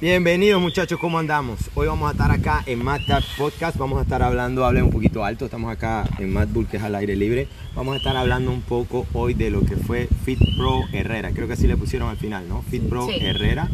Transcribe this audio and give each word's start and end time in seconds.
Bienvenidos 0.00 0.60
muchachos, 0.60 0.98
¿cómo 0.98 1.16
andamos? 1.20 1.70
Hoy 1.74 1.86
vamos 1.86 2.08
a 2.08 2.12
estar 2.12 2.32
acá 2.32 2.64
en 2.66 2.82
Mad 2.82 3.02
Podcast, 3.38 3.76
vamos 3.76 4.00
a 4.00 4.02
estar 4.02 4.24
hablando, 4.24 4.64
hable 4.64 4.82
un 4.82 4.90
poquito 4.90 5.24
alto, 5.24 5.44
estamos 5.44 5.70
acá 5.70 6.04
en 6.18 6.32
Mad 6.32 6.48
Bull 6.48 6.66
que 6.66 6.78
es 6.78 6.82
al 6.82 6.96
aire 6.96 7.14
libre, 7.14 7.46
vamos 7.76 7.94
a 7.94 7.98
estar 7.98 8.16
hablando 8.16 8.50
un 8.50 8.62
poco 8.62 9.06
hoy 9.12 9.34
de 9.34 9.50
lo 9.50 9.64
que 9.64 9.76
fue 9.76 10.08
Fit 10.24 10.40
Pro 10.56 10.80
Herrera, 10.92 11.30
creo 11.30 11.46
que 11.46 11.52
así 11.52 11.68
le 11.68 11.76
pusieron 11.76 12.08
al 12.08 12.16
final, 12.16 12.48
¿no? 12.48 12.62
Fit 12.62 12.82
Pro 12.82 13.06
Sí. 13.06 13.18
Herrera, 13.20 13.70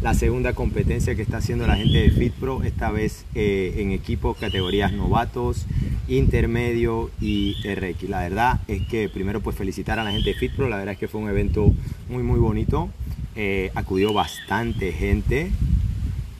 la 0.00 0.14
segunda 0.14 0.52
competencia 0.52 1.16
que 1.16 1.22
está 1.22 1.38
haciendo 1.38 1.66
la 1.66 1.74
gente 1.74 1.98
de 1.98 2.10
Fit 2.12 2.32
Pro, 2.34 2.62
esta 2.62 2.92
vez 2.92 3.24
eh, 3.34 3.74
en 3.78 3.90
equipos 3.90 4.36
categorías 4.36 4.92
novatos, 4.92 5.66
intermedio 6.06 7.10
y 7.20 7.56
RX. 7.64 8.08
La 8.08 8.20
verdad 8.20 8.60
es 8.68 8.82
que 8.86 9.08
primero 9.08 9.40
pues 9.40 9.56
felicitar 9.56 9.98
a 9.98 10.04
la 10.04 10.12
gente 10.12 10.30
de 10.30 10.36
Fit 10.36 10.52
Pro, 10.54 10.68
la 10.68 10.76
verdad 10.76 10.92
es 10.92 11.00
que 11.00 11.08
fue 11.08 11.20
un 11.20 11.28
evento 11.28 11.72
muy 12.08 12.22
muy 12.22 12.38
bonito, 12.38 12.90
Eh, 13.34 13.70
acudió 13.74 14.12
bastante 14.12 14.92
gente, 14.92 15.50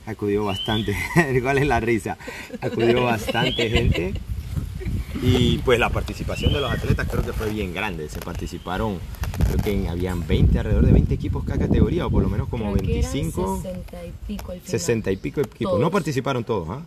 acudió 0.05 0.45
bastante, 0.45 0.95
¿cuál 1.41 1.57
es 1.57 1.67
la 1.67 1.79
risa? 1.79 2.17
Acudió 2.61 3.03
bastante 3.03 3.69
gente 3.69 4.13
y 5.23 5.57
pues 5.59 5.79
la 5.79 5.89
participación 5.89 6.53
de 6.53 6.61
los 6.61 6.71
atletas 6.71 7.07
creo 7.09 7.23
que 7.23 7.33
fue 7.33 7.49
bien 7.49 7.73
grande, 7.73 8.09
se 8.09 8.19
participaron, 8.19 8.99
creo 9.47 9.57
que 9.57 9.87
habían 9.89 10.27
20, 10.27 10.59
alrededor 10.59 10.85
de 10.85 10.91
20 10.91 11.13
equipos 11.15 11.43
cada 11.43 11.59
categoría 11.65 12.05
o 12.05 12.11
por 12.11 12.21
lo 12.21 12.29
menos 12.29 12.47
como 12.49 12.71
Creo 12.73 12.85
que 12.85 12.99
eran 12.99 13.11
25, 13.11 13.61
60 13.63 14.05
y 14.05 14.11
pico 14.27 14.51
al 14.51 14.59
final. 14.59 14.71
60 14.71 15.11
y 15.11 15.17
pico 15.17 15.41
equipos, 15.41 15.79
no 15.79 15.89
participaron 15.89 16.43
todos, 16.43 16.69
¿ah? 16.69 16.81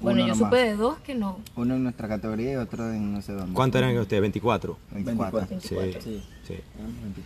Bueno, 0.00 0.24
Uno 0.24 0.28
yo 0.28 0.34
nomás. 0.34 0.50
supe 0.50 0.56
de 0.68 0.76
dos 0.76 0.98
que 0.98 1.14
no. 1.14 1.38
Uno 1.56 1.74
en 1.74 1.82
nuestra 1.82 2.06
categoría 2.06 2.52
y 2.52 2.56
otro 2.56 2.92
en 2.92 3.14
no 3.14 3.22
sé 3.22 3.32
dónde. 3.32 3.54
¿Cuántos 3.54 3.80
eran 3.80 3.96
ustedes? 3.96 4.20
24. 4.20 4.78
24. 4.92 5.46
24. 5.48 6.00
Sí, 6.00 6.00
sí. 6.04 6.22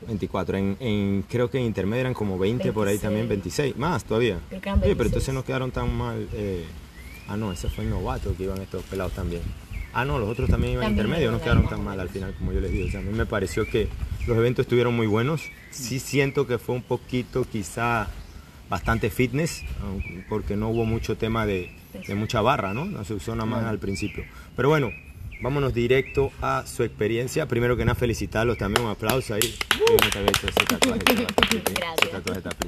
24. 0.06 0.56
En, 0.58 0.76
en- 0.80 1.24
creo 1.28 1.50
que 1.50 1.58
en 1.58 1.64
intermedio 1.64 2.00
eran 2.02 2.14
como 2.14 2.38
20, 2.38 2.72
por 2.72 2.88
ahí 2.88 2.94
26. 2.94 3.00
también 3.02 3.28
26. 3.28 3.76
Más 3.76 4.04
todavía. 4.04 4.38
Creo 4.48 4.60
que 4.60 4.68
eran 4.68 4.78
Oye, 4.80 4.94
pero 4.96 5.04
26. 5.04 5.06
entonces 5.06 5.34
no 5.34 5.44
quedaron 5.44 5.70
tan 5.70 5.94
mal. 5.96 6.28
eh, 6.32 6.64
ah, 7.28 7.36
no, 7.36 7.52
ese 7.52 7.68
fue 7.68 7.84
el 7.84 7.90
novato 7.90 8.34
que 8.36 8.44
iban 8.44 8.60
estos 8.60 8.82
pelados 8.84 9.12
también. 9.12 9.42
Ah, 9.92 10.04
no, 10.04 10.18
los 10.20 10.28
otros 10.28 10.48
también 10.48 10.74
iban 10.74 10.84
También 10.84 11.06
intermedio, 11.06 11.32
no 11.32 11.40
quedaron 11.40 11.68
tan 11.68 11.82
mal 11.84 11.98
al 11.98 12.08
final, 12.08 12.32
como 12.38 12.52
yo 12.52 12.60
les 12.60 12.70
digo. 12.70 12.86
O 12.86 12.90
sea, 12.90 13.00
a 13.00 13.02
mí 13.02 13.12
me 13.12 13.26
pareció 13.26 13.66
que 13.66 13.88
los 14.26 14.36
eventos 14.36 14.64
estuvieron 14.64 14.94
muy 14.94 15.06
buenos. 15.08 15.42
Sí 15.70 15.98
siento 15.98 16.46
que 16.46 16.58
fue 16.58 16.76
un 16.76 16.82
poquito, 16.82 17.44
quizá, 17.44 18.08
bastante 18.68 19.10
fitness, 19.10 19.62
porque 20.28 20.54
no 20.54 20.68
hubo 20.70 20.84
mucho 20.84 21.16
tema 21.16 21.44
de, 21.44 21.72
de 22.06 22.14
mucha 22.14 22.40
barra, 22.40 22.72
¿no? 22.72 22.84
No 22.84 23.04
se 23.04 23.14
usó 23.14 23.34
nada 23.34 23.46
más 23.46 23.64
al 23.64 23.80
principio. 23.80 24.22
Pero 24.54 24.68
bueno, 24.68 24.90
vámonos 25.42 25.72
directo 25.74 26.32
a 26.42 26.64
su 26.66 26.82
experiencia. 26.82 27.46
Primero 27.46 27.76
que 27.76 27.84
nada, 27.84 27.94
felicitarlos 27.94 28.58
también, 28.58 28.84
un 28.84 28.90
aplauso 28.92 29.34
ahí. 29.34 29.54
Pretty. 31.00 31.26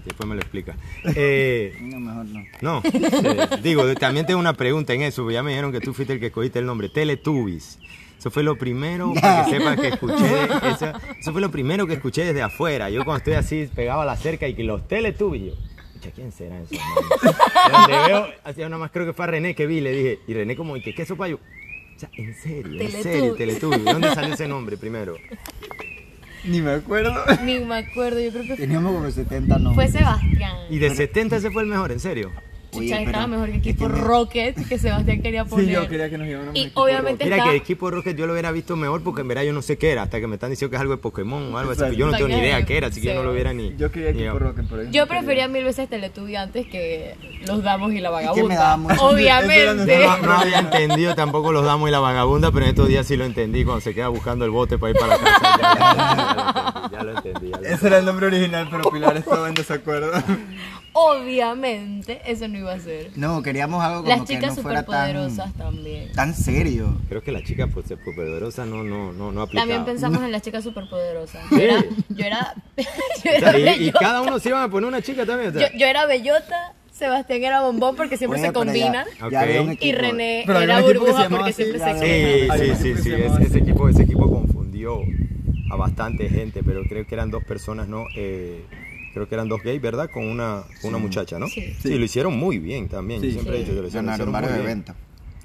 Después 0.05 0.29
me 0.29 0.35
lo 0.35 0.41
explica. 0.41 0.77
Eh, 1.17 1.77
No, 1.81 2.01
mejor 2.01 2.27
no. 2.27 2.43
no, 2.61 2.83
eh, 2.85 3.49
digo, 3.63 3.93
también 3.95 4.27
tengo 4.27 4.41
una 4.41 4.55
pregunta 4.55 4.93
en 4.93 5.03
eso, 5.03 5.23
porque 5.23 5.35
ya 5.35 5.43
me 5.43 5.51
dijeron 5.51 5.73
que 5.73 5.81
tú 5.81 5.93
fuiste 5.95 6.15
el 6.15 6.21
que 6.21 6.27
escogiste 6.27 6.59
el 6.59 6.67
nombre, 6.67 6.89
Teletubbies. 6.89 7.79
Eso 8.19 8.31
fue 8.31 8.43
lo 8.45 8.57
primero, 8.57 9.13
para 9.21 9.47
que 9.47 9.83
que 9.83 9.89
escuché, 9.89 10.45
eso, 10.71 10.93
eso 11.19 11.33
fue 11.33 11.41
lo 11.41 11.51
primero 11.51 11.87
que 11.89 11.95
escuché 11.95 12.25
desde 12.25 12.43
afuera. 12.43 12.89
Yo 12.89 13.05
cuando 13.05 13.19
estoy 13.19 13.35
así, 13.35 13.69
pegaba 13.75 14.05
la 14.05 14.17
cerca 14.17 14.47
y 14.47 14.55
que 14.55 14.63
los 14.63 14.87
Teletubbies, 14.87 15.47
yo, 15.47 15.53
"Pucha, 15.95 16.11
¿quién 16.15 16.31
será 16.31 16.61
eso? 16.61 16.75
hermano?". 16.75 17.33
De 17.67 17.73
donde 17.97 18.09
veo, 18.13 18.27
así 18.45 18.61
nada 18.61 18.79
más 18.79 18.93
creo 18.93 19.07
que 19.07 19.13
fue 19.13 19.25
a 19.25 19.29
René 19.29 19.57
que 19.57 19.67
vi, 19.67 19.81
le 19.81 19.91
dije, 19.91 20.19
y 20.29 20.35
René 20.35 20.55
como, 20.55 20.77
¿y 20.77 20.83
qué 20.83 20.95
queso 20.95 21.17
payo? 21.17 21.37
O 21.37 21.62
sea, 22.11 22.11
en 22.17 22.35
serio, 22.35 22.81
en 22.81 22.91
serio, 22.91 23.35
Teletubbies. 23.35 23.39
Teletubbies. 23.39 23.85
¿Dónde 23.85 24.15
salió 24.15 24.35
ese 24.35 24.49
nombre 24.49 24.77
primero? 24.77 25.17
Ni 26.45 26.61
me 26.61 26.73
acuerdo. 26.73 27.15
Ni 27.45 27.61
me 27.61 27.77
acuerdo, 27.77 28.19
yo 28.19 28.31
creo 28.33 28.45
que 28.45 28.57
Teníamos 28.57 28.93
como 28.93 29.11
70 29.11 29.59
no. 29.59 29.75
fue 29.75 29.89
Sebastián. 29.89 30.57
Y 30.71 30.79
de 30.79 30.95
70 30.95 31.37
ese 31.37 31.51
fue 31.51 31.63
el 31.63 31.69
mejor, 31.69 31.93
en 31.93 32.01
serio. 32.01 32.33
Chucha, 32.73 32.95
Oye, 32.97 33.05
estaba 33.05 33.27
pero 33.27 33.29
mejor 33.29 33.47
que 33.49 33.53
es 33.53 33.59
equipo 33.59 33.89
me- 33.89 33.99
Rocket 33.99 34.69
que 34.69 34.79
Sebastián 34.79 35.21
quería 35.23 35.45
poner. 35.45 35.67
Sí, 35.69 35.73
yo 35.73 35.89
quería 35.89 36.09
que 36.09 36.17
nos 36.19 36.27
lleváramos 36.27 36.57
Y 36.57 36.63
equipo 36.63 36.83
obviamente 36.83 37.25
Mira 37.25 37.37
está- 37.37 37.49
que 37.51 37.57
el 37.57 37.63
equipo 37.63 37.91
Rocket 37.91 38.17
yo 38.17 38.27
lo 38.27 38.33
hubiera 38.33 38.51
visto 38.51 38.77
mejor 38.77 39.03
porque 39.03 39.21
en 39.21 39.29
verdad 39.29 39.43
yo 39.43 39.53
no 39.53 39.61
sé 39.63 39.77
qué 39.77 39.93
era, 39.93 40.03
hasta 40.05 40.19
que 40.21 40.27
me 40.27 40.35
están 40.37 40.49
diciendo 40.51 40.71
que 40.71 40.77
es 40.77 40.81
algo 40.81 40.95
de 40.97 41.03
Pokémon 41.03 41.55
o 41.55 41.59
algo 41.59 41.73
así, 41.73 41.83
que 41.91 41.97
yo 41.97 42.07
no 42.07 42.13
tengo 42.13 42.29
ni 42.29 42.37
idea 42.39 42.65
qué 42.65 42.79
era, 42.79 42.87
así 42.89 43.01
que 43.03 43.09
yo 43.09 43.15
no 43.15 43.23
lo 43.25 43.33
hubiera 43.33 43.53
ni... 43.53 43.77
Yo 43.77 43.91
quería 43.93 44.11
equipo 44.11 44.39
Rocket, 44.39 44.65
pero 44.71 44.83
Yo 44.85 44.87
no 44.87 44.91
querían. 44.91 45.09
prefería 45.09 45.49
mil 45.49 45.65
veces 45.65 45.89
Teletubby 45.89 46.37
antes 46.37 46.67
que 46.67 47.15
los 47.47 47.63
damos 47.63 47.93
y 47.93 48.01
la 48.01 48.09
me 48.11 48.15
vagabunda. 48.17 48.79
Obviamente. 49.01 49.99
No, 50.07 50.17
no 50.19 50.33
había 50.33 50.59
entendido 50.61 51.15
tampoco 51.15 51.53
los 51.53 51.65
damos 51.67 51.89
y 51.89 51.93
la 51.93 52.01
vagabunda, 52.01 52.51
pero 52.53 52.65
en 52.65 52.71
estos 52.71 52.89
días 52.89 53.07
sí 53.07 53.17
lo 53.17 53.25
entendí 53.27 53.65
cuando 53.65 53.83
se 53.83 53.95
queda 53.95 54.09
buscando 54.09 54.45
el 54.47 54.51
bote 54.51 54.79
para 54.79 54.93
ir 54.93 54.97
para 54.99 55.17
la 55.19 55.23
casa. 55.23 56.89
Ya, 56.93 57.03
lo 57.03 57.11
entendí, 57.19 57.51
ya 57.51 57.51
lo 57.51 57.51
entendí. 57.51 57.51
ya 57.51 57.59
lo 57.59 57.67
Ese 57.77 57.87
era 57.87 57.99
el 57.99 58.05
nombre 58.07 58.27
original, 58.29 58.69
pero 58.71 58.91
Pilar 58.91 59.17
estaba 59.17 59.49
en 59.49 59.55
desacuerdo. 59.55 60.11
Obviamente, 60.95 62.21
eso 62.27 62.47
no 62.49 62.59
iba 62.59 62.73
a 62.75 62.79
ser. 62.79 63.11
No, 63.17 63.43
queríamos 63.43 63.83
algo 63.83 64.03
como 64.03 64.09
Las 64.11 64.21
que 64.23 64.35
chicas 64.35 64.57
no 64.57 64.63
fuera 64.63 64.81
superpoderosas 64.81 65.53
tan, 65.55 65.75
también. 65.75 66.13
tan 66.13 66.35
serio. 66.35 67.01
Creo 67.09 67.23
que 67.23 67.33
la 67.33 67.43
chica 67.43 67.67
pues 67.67 67.87
superpoderosa 67.87 68.67
no, 68.67 68.83
no, 68.85 69.13
no, 69.13 69.33
no 69.33 69.43
aplicaba. 69.43 69.63
También 69.69 69.85
pensamos 69.85 70.23
en 70.23 70.33
las 70.33 70.43
chicas 70.43 70.63
superpoderosas. 70.65 71.43
Yo 71.51 71.59
era, 71.59 71.85
yo 72.11 72.25
era, 72.25 72.55
yo 72.77 72.85
O 72.85 73.35
era 73.35 73.53
sea, 73.53 73.77
y, 73.77 73.91
cada 73.93 74.21
uno 74.23 74.39
se 74.39 74.51
iba 74.51 74.63
a 74.63 74.69
poner 74.69 74.89
una 74.89 75.01
chica 75.03 75.25
también. 75.25 75.51
o 75.57 75.59
sea. 75.59 75.71
Yo, 75.73 75.79
yo 75.79 75.87
era 75.87 76.05
bellota, 76.07 76.75
Sebastián 76.93 77.43
era 77.43 77.63
bombón 77.63 77.97
porque 77.97 78.17
siempre 78.19 78.39
Oye, 78.39 78.49
se 78.49 78.53
ya- 78.53 78.53
combinan. 78.53 79.07
ya 79.31 79.47
Y. 79.81 79.93
René 79.93 80.45
Pero 80.47 80.61
era 80.61 80.77
que 80.77 80.83
burbuja 80.83 81.29
porque 81.31 81.51
así, 81.51 81.63
siempre 81.65 81.79
ya 81.79 81.95
se. 81.99 82.01
Sí, 82.43 82.49
combinan. 82.49 82.77
Sí, 82.77 82.83
sí, 82.83 82.93
que 82.93 82.97
sí, 83.03 83.11
se 83.11 83.45
ese, 83.45 83.59
equipo, 83.59 83.89
ese 83.89 84.03
equipo 84.03 84.31
confundió 84.31 84.99
a 85.71 85.77
bastante 85.77 86.29
gente, 86.29 86.63
pero 86.63 86.83
creo 86.85 87.07
que 87.07 87.15
eran 87.15 87.31
dos 87.31 87.43
personas, 87.45 87.89
¿no? 87.89 88.05
Eh, 88.15 88.63
creo 89.13 89.29
que 89.29 89.35
eran 89.35 89.49
dos 89.49 89.63
gays, 89.63 89.81
¿verdad? 89.81 90.11
Con 90.11 90.25
una, 90.27 90.63
con 90.81 90.91
una 90.91 90.99
muchacha, 90.99 91.39
¿no? 91.39 91.47
Sí. 91.49 91.75
Sí, 91.81 91.99
lo 91.99 92.05
hicieron 92.05 92.37
muy 92.37 92.59
bien 92.59 92.89
también. 92.89 93.21
Yo 93.21 93.27
Sí. 93.29 93.33
siempre 93.35 93.57
he 93.57 93.59
dicho 93.61 93.75
que 93.75 93.81
lo 93.83 93.87
hicieron, 93.89 94.07
lo 94.07 94.13
Ganaron 94.13 94.29
hicieron 94.29 94.33
varios 94.33 94.51
muy 94.53 94.59
bien. 94.61 94.71
eventos. 94.71 94.97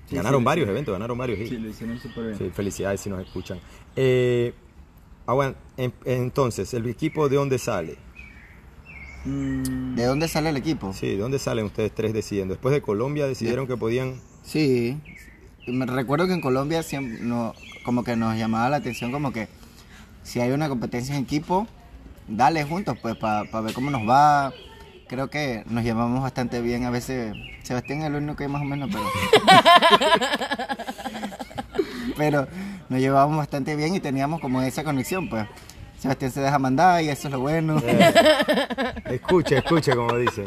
Ganaron 0.09 0.41
sí, 0.41 0.45
varios 0.45 0.65
sí. 0.67 0.71
eventos, 0.71 0.93
ganaron 0.93 1.17
varios. 1.17 1.39
Sí, 1.39 1.47
Sí, 1.47 1.57
lo 1.57 1.69
hicieron 1.69 1.99
súper 1.99 2.25
bien. 2.27 2.37
Sí, 2.37 2.49
felicidades 2.53 3.01
si 3.01 3.09
nos 3.09 3.19
escuchan. 3.21 3.59
Eh, 3.95 4.53
ah, 5.25 5.33
bueno, 5.33 5.55
en- 5.75 5.93
entonces, 6.05 6.73
¿el 6.73 6.85
equipo 6.87 7.27
de 7.29 7.35
dónde 7.35 7.57
sale? 7.59 7.97
Mm, 9.25 9.95
¿De 9.95 10.05
dónde 10.05 10.27
sale 10.27 10.49
el 10.49 10.57
equipo? 10.57 10.93
Sí, 10.93 11.07
¿de 11.07 11.17
dónde 11.17 11.39
salen 11.39 11.65
ustedes 11.65 11.93
tres 11.93 12.13
decidiendo? 12.13 12.53
Después 12.53 12.73
de 12.73 12.81
Colombia 12.81 13.27
decidieron 13.27 13.67
que 13.67 13.75
podían... 13.75 14.21
Sí. 14.43 14.97
Me 15.67 15.85
recuerdo 15.85 16.27
que 16.27 16.33
en 16.33 16.39
Colombia 16.41 16.81
siempre 16.83 17.19
no, 17.21 17.53
como 17.83 18.03
que 18.05 18.15
nos 18.15 18.37
llamaba 18.37 18.69
la 18.69 18.77
atención 18.77 19.11
como 19.11 19.33
que 19.33 19.49
si 20.23 20.39
hay 20.39 20.51
una 20.51 20.69
competencia 20.69 21.15
en 21.17 21.23
equipo, 21.23 21.67
dale 22.27 22.63
juntos 22.63 22.97
pues 23.01 23.15
para 23.15 23.61
ver 23.61 23.73
cómo 23.73 23.89
nos 23.89 24.07
va. 24.07 24.53
Creo 25.07 25.29
que 25.29 25.63
nos 25.67 25.83
llevamos 25.83 26.21
bastante 26.21 26.61
bien. 26.61 26.85
A 26.85 26.89
veces 26.89 27.33
Sebastián 27.63 28.01
es 28.01 28.07
el 28.07 28.15
único 28.15 28.35
que 28.35 28.43
hay 28.43 28.49
más 28.49 28.61
o 28.61 28.65
menos, 28.65 28.89
pero... 28.91 29.05
pero 32.17 32.47
nos 32.89 32.99
llevábamos 32.99 33.37
bastante 33.37 33.75
bien 33.75 33.95
y 33.95 33.99
teníamos 33.99 34.41
como 34.41 34.61
esa 34.61 34.83
conexión 34.83 35.29
pues. 35.29 35.45
Sebastián 35.99 36.31
se 36.31 36.41
deja 36.41 36.59
mandar 36.59 37.03
y 37.03 37.09
eso 37.09 37.27
es 37.27 37.31
lo 37.31 37.39
bueno. 37.39 37.81
Escucha, 39.05 39.57
escucha 39.57 39.95
como 39.95 40.15
dicen. 40.17 40.45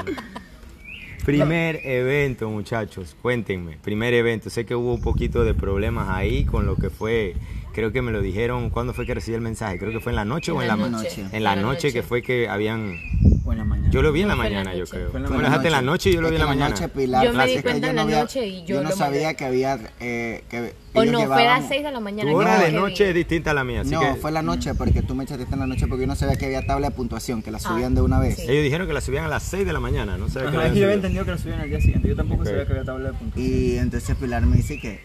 Primer 1.25 1.81
evento, 1.85 2.49
muchachos, 2.49 3.17
cuéntenme. 3.21 3.77
Primer 3.83 4.15
evento. 4.15 4.49
Sé 4.49 4.65
que 4.65 4.75
hubo 4.75 4.95
un 4.95 5.03
poquito 5.03 5.45
de 5.45 5.55
problemas 5.55 6.09
ahí 6.09 6.45
con 6.45 6.67
lo 6.67 6.77
que 6.77 6.89
fue. 6.89 7.35
Creo 7.81 7.93
que 7.93 8.03
me 8.03 8.13
lo 8.13 8.21
dijeron. 8.21 8.69
¿Cuándo 8.69 8.93
fue 8.93 9.07
que 9.07 9.15
recibí 9.15 9.35
el 9.37 9.41
mensaje? 9.41 9.79
Creo 9.79 9.91
que 9.91 10.01
fue 10.01 10.13
en 10.13 10.17
la 10.17 10.27
noche 10.27 10.53
o 10.53 10.61
en 10.61 10.69
la, 10.69 10.77
ma- 10.77 10.89
noche. 10.91 11.25
En 11.33 11.43
la 11.43 11.57
noche 11.57 11.93
que 11.95 12.03
fue 12.03 12.21
que 12.21 12.47
habían. 12.47 12.95
o 13.43 13.53
en 13.53 13.59
la 13.59 13.65
mañana. 13.65 13.91
Yo 13.91 14.03
lo 14.03 14.13
vi 14.13 14.21
en 14.21 14.29
la 14.29 14.35
No, 14.37 14.43
la 14.43 14.49
mañana, 14.51 14.75
yo 14.75 14.85
creo. 14.85 15.07
La 15.07 15.13
Tú 15.29 15.33
me 15.33 15.39
lo 15.39 15.45
dejaste 15.45 15.67
en 15.69 15.73
la 15.73 15.81
noche 15.83 16.11
y 16.11 16.13
yo 16.13 16.21
lo 16.21 16.29
vi 16.29 16.35
en 16.35 16.41
la 16.43 16.47
mañana. 16.47 16.69
noche, 16.69 16.89
Pilar, 16.89 17.25
Yo 17.25 17.33
me 17.33 17.47
di 17.47 17.63
cuenta 17.63 17.89
en 17.91 17.97
la 17.97 18.03
no 18.03 18.07
había- 18.09 18.21
noche 18.21 18.47
y 18.47 18.65
yo 18.67 18.83
no 18.83 18.91
lo 18.91 18.95
sabía 18.97 19.33
que 19.35 19.45
había... 19.47 19.79
eh, 19.99 20.45
que 20.51 20.75
O 20.93 21.05
no, 21.07 21.25
fue 21.27 21.47
a 21.49 21.59
las 21.59 21.69
6 21.69 21.83
de 21.85 21.91
la 21.91 22.01
mañana. 22.01 22.31
Tu 22.31 22.37
hora 22.37 22.59
de 22.59 22.71
noche 22.73 23.09
es 23.09 23.15
distinta 23.15 23.53
a 23.53 23.55
la 23.55 23.65
mía. 23.65 23.81
Así 23.81 23.91
no, 23.93 24.01
que 24.01 24.15
fue 24.17 24.31
la 24.31 24.43
noche 24.43 24.75
porque 24.75 25.01
tú 25.01 25.15
me 25.15 25.25
echaste 25.25 25.47
en 25.51 25.59
la 25.59 25.67
noche 25.67 25.87
porque 25.87 26.03
yo 26.03 26.07
no 26.09 26.17
sabía 26.17 26.37
que 26.37 26.45
había 26.45 26.67
tabla 26.67 26.91
de 26.91 26.95
puntuación, 26.95 27.43
que 27.43 27.51
la 27.51 27.59
subían 27.59 27.93
Ah, 27.93 27.95
de 27.97 28.01
una 28.03 28.19
vez. 28.21 28.37
sí. 28.37 28.43
ellos 28.43 28.63
dijeron 28.63 28.87
que 28.87 28.93
la 28.93 29.01
subían 29.01 29.25
a 29.25 29.29
las 29.29 29.43
6 29.45 29.65
de 29.65 29.73
la 29.73 29.81
mañana. 29.81 30.19
No 30.19 30.29
sabía 30.29 30.51
Ajá, 30.51 30.59
la 30.59 30.67
es 30.67 30.73
que 30.75 30.79
yo 30.81 30.85
había 30.85 30.97
entendido 30.97 31.25
que 31.25 31.31
lo 31.31 31.39
subían 31.39 31.61
al 31.61 31.71
día 31.71 31.81
siguiente. 31.81 32.09
Yo 32.09 32.17
tampoco 32.17 32.45
sabía 32.45 32.67
que 32.67 32.73
había 32.73 32.85
tabla 32.85 33.09
de 33.13 33.15
puntos. 33.19 33.41
Y 33.41 33.79
entonces 33.79 34.15
Pilar 34.17 34.45
me 34.45 34.57
dice 34.59 34.79
que 34.79 35.01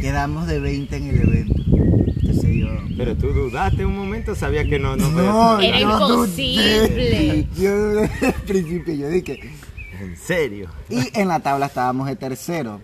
quedamos 0.00 0.46
de 0.46 0.60
20 0.60 0.96
en 0.96 1.08
el 1.08 1.22
evento. 1.22 1.62
Yo... 2.52 2.68
Pero 2.96 3.16
tú 3.16 3.28
dudaste 3.28 3.84
un 3.86 3.96
momento, 3.96 4.34
sabías 4.34 4.66
que 4.66 4.78
no, 4.78 4.96
no, 4.96 5.08
No, 5.10 5.60
Era 5.60 5.80
imposible. 5.80 7.46
Yo 7.56 8.00
al 8.26 8.32
principio, 8.46 8.94
yo 8.94 9.08
dije... 9.08 9.40
En 10.00 10.16
serio. 10.16 10.68
Y 10.90 11.16
en 11.18 11.28
la 11.28 11.40
tabla 11.40 11.66
estábamos 11.66 12.08
de 12.08 12.16
tercero. 12.16 12.80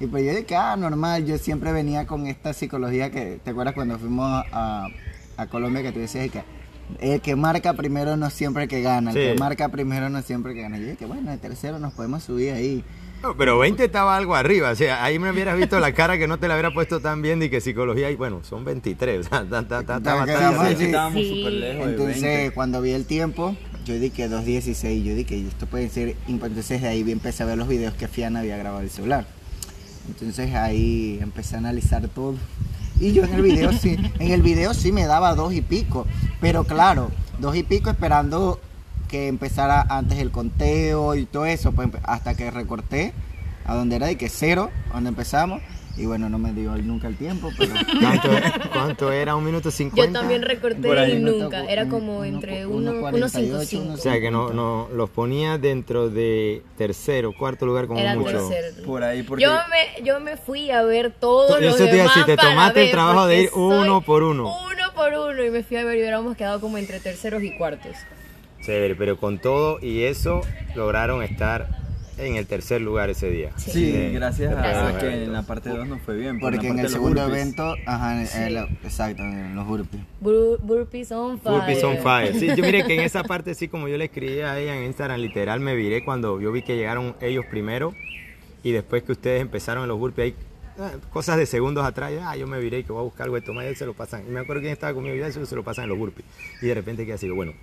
Y 0.00 0.06
pues 0.06 0.24
yo 0.24 0.30
dije, 0.36 0.54
ah, 0.54 0.76
normal, 0.76 1.24
yo 1.24 1.38
siempre 1.38 1.72
venía 1.72 2.06
con 2.06 2.26
esta 2.26 2.52
psicología 2.52 3.10
que, 3.10 3.40
¿te 3.42 3.50
acuerdas 3.50 3.74
cuando 3.74 3.98
fuimos 3.98 4.44
a, 4.52 4.86
a 5.36 5.46
Colombia 5.46 5.82
que 5.82 5.92
tú 5.92 5.98
decías 6.00 6.30
que 6.30 6.42
el 7.00 7.20
que 7.20 7.36
marca 7.36 7.72
primero 7.74 8.16
no 8.16 8.30
siempre 8.30 8.68
que 8.68 8.80
gana, 8.82 9.10
el 9.10 9.16
Sí. 9.16 9.22
que 9.22 9.34
marca 9.40 9.68
primero 9.70 10.08
no 10.10 10.20
siempre 10.22 10.54
que 10.54 10.62
gana? 10.62 10.78
Yo 10.78 10.86
dije, 10.86 11.06
bueno, 11.06 11.30
de 11.30 11.38
tercero 11.38 11.78
nos 11.78 11.94
podemos 11.94 12.22
subir 12.22 12.52
ahí. 12.52 12.84
No, 13.22 13.36
pero 13.36 13.58
20 13.58 13.84
estaba 13.84 14.16
algo 14.16 14.36
arriba, 14.36 14.70
o 14.70 14.74
sea, 14.76 15.02
ahí 15.02 15.18
me 15.18 15.30
hubieras 15.32 15.56
visto 15.56 15.80
la 15.80 15.92
cara 15.92 16.18
que 16.18 16.28
no 16.28 16.38
te 16.38 16.46
la 16.46 16.54
hubiera 16.54 16.72
puesto 16.72 17.00
tan 17.00 17.20
bien 17.20 17.42
y 17.42 17.48
que 17.50 17.60
psicología, 17.60 18.10
y 18.12 18.14
bueno, 18.16 18.42
son 18.44 18.64
23, 18.64 19.26
o 19.26 19.28
sea, 19.28 19.40
estábamos 19.42 20.68
Sí. 21.14 21.34
súper 21.34 21.52
lejos 21.52 21.86
de 21.86 21.92
Entonces, 21.92 22.22
20. 22.22 22.50
cuando 22.54 22.80
vi 22.80 22.92
el 22.92 23.06
tiempo, 23.06 23.56
yo 23.84 23.94
dije 23.98 24.30
2.16, 24.30 25.02
yo 25.02 25.14
dije, 25.16 25.40
esto 25.48 25.66
puede 25.66 25.88
ser, 25.88 26.14
entonces 26.28 26.80
de 26.80 26.86
ahí 26.88 27.10
empecé 27.10 27.42
a 27.42 27.46
ver 27.46 27.58
los 27.58 27.66
videos 27.66 27.94
que 27.94 28.06
Fiana 28.06 28.38
había 28.40 28.56
grabado 28.56 28.82
el 28.82 28.90
celular. 28.90 29.26
Entonces 30.08 30.54
ahí 30.54 31.18
empecé 31.20 31.56
a 31.56 31.58
analizar 31.58 32.06
todo. 32.08 32.36
Y 33.00 33.12
yo 33.12 33.24
en 33.24 33.34
el 33.34 33.42
video 33.42 33.72
sí, 33.72 33.96
en 34.20 34.30
el 34.30 34.42
video 34.42 34.74
sí 34.74 34.92
me 34.92 35.06
daba 35.06 35.34
dos 35.34 35.52
y 35.54 35.60
pico, 35.60 36.06
pero 36.40 36.64
claro, 36.64 37.10
dos 37.40 37.56
y 37.56 37.62
pico 37.64 37.90
esperando 37.90 38.60
que 39.08 39.28
empezara 39.28 39.82
antes 39.88 40.18
el 40.18 40.30
conteo 40.30 41.14
y 41.14 41.24
todo 41.26 41.46
eso, 41.46 41.72
pues 41.72 41.88
hasta 42.04 42.34
que 42.36 42.50
recorté 42.50 43.12
a 43.64 43.74
donde 43.74 43.96
era 43.96 44.06
de 44.06 44.16
que 44.16 44.28
cero, 44.28 44.70
donde 44.92 45.08
empezamos, 45.08 45.60
y 45.98 46.06
bueno, 46.06 46.28
no 46.28 46.38
me 46.38 46.52
dio 46.52 46.76
nunca 46.76 47.08
el 47.08 47.16
tiempo, 47.16 47.50
pero... 47.58 47.72
¿Cuánto, 48.00 48.28
cuánto 48.72 49.12
era? 49.12 49.34
¿Un 49.34 49.44
minuto 49.44 49.70
cincuenta? 49.72 50.12
Yo 50.12 50.20
también 50.20 50.42
recorté 50.42 51.10
y 51.10 51.18
nunca. 51.18 51.64
Era 51.64 51.88
como 51.88 52.18
uno- 52.18 52.24
entre 52.24 52.66
uno 52.66 53.00
48, 53.00 53.82
1.55. 53.82 53.92
O 53.94 53.96
sea 53.96 54.20
que 54.20 54.30
no, 54.30 54.50
no 54.52 54.88
los 54.94 55.10
ponía 55.10 55.58
dentro 55.58 56.08
de 56.08 56.62
tercero, 56.76 57.32
cuarto 57.36 57.66
lugar 57.66 57.88
como 57.88 57.98
Era 57.98 58.14
mucho. 58.14 58.48
Por 58.86 59.02
ahí, 59.02 59.24
porque. 59.24 59.42
Yo 59.42 59.50
me, 59.52 60.04
yo 60.04 60.20
me 60.20 60.36
fui 60.36 60.70
a 60.70 60.82
ver 60.82 61.12
todos 61.18 61.60
los 61.60 61.76
te 61.76 61.82
iba 61.82 61.90
a 61.90 61.96
demás 61.96 62.14
decir, 62.14 62.26
te 62.26 62.36
para 62.36 62.50
tomaste 62.50 62.84
el 62.84 62.90
trabajo 62.92 63.26
de 63.26 63.42
ir 63.42 63.50
uno 63.54 64.00
por 64.00 64.22
uno. 64.22 64.56
Uno 64.66 64.94
por 64.94 65.12
uno 65.12 65.44
y 65.44 65.50
me 65.50 65.64
fui 65.64 65.78
a 65.78 65.84
ver 65.84 65.96
y 65.96 66.00
hubiéramos 66.02 66.36
quedado 66.36 66.60
como 66.60 66.78
entre 66.78 67.00
terceros 67.00 67.42
y 67.42 67.56
cuartos. 67.58 67.96
Chévere, 68.62 68.94
pero 68.96 69.16
con 69.18 69.38
todo 69.38 69.78
y 69.80 70.02
eso 70.02 70.40
lograron 70.74 71.22
estar 71.22 71.68
en 72.18 72.34
el 72.34 72.46
tercer 72.48 72.80
lugar 72.80 73.10
ese 73.10 73.30
día. 73.30 73.50
Sí, 73.56 73.92
Eh, 73.94 74.10
gracias 74.12 74.52
a 74.52 74.56
Gracias. 74.56 75.02
que 75.04 75.22
en 75.24 75.32
la 75.32 75.42
parte 75.44 75.70
2 75.70 75.86
nos 75.86 76.02
fue 76.02 76.16
bien. 76.16 76.40
Porque 76.40 76.56
en 76.66 76.74
parte 76.74 76.82
el 76.82 76.88
segundo 76.88 77.22
burpees. 77.22 77.42
evento, 77.42 77.74
ajá, 77.86 78.20
en 78.22 78.42
el- 78.56 78.56
exacto, 78.82 79.22
en 79.22 79.54
los 79.54 79.64
burpees. 79.66 80.02
Bur- 80.20 80.58
burpees 80.60 81.12
on 81.12 81.38
fire. 81.40 81.56
Burpees 81.58 81.84
on 81.84 81.98
fire. 81.98 82.34
Sí, 82.34 82.48
yo 82.48 82.64
mire 82.64 82.84
que 82.84 82.94
en 82.94 83.02
esa 83.02 83.22
parte, 83.22 83.54
sí, 83.54 83.68
como 83.68 83.86
yo 83.86 83.96
le 83.96 84.06
escribí 84.06 84.40
a 84.40 84.58
ella 84.58 84.76
en 84.76 84.84
Instagram, 84.86 85.20
literal 85.20 85.60
me 85.60 85.76
viré 85.76 86.04
cuando 86.04 86.40
yo 86.40 86.50
vi 86.50 86.62
que 86.62 86.74
llegaron 86.76 87.14
ellos 87.20 87.44
primero 87.48 87.94
y 88.64 88.72
después 88.72 89.04
que 89.04 89.12
ustedes 89.12 89.40
empezaron 89.40 89.84
en 89.84 89.88
los 89.88 89.98
burpees, 90.00 90.34
ahí, 90.34 90.34
ah, 90.80 90.90
cosas 91.12 91.36
de 91.36 91.46
segundos 91.46 91.84
atrás, 91.86 92.10
ah, 92.20 92.36
yo 92.36 92.48
me 92.48 92.58
viré 92.58 92.80
y 92.80 92.82
que 92.82 92.90
voy 92.90 93.02
a 93.02 93.04
buscar 93.04 93.24
algo 93.26 93.36
de 93.36 93.42
tomar 93.42 93.70
y 93.70 93.76
se 93.76 93.86
lo 93.86 93.94
pasan. 93.94 94.24
Y 94.26 94.30
me 94.32 94.40
acuerdo 94.40 94.60
quién 94.62 94.72
estaba 94.72 94.92
conmigo 94.92 95.14
y 95.14 95.20
eso 95.20 95.46
se 95.46 95.54
lo 95.54 95.62
pasan 95.62 95.84
en 95.84 95.90
los 95.90 95.98
burpees. 95.98 96.26
Y 96.60 96.66
de 96.66 96.74
repente 96.74 97.04
quedé 97.04 97.14
así, 97.14 97.26
segurito 97.28 97.56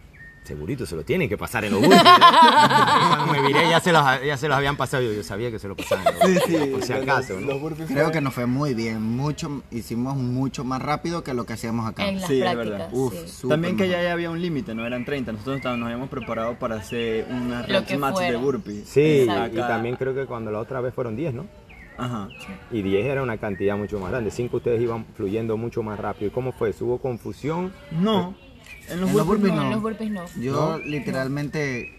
segurito 0.45 0.85
se 0.85 0.95
lo 0.95 1.03
tienen 1.03 1.27
que 1.29 1.37
pasar 1.37 1.65
en 1.65 1.71
los 1.73 1.81
burpees. 1.81 2.01
cuando 2.03 3.25
me 3.33 3.41
viré 3.47 3.69
ya 3.69 3.79
se, 3.79 3.91
los, 3.91 4.03
ya 4.25 4.37
se 4.37 4.47
los 4.47 4.57
habían 4.57 4.77
pasado, 4.77 5.03
yo, 5.03 5.13
yo 5.13 5.23
sabía 5.23 5.51
que 5.51 5.59
se 5.59 5.67
lo 5.67 5.75
pasaban 5.75 6.05
en 6.07 6.13
los 6.13 6.21
burpees, 6.21 6.43
Sí, 6.45 6.57
sí. 6.57 6.71
por 6.71 6.83
si 6.83 6.93
los- 6.93 7.01
acaso. 7.03 7.39
¿no? 7.39 7.47
Los 7.47 7.61
burpees 7.61 7.89
Creo 7.89 8.11
que 8.11 8.21
nos 8.21 8.33
fue 8.33 8.45
muy 8.45 8.73
bien, 8.73 9.01
mucho, 9.01 9.63
hicimos 9.71 10.15
mucho 10.15 10.63
más 10.63 10.81
rápido 10.81 11.23
que 11.23 11.33
lo 11.33 11.45
que 11.45 11.53
hacíamos 11.53 11.87
acá. 11.89 12.07
En 12.07 12.19
las 12.19 12.27
Sí, 12.27 12.37
es 12.37 12.43
prácticas. 12.43 12.69
verdad. 12.69 12.89
Uf, 12.91 13.13
sí. 13.25 13.47
También 13.47 13.77
que 13.77 13.87
mejor. 13.87 14.03
ya, 14.03 14.11
había 14.13 14.29
un 14.29 14.41
límite, 14.41 14.75
no 14.75 14.85
eran 14.85 15.05
30. 15.05 15.31
Nosotros 15.31 15.57
estábamos- 15.57 15.79
nos 15.81 15.87
habíamos 15.87 16.09
preparado 16.09 16.55
para 16.59 16.75
hacer 16.75 17.27
una 17.29 17.65
que 17.85 17.97
match 17.97 18.15
de 18.17 18.23
fuera. 18.25 18.37
burpees. 18.37 18.87
Sí, 18.87 19.21
Exacto. 19.21 19.57
y 19.57 19.61
también 19.61 19.95
creo 19.95 20.13
que 20.13 20.25
cuando 20.25 20.51
la 20.51 20.59
otra 20.59 20.81
vez 20.81 20.93
fueron 20.93 21.15
10, 21.15 21.33
¿no? 21.33 21.45
Ajá. 21.97 22.27
Y 22.71 22.81
10 22.81 23.05
era 23.05 23.23
una 23.23 23.37
cantidad 23.37 23.77
mucho 23.77 23.99
más 23.99 24.11
grande. 24.11 24.29
5 24.29 24.57
ustedes 24.57 24.81
iban 24.81 25.05
fluyendo 25.15 25.55
mucho 25.55 25.81
más 25.81 25.97
rápido. 25.97 26.27
¿Y 26.27 26.31
cómo 26.31 26.51
fue? 26.51 26.73
¿Hubo 26.81 26.97
confusión? 26.97 27.71
No. 27.91 28.35
En 28.89 29.01
los 29.01 29.09
En 29.09 29.17
los 29.17 29.25
burpees 29.25 29.51
burpees 29.51 29.53
No, 29.53 29.55
no. 29.55 29.63
en 29.63 29.71
los 29.71 29.81
burpees 29.81 30.11
no. 30.11 30.25
Yo 30.41 30.79
literalmente... 30.85 31.91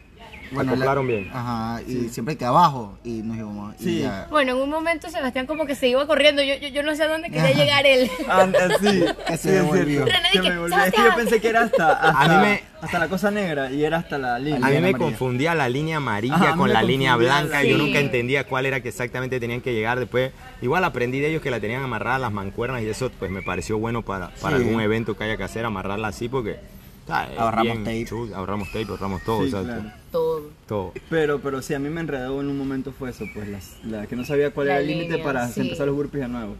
acoplaron 0.56 1.06
la- 1.08 1.12
bien. 1.12 1.30
Ajá, 1.32 1.82
y 1.88 2.08
siempre 2.08 2.36
que 2.36 2.44
abajo 2.44 2.96
y 3.04 3.22
nos 3.22 3.36
íbamos. 3.36 3.74
y 3.80 3.84
Sí. 3.84 3.98
ya. 4.02 4.28
Bueno, 4.30 4.52
en 4.52 4.58
un 4.62 4.70
momento 4.70 5.10
Sebastián 5.10 5.46
como 5.46 5.66
que 5.66 5.74
se 5.74 5.88
iba 5.88 6.06
corriendo. 6.06 6.40
Yo, 6.42 6.54
yo, 6.54 6.68
yo 6.68 6.82
no 6.84 6.94
sé 6.94 7.02
a 7.02 7.08
dónde 7.08 7.30
quería 7.30 7.52
llegar 7.52 7.84
él. 7.84 8.08
Ah, 8.28 8.46
sí. 8.80 9.04
Que 9.26 9.36
se 9.36 9.50
devolvió. 9.50 10.04
René, 10.04 10.28
que- 10.32 10.40
me 10.42 10.58
volvió. 10.58 10.78
Es 10.78 10.92
que 10.92 11.02
yo 11.02 11.14
pensé 11.16 11.40
que 11.40 11.48
era 11.48 11.62
hasta, 11.62 11.92
hasta, 11.94 12.20
A 12.20 12.28
mí 12.40 12.46
me- 12.46 12.62
hasta 12.80 12.98
la 13.00 13.08
cosa 13.08 13.30
negra 13.32 13.72
y 13.72 13.82
era 13.84 13.96
hasta 13.98 14.18
la 14.18 14.38
línea. 14.38 14.58
A 14.58 14.66
mí 14.66 14.72
me 14.72 14.76
amarilla. 14.78 14.98
confundía 14.98 15.54
la 15.56 15.68
línea 15.68 15.96
amarilla 15.96 16.34
Ajá, 16.36 16.48
a 16.50 16.52
mí 16.52 16.58
con 16.58 16.72
la 16.72 16.82
línea 16.84 17.16
blanca. 17.16 17.62
la- 17.62 17.64
Yo 17.64 17.76
nunca 17.78 17.98
entendía 17.98 18.44
cuál 18.46 18.66
era 18.66 18.80
que 18.80 18.90
exactamente 18.90 19.40
tenían 19.40 19.60
que 19.62 19.74
llegar. 19.74 19.98
Después, 19.98 20.30
igual 20.62 20.84
aprendí 20.84 21.18
de 21.18 21.30
ellos 21.30 21.42
que 21.42 21.50
la 21.50 21.58
tenían 21.58 21.82
amarrada 21.82 22.20
las 22.20 22.32
mancuernas 22.32 22.82
y 22.82 22.88
eso 22.88 23.10
pues 23.18 23.32
me 23.32 23.42
pareció 23.42 23.78
bueno 23.78 24.02
para, 24.02 24.28
para 24.40 24.58
Sí. 24.58 24.62
algún 24.62 24.80
evento 24.80 25.16
que 25.16 25.24
haya 25.24 25.36
que 25.36 25.42
hacer, 25.42 25.64
amarrarla 25.64 26.06
así 26.08 26.28
porque 26.28 26.60
¿sabes? 27.06 27.38
Ahorramos 27.38 27.64
Bien 27.72 27.84
tape. 27.84 28.06
chul- 28.06 28.32
ahorramos 28.34 28.68
tape, 28.72 28.86
ahorramos 28.88 29.22
todo, 29.22 29.40
Sí, 29.42 29.46
exacto. 29.46 29.66
claro. 29.66 29.90
Todo. 30.10 30.42
todo. 30.66 30.92
Pero, 31.10 31.40
pero 31.40 31.62
sí, 31.62 31.74
a 31.74 31.78
mí 31.78 31.88
me 31.88 32.00
enredó 32.00 32.40
en 32.40 32.48
un 32.48 32.58
momento 32.58 32.92
fue 32.92 33.10
eso, 33.10 33.24
pues 33.34 33.48
las- 33.48 33.76
la, 33.84 34.06
que 34.06 34.16
no 34.16 34.24
sabía 34.24 34.50
cuál 34.52 34.68
La 34.68 34.72
era 34.74 34.82
el 34.82 34.88
límite 34.88 35.18
para 35.18 35.48
sí. 35.48 35.60
empezar 35.60 35.86
los 35.86 35.96
burpees 35.96 36.22
de 36.24 36.28
nuevo. 36.28 36.54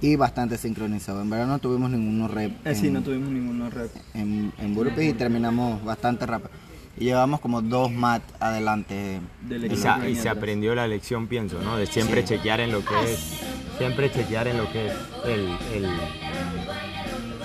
Y 0.00 0.16
bastante 0.16 0.58
sincronizado. 0.58 1.22
En 1.22 1.30
verdad 1.30 1.46
no 1.46 1.58
tuvimos 1.58 1.90
ninguno 1.90 2.28
rep 2.28 2.52
Eh, 2.66 2.74
sí, 2.74 2.88
en, 2.88 2.94
no 2.94 3.02
tuvimos 3.02 3.30
ninguno 3.30 3.70
rep. 3.70 3.90
en, 4.14 4.52
en 4.58 4.74
burpees 4.74 5.10
y 5.10 5.14
terminamos 5.14 5.82
bastante 5.84 6.26
rápido. 6.26 6.50
Y 6.96 7.04
llevamos 7.06 7.40
como 7.40 7.60
dos 7.62 7.90
mat 7.90 8.22
adelante. 8.38 9.20
Del 9.42 9.62
Y 9.62 9.66
equipo 9.66 9.80
se, 9.82 10.10
y 10.10 10.28
aprendió 10.28 10.74
la 10.74 10.86
lección, 10.86 11.26
pienso, 11.26 11.60
¿no? 11.62 11.76
De 11.76 11.86
siempre 11.86 12.22
chequear 12.24 12.60
en 12.60 12.70
lo 12.72 12.84
que 12.84 12.94
es, 13.12 13.40
siempre 13.78 14.10
chequear 14.12 14.46
en 14.48 14.58
lo 14.58 14.70
que 14.70 14.86
es 14.88 14.92
el, 15.24 15.40
el- 15.74 15.88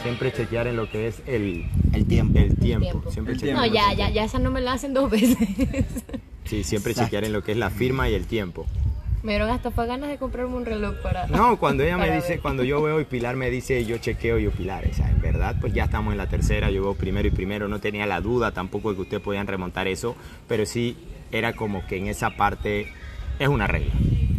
siempre 0.02 0.32
chequear 0.32 0.68
en 0.68 0.76
lo 0.76 0.90
que 0.90 1.08
es 1.08 1.22
el, 1.26 1.66
El 1.94 2.06
tiempo. 2.06 2.38
el 2.40 2.56
tiempo. 2.56 2.86
Tiempo. 2.90 3.12
Siempre 3.12 3.34
El 3.34 3.40
chequear 3.40 3.58
No, 3.58 3.64
en 3.64 3.70
lo 3.70 3.76
ya, 3.76 3.90
que- 3.92 3.96
ya, 3.98 4.10
ya 4.10 4.24
esa 4.24 4.40
no 4.40 4.52
me 4.52 4.62
la 4.62 4.74
hacen 4.74 4.94
dos 4.94 5.10
veces. 5.12 5.38
Sí, 6.46 6.64
siempre 6.64 6.92
Exacto. 6.92 7.08
chequear 7.08 7.26
en 7.26 7.34
lo 7.34 7.44
que 7.44 7.52
es 7.52 7.58
la 7.58 7.70
firma 7.70 8.10
y 8.10 8.14
el 8.16 8.26
tiempo. 8.26 8.66
me 9.22 9.34
dieron 9.34 9.50
hasta 9.50 9.70
fue 9.70 9.86
ganas 9.86 10.10
de 10.10 10.18
comprarme 10.18 10.56
un 10.56 10.66
reloj 10.66 10.96
para. 11.04 11.28
No, 11.28 11.60
cuando 11.60 11.84
ella 11.84 11.98
me 11.98 12.06
para 12.06 12.16
dice, 12.16 12.30
ver. 12.30 12.40
cuando 12.42 12.64
yo 12.64 12.82
veo 12.82 13.02
y 13.02 13.06
Pilar 13.06 13.36
me 13.36 13.50
dice, 13.50 13.84
yo 13.86 13.98
chequeo 13.98 14.40
yo 14.40 14.50
Pilar, 14.52 14.86
o 14.90 14.94
sea, 14.96 15.10
en 15.12 15.22
verdad, 15.22 15.58
pues 15.60 15.74
ya 15.74 15.84
estamos 15.84 16.14
en 16.14 16.18
la 16.18 16.28
tercera, 16.28 16.72
yo 16.72 16.82
veo 16.84 16.94
primero 16.96 17.28
y 17.28 17.32
primero, 17.32 17.68
no 17.68 17.80
tenía 17.80 18.06
la 18.06 18.22
duda 18.22 18.52
tampoco 18.54 18.90
de 18.92 18.96
que 18.96 19.02
ustedes 19.02 19.22
podían 19.24 19.46
remontar 19.46 19.88
eso, 19.90 20.16
pero 20.48 20.66
sí 20.66 20.96
era 21.32 21.54
como 21.54 21.86
que 21.86 21.98
en 21.98 22.08
esa 22.08 22.32
parte 22.38 22.88
es 23.40 23.48
una 23.50 23.68
regla. 23.68 23.92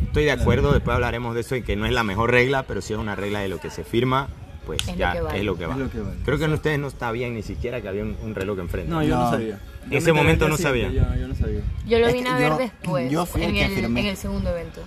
Estoy 0.06 0.24
de 0.24 0.32
acuerdo, 0.32 0.72
después 0.72 0.94
hablaremos 0.94 1.34
de 1.34 1.42
eso, 1.42 1.54
en 1.54 1.62
que 1.62 1.76
no 1.76 1.86
es 1.86 1.92
la 1.92 2.02
mejor 2.02 2.30
regla, 2.32 2.64
pero 2.64 2.80
sí 2.80 2.94
es 2.94 2.98
una 2.98 3.14
regla 3.14 3.38
de 3.40 3.48
lo 3.48 3.58
que 3.60 3.70
se 3.70 3.84
firma, 3.84 4.30
pues 4.76 4.88
Es 4.88 4.94
lo 4.94 4.98
ya 4.98 5.22
vale. 5.22 5.38
es 5.38 5.44
lo 5.44 5.56
que 5.56 5.66
va. 5.66 5.72
Es 5.74 5.78
lo 5.80 5.90
que 5.90 5.98
vale. 6.00 6.16
Creo 6.24 6.38
que 6.38 6.44
en 6.44 6.52
ustedes 6.52 6.78
no 6.78 6.90
sabían 6.90 7.34
ni 7.34 7.42
siquiera 7.42 7.80
que 7.80 7.88
había 7.88 8.02
un, 8.02 8.16
un 8.22 8.34
reloj 8.34 8.58
enfrente. 8.60 8.90
No, 8.90 9.02
yo 9.02 9.16
no, 9.16 9.24
No. 9.24 9.30
sabía. 9.30 9.58
En 9.86 9.92
ese 9.96 10.12
momento 10.12 10.44
al 10.44 10.50
no 10.52 10.56
sabía. 10.58 10.90
Yo, 10.90 11.02
yo 11.18 11.28
no 11.28 11.34
sabía. 11.34 11.60
Yo 11.86 11.98
lo 11.98 12.06
Es 12.08 12.12
vine 12.12 12.26
que 12.26 12.30
a 12.32 12.36
ver 12.38 12.48
yo- 12.50 12.58
después. 12.58 13.10
yo 13.10 13.26
fui 13.26 13.42
en, 13.44 13.56
el, 13.56 13.70
firmé. 13.72 14.00
en 14.00 14.06
el 14.06 14.16
segundo 14.16 14.50
evento. 14.50 14.80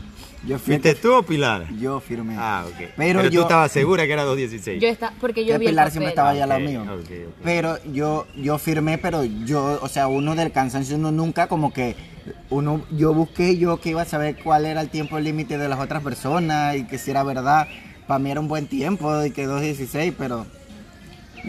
Yo 0.45 0.59
fui 0.59 0.75
el 0.75 0.81
¿Fuiste 0.81 0.95
que- 0.95 1.01
tú 1.01 1.13
o 1.13 1.23
Pilar? 1.23 1.67
Yo 1.79 1.99
firmé. 2.01 2.35
Ah, 2.37 2.65
ok. 2.67 2.89
Pero, 2.97 3.23
tú 3.23 3.29
yo, 3.29 3.41
estabas 3.43 3.71
segura 3.71 4.05
que 4.05 4.11
era 4.13 4.25
2.16. 4.25 4.79
Yo 4.79 4.89
está, 4.89 5.13
porque 5.21 5.45
yo 5.45 5.57
vi 5.57 5.65
el 5.67 5.71
Pilar 5.71 5.89
siempre 5.91 6.09
estaba 6.09 6.31
allá 6.31 6.43
al 6.43 6.49
lado 6.49 6.61
Ok, 6.61 6.67
mío. 6.67 6.85
Pero 7.43 7.77
yo, 7.85 8.27
yo 8.35 8.57
firmé, 8.57 8.97
pero 8.97 9.23
yo, 9.23 9.79
o 9.81 9.87
sea, 9.87 10.07
uno 10.07 10.35
del 10.35 10.51
cansancio, 10.51 10.97
uno 10.97 11.11
nunca 11.13 11.47
como 11.47 11.71
que, 11.73 11.95
uno, 12.49 12.83
yo 12.91 13.13
busqué 13.13 13.57
yo 13.57 13.79
que 13.79 13.89
iba 13.91 14.01
a 14.01 14.05
saber 14.05 14.37
cuál 14.43 14.65
era 14.65 14.81
el 14.81 14.89
tiempo 14.89 15.17
límite 15.19 15.57
de 15.57 15.67
las 15.69 15.79
otras 15.79 16.03
personas 16.03 16.75
y 16.75 16.83
que 16.85 16.97
si 16.97 17.11
era 17.11 17.23
verdad. 17.23 17.67
Para 18.13 18.19
mí 18.23 18.29
era 18.29 18.39
un 18.41 18.47
buen 18.47 18.67
tiempo 18.67 19.23
y 19.25 19.31
que 19.31 19.47
2.16, 19.47 20.13
pero 20.15 20.45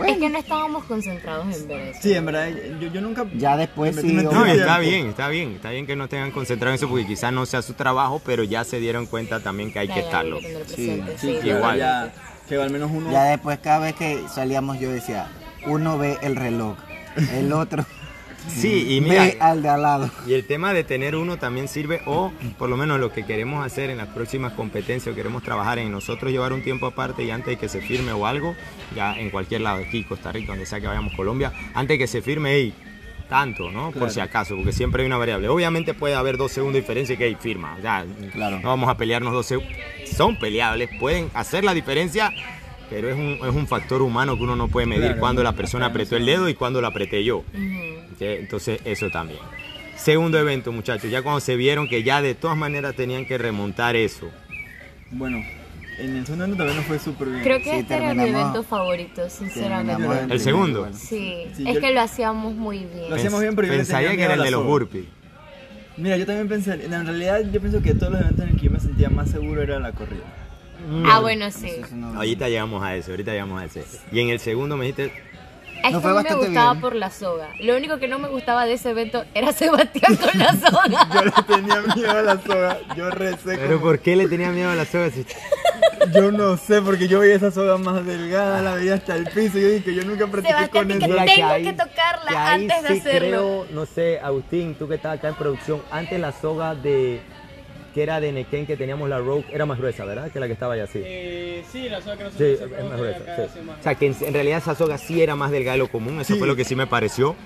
Es 0.03 0.17
que 0.17 0.31
no 0.31 0.39
estábamos 0.39 0.85
concentrados 0.85 1.55
en 1.55 1.69
ver 1.69 1.81
eso. 1.89 1.99
Sí, 2.03 2.15
en 2.15 2.25
verdad, 2.25 2.49
yo, 2.81 2.89
yo 2.89 3.03
nunca. 3.03 3.27
Ya 3.37 3.55
después 3.59 3.95
me 3.95 4.01
sí, 4.01 4.13
No, 4.15 4.47
está 4.47 4.79
bien, 4.79 5.09
está 5.09 5.29
bien, 5.29 5.53
está 5.53 5.69
bien 5.69 5.87
que 5.87 5.95
no 5.95 6.09
tengan 6.09 6.31
concentrado 6.31 6.73
en 6.73 6.77
eso 6.77 6.89
porque 6.89 7.07
quizás 7.07 7.35
no 7.35 7.45
sea 7.45 7.61
su 7.61 7.75
trabajo, 7.75 8.23
pero 8.25 8.45
ya 8.45 8.65
se 8.65 8.81
dieron 8.81 9.05
cuenta 9.05 9.41
también 9.41 9.75
que 9.75 9.81
hay 9.81 9.89
Ya, 9.89 9.95
que 9.95 10.01
ya, 10.01 10.07
estarlo. 10.07 10.37
hay 10.39 10.43
que 10.43 10.49
tener 10.49 10.67
Sí, 10.69 10.75
presente, 10.75 11.19
Sí, 11.19 11.27
sí, 11.35 11.39
claro, 11.43 11.59
Igual. 11.59 11.79
Ya, 11.79 12.13
que 12.49 12.57
al 12.57 12.71
menos 12.71 12.91
uno. 12.91 13.13
ya 13.13 13.25
después 13.25 13.59
cada 13.59 13.79
vez 13.81 13.95
que 13.95 14.23
salíamos 14.35 14.81
yo 14.81 14.91
decía, 14.91 15.27
uno 15.67 15.99
ve 15.99 16.17
el 16.23 16.35
reloj, 16.35 16.79
el 17.35 17.53
otro 17.53 17.85
Sí, 18.49 18.97
y 18.97 19.01
mira, 19.01 19.23
ve 19.25 19.37
al 19.41 19.63
de 19.63 19.69
al 19.69 19.83
lado. 19.83 20.11
y 20.27 20.35
el 20.35 20.47
tema 20.47 20.73
de 20.73 20.85
tener 20.85 21.17
uno 21.17 21.39
también 21.39 21.67
sirve, 21.69 22.01
o 22.07 22.33
por 22.59 22.69
lo 22.69 22.77
menos 22.77 23.01
lo 23.01 23.13
que 23.13 23.25
queremos 23.25 23.65
hacer 23.65 23.91
en 23.91 23.99
las 23.99 24.09
próximas 24.09 24.53
competencias, 24.53 25.13
o 25.13 25.17
queremos 25.17 25.43
trabajar 25.43 25.79
en 25.79 25.91
nosotros 25.91 26.31
llevar 26.31 26.53
un 26.53 26.63
tiempo 26.63 26.87
aparte 26.87 27.25
y 27.25 27.31
antes 27.31 27.49
de 27.49 27.57
que 27.57 27.69
se 27.69 27.81
firme 27.81 28.13
o 28.13 28.27
algo, 28.27 28.55
ya 28.95 29.19
en 29.19 29.31
cualquier 29.31 29.63
lado, 29.63 29.83
aquí, 29.83 30.05
Costa 30.05 30.31
Rica, 30.33 30.53
donde 30.53 30.67
sea 30.67 30.81
que 30.81 30.87
vayamos, 30.87 31.15
Colombia, 31.15 31.53
antes 31.75 31.95
de 31.95 31.99
que 31.99 32.07
se 32.07 32.23
firme, 32.23 32.53
hey, 32.55 32.75
tanto, 33.29 33.71
¿no? 33.71 33.91
Por 33.91 34.11
si 34.11 34.21
acaso, 34.21 34.55
porque 34.55 34.73
siempre 34.73 35.03
hay 35.03 35.07
una 35.07 35.17
variable. 35.17 35.49
Obviamente 35.49 35.95
puede 35.95 36.15
haber 36.15 36.37
dos 36.37 36.53
segundos 36.53 36.75
de 36.75 36.81
diferencia 36.83 37.15
y 37.15 37.17
que 37.17 37.25
hay 37.25 37.35
firma, 37.37 37.77
sea, 37.81 38.05
Claro. 38.33 38.61
no 38.61 38.69
vamos 38.69 38.89
a 38.91 38.97
pelearnos 38.97 39.33
dos 39.33 39.47
segundos. 39.47 39.73
Son 40.15 40.39
peleables, 40.39 40.91
pueden 41.01 41.31
hacer 41.35 41.65
la 41.65 41.73
diferencia, 41.75 42.31
pero 42.95 43.09
es 43.09 43.17
un, 43.17 43.49
es 43.49 43.55
un 43.57 43.67
factor 43.67 44.03
humano 44.03 44.37
que 44.37 44.45
uno 44.45 44.55
no 44.55 44.69
puede 44.69 44.87
medir 44.87 45.03
Claro, 45.03 45.19
cuando 45.21 45.43
la 45.43 45.53
persona 45.53 45.87
apretó 45.87 46.15
el 46.17 46.25
dedo 46.27 46.49
y 46.49 46.55
cuando 46.55 46.81
lo 46.81 46.87
apreté 46.87 47.25
yo. 47.25 47.43
Entonces, 48.21 48.81
eso 48.85 49.11
también. 49.11 49.41
Segundo 49.97 50.39
evento, 50.39 50.71
muchachos, 50.71 51.11
ya 51.11 51.23
cuando 51.23 51.41
se 51.41 51.57
vieron 51.57 51.89
que 51.89 52.05
ya 52.05 52.23
de 52.23 52.37
todas 52.37 52.57
maneras 52.57 52.95
tenían 52.95 53.27
que 53.27 53.37
remontar 53.37 53.97
eso. 53.97 54.31
Bueno, 55.11 55.43
en 55.99 56.17
el 56.19 56.25
segundo 56.25 56.55
también 56.55 56.77
nos 56.77 56.87
fue 56.87 57.01
súper 57.01 57.29
bien. 57.31 57.43
Creo 57.43 57.59
que 57.59 57.65
Sí, 57.65 57.77
este 57.81 57.97
era 57.97 58.15
mi 58.15 58.29
evento 58.29 58.63
favorito, 58.63 59.29
sinceramente. 59.29 60.33
¿El 60.33 60.39
segundo? 60.39 60.89
Sí, 60.93 61.47
Sí, 61.57 61.65
es 61.67 61.75
yo- 61.75 61.81
que 61.81 61.93
lo 61.93 62.01
hacíamos 62.01 62.55
muy 62.55 62.79
bien. 62.79 63.11
Lo 63.11 63.17
hacíamos 63.17 63.41
bien, 63.41 63.57
pero 63.57 63.67
yo 63.69 63.75
Pensaría 63.75 64.15
que 64.17 64.23
era 64.23 64.35
el 64.35 64.43
de 64.45 64.51
los 64.53 64.65
burpees. 64.65 65.07
Mira, 65.97 66.17
yo 66.17 66.27
también 66.27 66.49
pensé, 66.49 66.75
en 66.75 66.91
realidad 67.07 67.41
yo 67.53 67.61
pienso 67.61 67.83
que 67.83 67.95
todos 67.95 68.13
los 68.13 68.21
eventos 68.23 68.45
en 68.45 68.51
el 68.53 68.57
que 68.57 68.67
yo 68.67 68.71
me 68.71 68.81
sentía 68.81 69.11
más 69.11 69.31
seguro 69.31 69.63
era 69.63 69.81
la 69.81 69.91
corrida. 69.91 70.23
Ah, 71.07 71.21
bueno, 71.21 71.51
sí. 71.51 71.71
No- 71.93 72.15
Ahorita 72.17 72.49
llegamos 72.49 72.83
a 72.83 72.95
eso, 72.97 73.11
ahorita 73.13 73.33
llegamos 73.33 73.61
a 73.63 73.65
ese. 73.67 73.85
Y 74.13 74.21
en 74.21 74.29
el 74.31 74.39
segundo 74.41 74.77
me 74.77 74.87
dijiste, 74.87 75.13
Es 75.85 75.93
Nos 75.93 76.01
que 76.03 76.09
fue 76.09 76.19
a 76.19 76.23
mí 76.23 76.29
me 76.31 76.37
gustaba 76.37 76.73
bien. 76.73 76.81
por 76.81 76.95
la 76.95 77.11
soga. 77.11 77.49
Lo 77.61 77.77
único 77.77 77.99
que 77.99 78.09
no 78.09 78.19
me 78.19 78.29
gustaba 78.29 78.65
de 78.65 78.73
ese 78.73 78.91
evento 78.91 79.25
era 79.35 79.53
Sebastián 79.53 80.17
con 80.17 80.39
la 80.39 80.53
soga. 80.55 81.09
Yo 81.15 81.25
le 81.25 81.33
tenía 81.47 81.81
miedo 81.95 82.11
a 82.11 82.23
la 82.23 82.41
soga. 82.41 82.79
Yo 82.97 83.11
recé 83.11 83.57
Pero 83.59 83.69
como- 83.69 83.81
¿por 83.83 83.99
qué 83.99 84.17
le 84.17 84.27
tenía 84.29 84.51
miedo 84.51 84.71
a 84.71 84.75
las 84.77 84.89
sogas? 84.89 85.13
Yo 86.15 86.31
no 86.33 86.57
sé, 86.59 86.83
porque 86.83 87.09
yo 87.09 87.21
veía 87.21 87.35
esa 87.37 87.51
soga 87.51 87.79
más 87.79 88.05
delgada, 88.05 88.61
la 88.61 88.75
veía 88.75 88.95
hasta 88.95 89.17
el 89.17 89.25
piso. 89.25 89.59
Yo 89.59 89.69
dije 89.69 89.85
que 89.85 89.95
yo 89.95 90.05
nunca 90.05 90.27
practiqué 90.27 90.55
Sebastián, 90.55 90.85
con 90.85 90.91
eso. 90.91 91.01
que 91.01 91.07
tengo 91.35 91.49
ahí- 91.49 91.65
que 91.65 91.73
tocarla 91.73 92.29
que 92.31 92.37
ahí 92.37 92.63
antes 92.63 92.83
de 92.83 92.89
sí 92.89 93.01
hacerlo. 93.01 93.29
creo, 93.29 93.67
no 93.71 93.87
sé, 93.87 94.21
Agustín, 94.21 94.75
tú 94.75 94.87
que 94.87 94.97
estás 94.97 95.17
acá 95.19 95.29
en 95.29 95.35
producción, 95.35 95.81
antes 95.91 96.21
la 96.21 96.33
soga 96.33 96.75
de 96.75 97.23
que 97.95 98.03
era 98.03 98.19
de 98.21 98.33
Nequén 98.33 98.67
que 98.67 98.77
teníamos 98.77 99.09
la 99.09 99.19
Rogue 99.19 99.45
era 99.53 99.65
más 99.67 99.79
gruesa, 99.79 100.05
¿verdad? 100.05 100.31
Que 100.31 100.41
la 100.41 100.47
que 100.49 100.53
estaba 100.55 100.75
allá 100.75 100.85
así. 100.85 101.01
Eh, 101.05 101.63
sí, 101.71 101.89
la 101.89 102.01
soga 102.03 102.17
que 102.17 102.25
Sí, 102.25 102.27
nosotros 102.29 102.51
es 102.53 102.59
siempre 102.59 102.83
más 102.85 102.99
gruesa. 102.99 103.49
sí. 103.55 103.61
más 103.61 103.79
O 103.79 103.83
sea, 103.83 103.95
que 103.95 104.07
en, 104.07 104.17
en 104.21 104.35
realidad 104.35 104.59
esa 104.59 104.75
soga 104.75 104.99
sí 104.99 105.23
era 105.23 105.37
más 105.37 105.51
delgada 105.53 105.75
de 105.75 105.79
lo 105.79 105.89
común, 105.89 106.21
eso 106.21 106.33
Sí. 106.35 106.39
fue 106.39 106.49
lo 106.49 106.57
que 106.57 106.65
sí 106.65 106.75
me 106.75 106.87
pareció. 106.89 107.37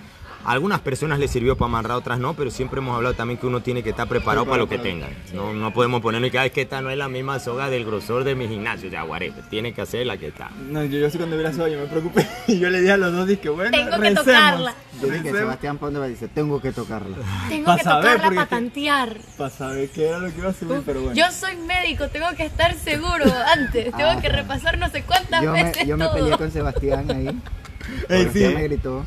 A 0.45 0.53
algunas 0.53 0.81
personas 0.81 1.19
les 1.19 1.31
sirvió 1.31 1.57
para 1.57 1.67
amarrar, 1.69 1.97
otras 1.99 2.19
no, 2.19 2.33
pero 2.35 2.51
siempre 2.51 2.79
hemos 2.81 2.97
hablado 2.97 3.15
también 3.15 3.39
que 3.39 3.47
uno 3.47 3.61
tiene 3.61 3.83
que 3.83 3.91
estar 3.91 4.09
preparado 4.09 4.47
para 4.47 4.57
lo 4.59 4.69
que 4.69 4.79
tengan. 4.79 5.11
No, 5.35 5.53
no 5.53 5.73
podemos 5.75 6.01
ponernos 6.01 6.31
que 6.31 6.39
"Ah, 6.39 6.47
es 6.47 6.53
que 6.53 6.63
esta 6.63 6.81
no 6.81 6.89
es 6.91 6.97
la 6.97 7.09
misma 7.09 7.39
soga 7.39 7.69
del 7.69 7.85
grosor 7.85 8.25
de 8.25 8.35
mi 8.35 8.49
gimnasio, 8.49 8.89
ya, 8.89 9.05
whatever, 9.05 9.43
tiene 9.51 9.75
que 9.75 9.83
hacer 9.83 10.07
la 10.07 10.17
que 10.17 10.29
está. 10.29 10.51
No, 10.71 10.83
yo, 10.85 10.99
yo 11.01 11.11
sí 11.11 11.19
cuando 11.19 11.37
vi 11.37 11.43
la 11.43 11.53
soga 11.53 11.69
yo 11.69 11.79
me 11.81 11.87
preocupé. 11.87 12.27
Y 12.47 12.59
yo 12.59 12.71
le 12.71 12.81
dije 12.81 12.93
a 12.93 12.97
los 12.97 13.13
dos, 13.13 13.27
dije, 13.27 13.49
bueno, 13.51 13.71
Tengo 13.73 13.91
que 13.91 13.97
recemos. 13.99 14.25
tocarla. 14.25 14.75
Yo 15.03 15.09
dije, 15.09 15.31
Sebastián 15.33 15.79
me 15.93 16.09
dice, 16.09 16.29
tengo 16.29 16.61
que 16.63 16.73
tocarla. 16.73 17.17
Tengo 17.49 17.67
Pa' 17.67 17.77
que 17.77 17.85
saber, 17.85 18.13
tocarla 18.17 18.35
para 18.37 18.47
tantear. 18.49 19.17
Para 19.37 19.51
saber 19.51 19.91
qué 19.91 20.09
era 20.09 20.19
lo 20.19 20.33
que 20.33 20.39
iba 20.39 20.49
a 20.51 20.55
subir, 20.55 20.83
pero 20.87 21.03
bueno. 21.03 21.15
Yo 21.17 21.31
soy 21.31 21.57
médico, 21.57 22.09
tengo 22.09 22.27
que 22.37 22.47
estar 22.47 22.75
seguro 22.75 23.25
antes. 23.55 23.85
Tengo 23.95 24.11
Ah. 24.11 24.21
que 24.21 24.29
repasar 24.31 24.79
no 24.79 24.89
sé 24.89 25.03
cuántas 25.03 25.43
Yo 25.43 25.53
me, 25.53 25.65
veces 25.65 25.87
yo 25.87 25.97
me 25.99 26.09
peleé 26.09 26.39
con 26.39 26.51
Sebastián 26.51 27.11
ahí. 27.11 27.27
Ey, 28.09 28.25
porque 28.27 28.49
sí. 28.49 28.55
me 28.55 28.63
gritó. 28.63 29.05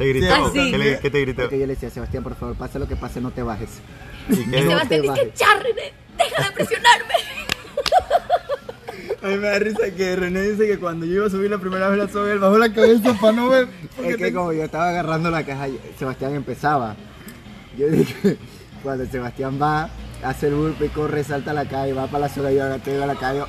¿Te 0.00 0.06
gritó? 0.08 0.32
Ah, 0.34 0.50
sí. 0.50 0.70
¿Qué, 0.70 0.78
le- 0.78 0.98
qué 0.98 1.10
te 1.10 1.20
gritó? 1.20 1.42
Porque 1.42 1.58
yo 1.58 1.66
le 1.66 1.74
decía, 1.74 1.90
Sebastián, 1.90 2.22
por 2.22 2.34
favor, 2.34 2.56
pase 2.56 2.78
lo 2.78 2.88
que 2.88 2.96
pase, 2.96 3.20
no 3.20 3.32
te 3.32 3.42
bajes. 3.42 3.68
¿Y 4.30 4.32
Y? 4.32 4.46
No 4.46 4.52
Sebastián 4.70 4.88
te 4.88 5.00
dice, 5.02 5.32
deja 6.16 6.48
de 6.48 6.52
presionarme. 6.54 7.14
A 9.22 9.26
mí 9.26 9.36
me 9.36 9.48
da 9.48 9.58
risa 9.58 9.90
que 9.94 10.16
René 10.16 10.40
dice 10.40 10.66
que 10.66 10.78
cuando 10.78 11.04
yo 11.04 11.16
iba 11.16 11.26
a 11.26 11.30
subir 11.30 11.50
la 11.50 11.58
primera 11.58 11.90
vez 11.90 11.98
la 11.98 12.08
soga, 12.08 12.32
él 12.32 12.38
bajó 12.38 12.56
la 12.56 12.72
cabeza 12.72 13.12
para 13.20 13.34
no 13.34 13.50
ver. 13.50 13.68
Es 14.02 14.16
que 14.16 14.24
te- 14.24 14.32
como 14.32 14.54
yo 14.54 14.64
estaba 14.64 14.88
agarrando 14.88 15.30
la 15.30 15.44
caja, 15.44 15.66
Sebastián 15.98 16.34
empezaba. 16.34 16.96
Yo 17.76 17.88
dije, 17.88 18.38
cuando 18.82 19.04
Sebastián 19.04 19.58
va, 19.60 19.90
hace 20.24 20.46
el 20.48 20.54
burpee, 20.54 20.88
corre, 20.88 21.22
salta 21.24 21.50
a 21.50 21.54
la 21.54 21.66
calle, 21.68 21.92
va 21.92 22.06
para 22.06 22.20
la 22.20 22.28
soga, 22.30 22.50
yo 22.50 22.64
agaché, 22.64 23.02
a 23.02 23.06
la 23.06 23.16
calle. 23.16 23.42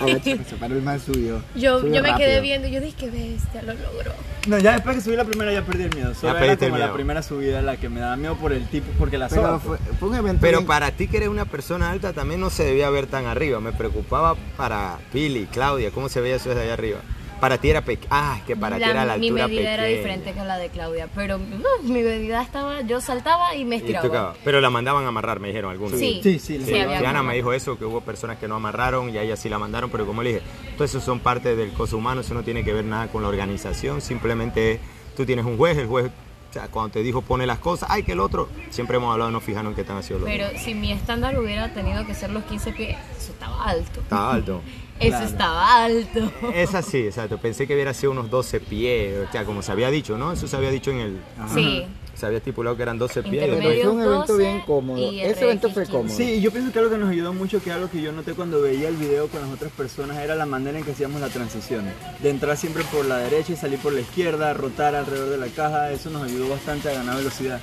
Agaché, 0.00 0.38
se 0.48 0.56
paró 0.56 0.74
el 0.74 0.82
man 0.82 1.00
subió. 1.00 1.42
Yo, 1.54 1.80
subió 1.80 1.94
yo 1.94 2.02
me 2.02 2.14
quedé 2.16 2.40
viendo 2.40 2.68
y 2.68 2.72
yo 2.72 2.80
dije, 2.80 2.96
qué 2.98 3.10
bestia, 3.10 3.62
lo 3.62 3.74
logró. 3.74 4.12
No, 4.46 4.58
ya 4.58 4.72
después 4.72 4.96
que 4.96 5.02
subí 5.02 5.16
la 5.16 5.24
primera 5.24 5.52
ya 5.52 5.62
perdí 5.64 5.84
el 5.84 5.94
miedo. 5.94 6.14
Solo 6.14 6.30
era 6.32 6.40
perdiste 6.40 6.66
el 6.66 6.70
como 6.72 6.84
la 6.84 6.92
primera 6.92 7.22
subida 7.22 7.62
la 7.62 7.76
que 7.76 7.88
me 7.88 8.00
daba 8.00 8.16
miedo 8.16 8.36
por 8.36 8.52
el 8.52 8.66
tipo, 8.66 8.90
porque 8.98 9.18
la 9.18 9.28
Pero 9.28 9.60
fue, 9.60 9.78
fue 10.00 10.08
un 10.08 10.16
evento 10.16 10.40
Pero 10.40 10.58
bien- 10.58 10.66
para 10.66 10.90
ti 10.90 11.06
que 11.08 11.18
eres 11.18 11.28
una 11.28 11.44
persona 11.44 11.90
alta 11.90 12.12
también 12.12 12.40
no 12.40 12.50
se 12.50 12.64
debía 12.64 12.90
ver 12.90 13.06
tan 13.06 13.26
arriba. 13.26 13.60
Me 13.60 13.72
preocupaba 13.72 14.34
para 14.56 14.98
Pili, 15.12 15.46
Claudia, 15.46 15.90
cómo 15.92 16.08
se 16.08 16.20
veía 16.20 16.36
eso 16.36 16.48
desde 16.48 16.62
allá 16.62 16.72
arriba. 16.74 16.98
Para 17.42 17.58
ti 17.58 17.70
era 17.70 17.80
pequeño. 17.80 18.06
Ah, 18.12 18.36
es 18.38 18.44
que 18.44 18.54
para 18.54 18.76
ti 18.76 18.84
era 18.84 19.04
la 19.04 19.16
mi 19.16 19.26
altura 19.26 19.48
medida 19.48 19.74
era 19.74 19.82
pequeña. 19.82 19.98
diferente 19.98 20.32
que 20.32 20.44
la 20.44 20.58
de 20.58 20.68
Claudia, 20.68 21.08
pero 21.12 21.38
no, 21.38 21.82
mi 21.82 22.00
medida 22.00 22.40
estaba, 22.40 22.82
yo 22.82 23.00
saltaba 23.00 23.56
y 23.56 23.64
me 23.64 23.74
estiraba. 23.76 24.34
Pero 24.44 24.60
la 24.60 24.70
mandaban 24.70 25.04
a 25.06 25.08
amarrar, 25.08 25.40
me 25.40 25.48
dijeron 25.48 25.72
algunos. 25.72 25.98
Sí, 25.98 26.20
Sí, 26.22 26.38
sí, 26.38 26.58
sí, 26.60 26.64
sí, 26.66 26.72
Diana 26.72 27.24
me 27.24 27.34
dijo 27.34 27.52
eso, 27.52 27.76
que 27.76 27.84
hubo 27.84 28.00
personas 28.00 28.38
que 28.38 28.46
no 28.46 28.54
amarraron 28.54 29.10
y 29.12 29.18
a 29.18 29.22
ella 29.22 29.36
sí 29.36 29.48
la 29.48 29.58
mandaron, 29.58 29.90
pero 29.90 30.06
como 30.06 30.22
le 30.22 30.34
dije, 30.34 30.42
todo 30.76 30.84
eso 30.84 31.00
son 31.00 31.18
parte 31.18 31.56
del 31.56 31.72
coso 31.72 31.96
humano, 31.96 32.20
eso 32.20 32.32
no 32.32 32.44
tiene 32.44 32.62
que 32.62 32.72
ver 32.72 32.84
nada 32.84 33.08
con 33.08 33.22
la 33.22 33.28
organización, 33.28 34.00
simplemente 34.00 34.78
tú 35.16 35.26
tienes 35.26 35.44
un 35.44 35.56
juez, 35.56 35.76
el 35.78 35.88
juez, 35.88 36.12
o 36.48 36.52
sea, 36.52 36.68
cuando 36.68 36.92
te 36.92 37.02
dijo 37.02 37.22
pone 37.22 37.44
las 37.44 37.58
cosas, 37.58 37.88
ay 37.90 38.04
que 38.04 38.12
el 38.12 38.20
otro, 38.20 38.48
siempre 38.70 38.98
hemos 38.98 39.10
hablado, 39.12 39.32
no 39.32 39.40
fijaron 39.40 39.68
en 39.70 39.74
qué 39.74 39.80
están 39.80 39.96
haciendo 39.96 40.26
los 40.26 40.32
Pero 40.32 40.46
si 40.58 40.74
mi 40.74 40.92
estándar 40.92 41.36
hubiera 41.40 41.74
tenido 41.74 42.06
que 42.06 42.14
ser 42.14 42.30
los 42.30 42.44
15 42.44 42.70
pies, 42.72 42.96
eso 43.18 43.32
estaba 43.32 43.64
alto. 43.64 44.00
Está 44.00 44.30
alto. 44.30 44.60
Eso 45.02 45.10
Claro. 45.10 45.26
estaba 45.26 45.84
alto. 45.84 46.32
Es 46.54 46.74
así, 46.74 46.98
exacto. 46.98 47.38
Pensé 47.38 47.66
que 47.66 47.74
hubiera 47.74 47.92
sido 47.94 48.12
unos 48.12 48.30
12 48.30 48.60
pies, 48.60 49.26
o 49.28 49.32
sea, 49.32 49.44
como 49.44 49.62
se 49.62 49.72
había 49.72 49.90
dicho, 49.90 50.16
¿no? 50.18 50.32
Eso 50.32 50.46
se 50.48 50.56
había 50.56 50.70
dicho 50.70 50.90
en 50.90 50.98
el... 50.98 51.20
Sí. 51.54 51.84
Se 52.14 52.26
había 52.26 52.38
estipulado 52.38 52.76
que 52.76 52.82
eran 52.82 52.98
12 52.98 53.22
pies. 53.22 53.46
Fue 53.48 53.56
un 53.88 54.00
evento 54.02 54.26
12 54.34 54.38
bien 54.38 54.60
cómodo. 54.60 55.10
Ese 55.10 55.44
evento 55.44 55.70
fue 55.70 55.84
RX15. 55.84 55.90
cómodo. 55.90 56.14
Sí, 56.14 56.24
y 56.34 56.40
yo 56.42 56.52
pienso 56.52 56.70
que 56.70 56.78
algo 56.78 56.90
que 56.90 56.98
nos 56.98 57.10
ayudó 57.10 57.32
mucho, 57.32 57.60
que 57.62 57.72
algo 57.72 57.90
que 57.90 58.00
yo 58.02 58.12
noté 58.12 58.34
cuando 58.34 58.60
veía 58.60 58.88
el 58.88 58.96
video 58.96 59.28
con 59.28 59.40
las 59.40 59.50
otras 59.50 59.72
personas, 59.72 60.18
era 60.18 60.34
la 60.36 60.44
manera 60.46 60.78
en 60.78 60.84
que 60.84 60.92
hacíamos 60.92 61.20
la 61.20 61.28
transición. 61.30 61.84
De 62.22 62.28
entrar 62.30 62.56
siempre 62.56 62.84
por 62.84 63.06
la 63.06 63.16
derecha 63.16 63.54
y 63.54 63.56
salir 63.56 63.78
por 63.78 63.92
la 63.94 64.02
izquierda, 64.02 64.52
rotar 64.52 64.94
alrededor 64.94 65.30
de 65.30 65.38
la 65.38 65.46
caja, 65.48 65.90
eso 65.90 66.10
nos 66.10 66.22
ayudó 66.24 66.48
bastante 66.50 66.90
a 66.90 66.92
ganar 66.92 67.16
velocidad. 67.16 67.60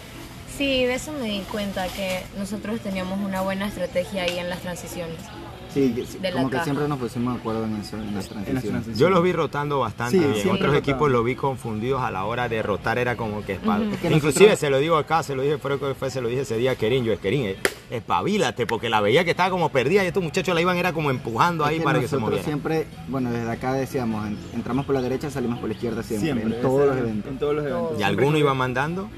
Sí, 0.58 0.84
de 0.84 0.96
eso 0.96 1.14
me 1.14 1.28
di 1.30 1.40
cuenta 1.52 1.88
que 1.88 2.22
nosotros 2.38 2.82
teníamos 2.82 3.20
una 3.20 3.42
buena 3.42 3.68
estrategia 3.68 4.24
ahí 4.24 4.40
en 4.40 4.50
las 4.50 4.60
transiciones. 4.62 5.16
Sí, 5.74 5.94
que- 5.96 6.06
sí, 6.06 6.18
De 6.18 6.30
la 6.32 6.38
como 6.38 6.50
que 6.50 6.54
caja. 6.54 6.64
siempre 6.66 6.88
nos 6.88 6.98
pusimos 6.98 7.34
de 7.36 7.40
acuerdo 7.40 7.66
en 7.66 7.76
eso, 7.78 7.96
en 7.98 8.16
las 8.16 8.30
En 8.32 8.56
las 8.56 8.64
transiciones. 8.64 8.98
Yo 8.98 9.10
los 9.10 9.22
vi 9.24 9.32
rotando 9.34 9.80
bastante 9.80 10.18
Sí, 10.18 10.24
bien. 10.24 10.34
siempre 10.36 10.68
Otros 10.68 10.76
equipos 10.78 11.12
los 11.12 11.24
vi 11.24 11.36
confundidos 11.36 12.02
a 12.02 12.10
la 12.10 12.26
hora 12.26 12.50
de 12.50 12.62
rotar, 12.64 12.98
era 12.98 13.16
como 13.16 13.46
que 13.46 13.62
espa- 13.62 13.78
Es 13.92 14.00
que 14.00 14.08
Inclusive 14.08 14.32
nosotros- 14.46 14.60
se 14.60 14.70
lo 14.72 14.80
digo 14.80 14.98
acá, 14.98 15.22
se 15.22 15.36
lo 15.36 15.44
dije, 15.44 15.58
fue, 15.60 15.78
fue- 15.96 16.10
se 16.10 16.22
lo 16.22 16.28
dije 16.28 16.42
ese 16.42 16.58
día 16.58 16.72
a 16.72 16.76
Kerin, 16.76 17.04
yo 17.04 17.14
es 17.14 17.20
Kerin, 17.20 17.46
eh, 17.46 17.56
espabilate, 17.92 18.66
porque 18.66 18.90
la 18.90 19.00
veía 19.02 19.24
que 19.24 19.32
estaba 19.32 19.50
como 19.52 19.70
perdida 19.70 20.04
y 20.04 20.08
estos 20.08 20.24
muchachos 20.24 20.56
la 20.56 20.62
iban 20.62 20.78
era 20.78 20.92
como 20.92 21.12
empujando 21.12 21.64
Es 21.66 21.70
ahí 21.72 21.78
que 21.78 21.84
para 21.84 22.00
que 22.00 22.08
se 22.08 22.18
moviera. 22.18 22.44
siempre, 22.44 22.88
bueno, 23.08 23.32
desde 23.32 23.52
acá 23.52 23.74
decíamos, 23.74 24.26
en- 24.28 24.38
entramos 24.54 24.86
por 24.86 24.96
la 24.96 25.02
derecha, 25.02 25.30
salimos 25.30 25.60
por 25.60 25.70
la 25.70 25.76
izquierda 25.76 26.02
siempre, 26.02 26.34
Siempre, 26.34 26.56
en 26.56 26.62
todos 26.64 26.80
ese- 26.82 26.88
los 26.90 26.98
eventos. 26.98 27.32
En 27.32 27.38
todos 27.40 27.56
los 27.56 27.66
eventos. 27.66 28.00
¿Y 28.00 28.04
alguno 28.04 28.38
iba 28.40 28.54
mandando? 28.56 29.10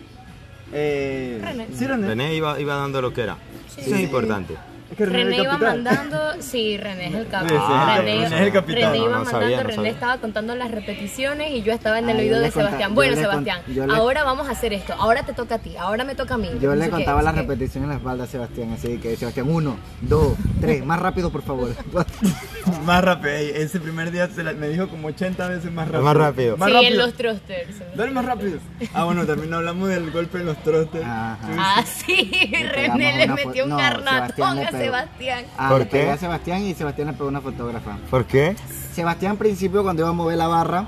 Eh, 0.74 1.40
René. 1.44 1.68
Sí, 1.74 1.86
René. 1.86 2.08
René 2.08 2.36
iba, 2.36 2.60
iba 2.60 2.76
dando 2.76 3.02
lo 3.02 3.14
que 3.14 3.22
era. 3.22 3.38
Eso 3.78 3.96
es 3.96 4.02
importante. 4.02 4.56
Es 4.92 4.98
que 4.98 5.06
René, 5.06 5.38
iba 5.38 5.58
mandando, 5.58 6.20
sí, 6.42 6.76
René 6.78 7.08
es 7.08 7.16
el 7.16 7.28
capo. 7.28 7.46
Ah, 7.58 7.96
René, 8.00 8.24
René 8.26 8.36
es 8.36 8.42
el 8.42 8.52
capitán. 8.52 8.92
René 8.92 8.98
iba 8.98 9.06
no 9.08 9.12
mandando, 9.24 9.32
sabía, 9.40 9.58
no 9.58 9.64
René 9.64 9.76
sabía. 9.76 9.92
estaba 9.92 10.18
contando 10.18 10.54
las 10.56 10.70
repeticiones 10.70 11.52
y 11.52 11.62
yo 11.64 11.72
estaba 11.72 12.00
en 12.00 12.10
el 12.10 12.18
Ah, 12.18 12.20
oído 12.20 12.40
de 12.42 12.52
Sebastián. 12.52 12.94
Bueno, 12.94 13.16
Sebastián, 13.16 13.62
le- 13.68 13.82
ahora 13.94 14.26
vamos 14.26 14.50
a 14.50 14.52
hacer 14.52 14.74
esto. 14.74 14.94
Ahora 15.00 15.24
te 15.24 15.32
toca 15.34 15.56
a 15.56 15.60
ti, 15.60 15.78
ahora 15.78 16.04
me 16.04 16.14
toca 16.14 16.34
a 16.34 16.38
mí. 16.38 16.50
Yo 16.60 16.72
No 16.72 16.76
le 16.76 16.86
qué, 16.86 16.92
contaba 16.92 17.20
no 17.20 17.24
las 17.26 17.34
qué. 17.36 17.42
repeticiones 17.42 17.84
en 17.86 17.90
la 17.90 17.96
espalda 17.96 18.24
a 18.26 18.28
Sebastián, 18.28 18.74
así 18.74 18.98
que 18.98 19.16
Sebastián, 19.16 19.48
uno, 19.50 19.78
dos, 20.02 20.34
tres, 20.60 20.86
más 20.86 21.00
rápido 21.00 21.30
por 21.32 21.42
favor. 21.42 21.70
Más 22.86 23.04
rápido. 23.04 23.34
ey, 23.34 23.52
ese 23.56 23.80
primer 23.80 24.12
día 24.12 24.28
se 24.28 24.44
la- 24.44 24.54
me 24.54 24.68
dijo 24.70 24.88
como 24.90 25.08
80 25.10 25.48
veces 25.48 25.72
más 25.72 25.88
rápido. 25.88 26.04
Más 26.04 26.16
rápido. 26.18 26.58
Más 26.58 26.68
sí, 26.70 26.74
rápido. 26.74 26.92
en 26.92 26.98
los 26.98 27.14
thrusters. 27.14 27.96
Dale 27.96 28.12
más 28.12 28.26
rápido. 28.26 28.60
Ah, 28.94 29.04
bueno, 29.06 29.26
también 29.26 29.54
hablamos 29.54 29.90
del 29.90 30.12
golpe 30.12 30.40
en 30.40 30.46
los 30.48 30.58
trostes. 30.64 31.04
Ajá. 31.04 31.38
Ah, 31.58 31.84
sí, 31.86 32.30
pegamos 32.52 32.72
René 32.98 33.18
le 33.18 33.24
una 33.26 33.36
fo- 33.36 33.46
metió 33.48 33.64
un 33.64 33.70
no, 33.72 33.78
le 33.78 33.84
a 34.66 34.68
pegó. 34.70 34.84
Sebastián. 34.84 35.46
Ah, 35.58 35.70
¿Por 35.70 35.80
le 35.80 35.86
pegué 35.86 36.04
qué? 36.06 36.12
a 36.12 36.18
Sebastián 36.18 36.62
y 36.64 36.74
Sebastián 36.74 37.08
le 37.08 37.14
pegó 37.14 37.30
una 37.30 37.42
fotógrafa. 37.42 37.98
¿Por 38.10 38.26
qué? 38.26 38.56
Sebastián 38.94 39.32
al 39.34 39.38
principio 39.38 39.84
cuando 39.84 40.02
iba 40.02 40.10
a 40.10 40.14
mover 40.14 40.38
la 40.38 40.48
barra, 40.48 40.86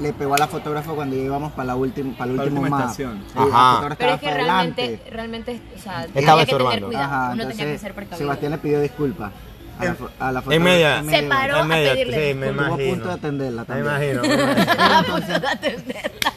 le 0.00 0.12
pegó 0.12 0.34
a 0.34 0.38
la 0.38 0.46
fotógrafa 0.46 0.92
cuando 0.92 1.16
íbamos 1.16 1.52
para 1.52 1.64
la 1.68 1.76
última 1.76 2.16
para 2.16 2.30
el 2.30 2.36
La 2.36 2.42
último 2.44 2.60
última 2.60 2.78
map. 2.78 2.86
estación. 2.90 3.24
Sí, 3.26 3.34
la 3.34 3.42
Ajá. 3.42 3.72
fotógrafa 3.76 3.96
Pero 3.98 4.10
es 4.10 4.16
estaba 4.16 4.18
que 4.20 4.26
para 4.26 4.36
realmente, 4.44 4.82
adelante. 4.82 5.10
realmente, 5.10 5.60
o 5.76 5.78
sea, 5.80 5.92
Estaba 6.04 6.04
tenía 6.04 6.12
que 6.12 6.22
tener 6.30 6.40
estorbando. 6.48 6.86
cuidado. 6.86 7.04
Ajá, 7.04 7.24
Uno 7.24 7.32
entonces 7.32 7.56
tenía 7.58 7.72
que 7.72 7.78
ser 7.78 7.94
precavido. 7.94 8.18
Sebastián 8.18 8.52
le 8.52 8.58
pidió 8.58 8.80
disculpas 8.80 9.32
a 9.78 9.84
la, 9.84 9.96
a 10.18 10.32
la 10.32 10.42
En 10.50 10.62
media. 10.62 11.04
Se 11.04 11.22
paró 11.24 11.56
a 11.56 11.60
en 11.60 11.68
media, 11.68 11.92
pedirle 11.92 12.28
sí, 12.28 12.34
me 12.34 12.46
disculpas. 12.46 12.66
Estuvo 12.68 12.74
a 12.74 12.76
punto 12.76 12.88
de 12.88 12.94
imagino. 12.94 13.12
atenderla 13.12 13.60
Me 13.60 13.66
también. 13.66 13.86
imagino. 13.86 14.22
me 14.22 14.34
imagino. 14.34 14.82
A 14.98 15.02
punto 15.02 15.26
de 15.26 15.48
atenderla. 15.48 16.32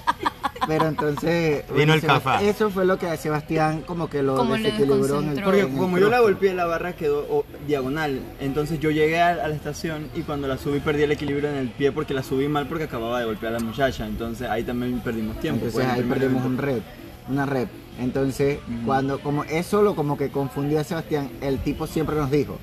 Pero 0.68 0.88
entonces. 0.88 1.64
Vino 1.76 1.94
el 1.94 2.02
cafá. 2.02 2.42
Eso 2.42 2.70
fue 2.70 2.86
lo 2.86 2.98
que 2.98 3.08
a 3.08 3.18
Sebastián 3.18 3.82
como 3.82 4.10
que 4.10 4.22
lo 4.22 4.36
Como 4.36 4.56
desequilibró 4.56 5.20
en 5.20 5.30
el. 5.30 5.44
Porque 5.44 5.62
en 5.62 5.72
el 5.72 5.78
como 5.78 5.98
yo 5.98 6.10
la 6.10 6.20
golpeé, 6.20 6.54
la 6.54 6.66
barra 6.66 6.94
quedó 6.94 7.26
oh, 7.30 7.46
diagonal. 7.68 8.22
Entonces 8.40 8.80
yo 8.80 8.92
llegué 8.92 9.22
a, 9.22 9.30
a 9.30 9.48
la 9.48 9.56
estación 9.56 10.10
y 10.16 10.22
cuando 10.22 10.48
la 10.48 10.58
subí 10.58 10.80
perdí 10.80 11.04
el 11.04 11.12
equilibrio 11.12 11.50
en 11.50 11.58
el 11.58 11.70
pie 11.70 11.92
porque 11.92 12.14
la 12.14 12.24
subí 12.24 12.48
mal 12.48 12.68
porque 12.68 12.86
acababa 12.86 13.20
de 13.20 13.26
golpear 13.26 13.56
a 13.56 13.60
la 13.60 13.66
muchacha. 13.66 14.06
Entonces 14.06 14.48
ahí 14.50 14.64
también 14.64 15.00
perdimos 15.00 15.40
tiempo. 15.40 15.66
Entonces 15.66 15.74
pues, 15.74 15.86
en 15.86 15.92
el 15.92 16.12
ahí 16.12 16.20
perdimos 16.20 16.46
un 16.46 16.58
rep, 16.58 16.84
una 17.28 17.46
rep. 17.46 17.70
Entonces, 18.00 18.60
cuando 18.86 19.20
como 19.20 19.44
eso 19.44 19.84
lo 19.84 19.96
como 19.96 20.18
que 20.18 20.30
confundía 20.30 20.82
a 20.82 20.84
Sebastián, 20.84 21.30
el 21.42 21.60
tipo 21.60 21.88
siempre 21.88 22.16
nos 22.16 22.32
dijo, 22.32 22.58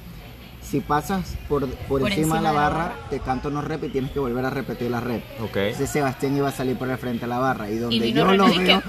si 0.70 0.80
pasas 0.80 1.34
por, 1.48 1.66
por, 1.68 2.02
encima, 2.02 2.36
de 2.36 2.42
la 2.42 2.52
barra, 2.52 2.92
te 3.08 3.20
canto 3.20 3.48
unos 3.48 3.64
rep 3.64 3.84
y 3.84 3.88
tienes 3.88 4.10
que 4.10 4.18
volver 4.18 4.44
a 4.44 4.50
repetir 4.50 4.90
la 4.90 5.00
rep. 5.00 5.22
Ok. 5.40 5.56
Entonces 5.56 5.90
Sebastián 5.90 6.36
iba 6.36 6.48
a 6.48 6.52
salir 6.52 6.76
por 6.76 6.88
el 6.90 6.98
frente 6.98 7.22
de 7.22 7.26
la 7.28 7.38
barra 7.38 7.70
y 7.70 7.78
donde 7.78 7.96
Y 7.96 8.12
yo 8.12 8.24
lo 8.24 8.46
veo, 8.46 8.54
que, 8.54 8.80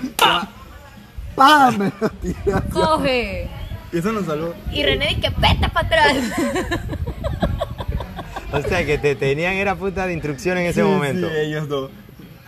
¡pam! 1.35 1.77
Me 1.77 1.91
lo 2.01 2.09
tira. 2.09 2.61
Coge. 2.71 3.49
Y 3.91 3.97
eso 3.97 4.11
nos 4.11 4.25
salvó. 4.25 4.53
Y 4.71 4.83
René 4.83 5.07
dice 5.07 5.21
que 5.21 5.31
peta 5.31 5.69
para 5.69 5.87
atrás. 5.87 6.17
O 8.51 8.61
sea 8.61 8.83
que 8.83 8.97
te 8.97 9.15
tenían 9.15 9.53
era 9.53 9.75
puta 9.75 10.07
de 10.07 10.13
instrucción 10.13 10.57
en 10.57 10.65
ese 10.65 10.81
Sí, 10.81 10.87
momento. 10.87 11.29
Sí, 11.29 11.35
ellos 11.37 11.67
dos. 11.67 11.91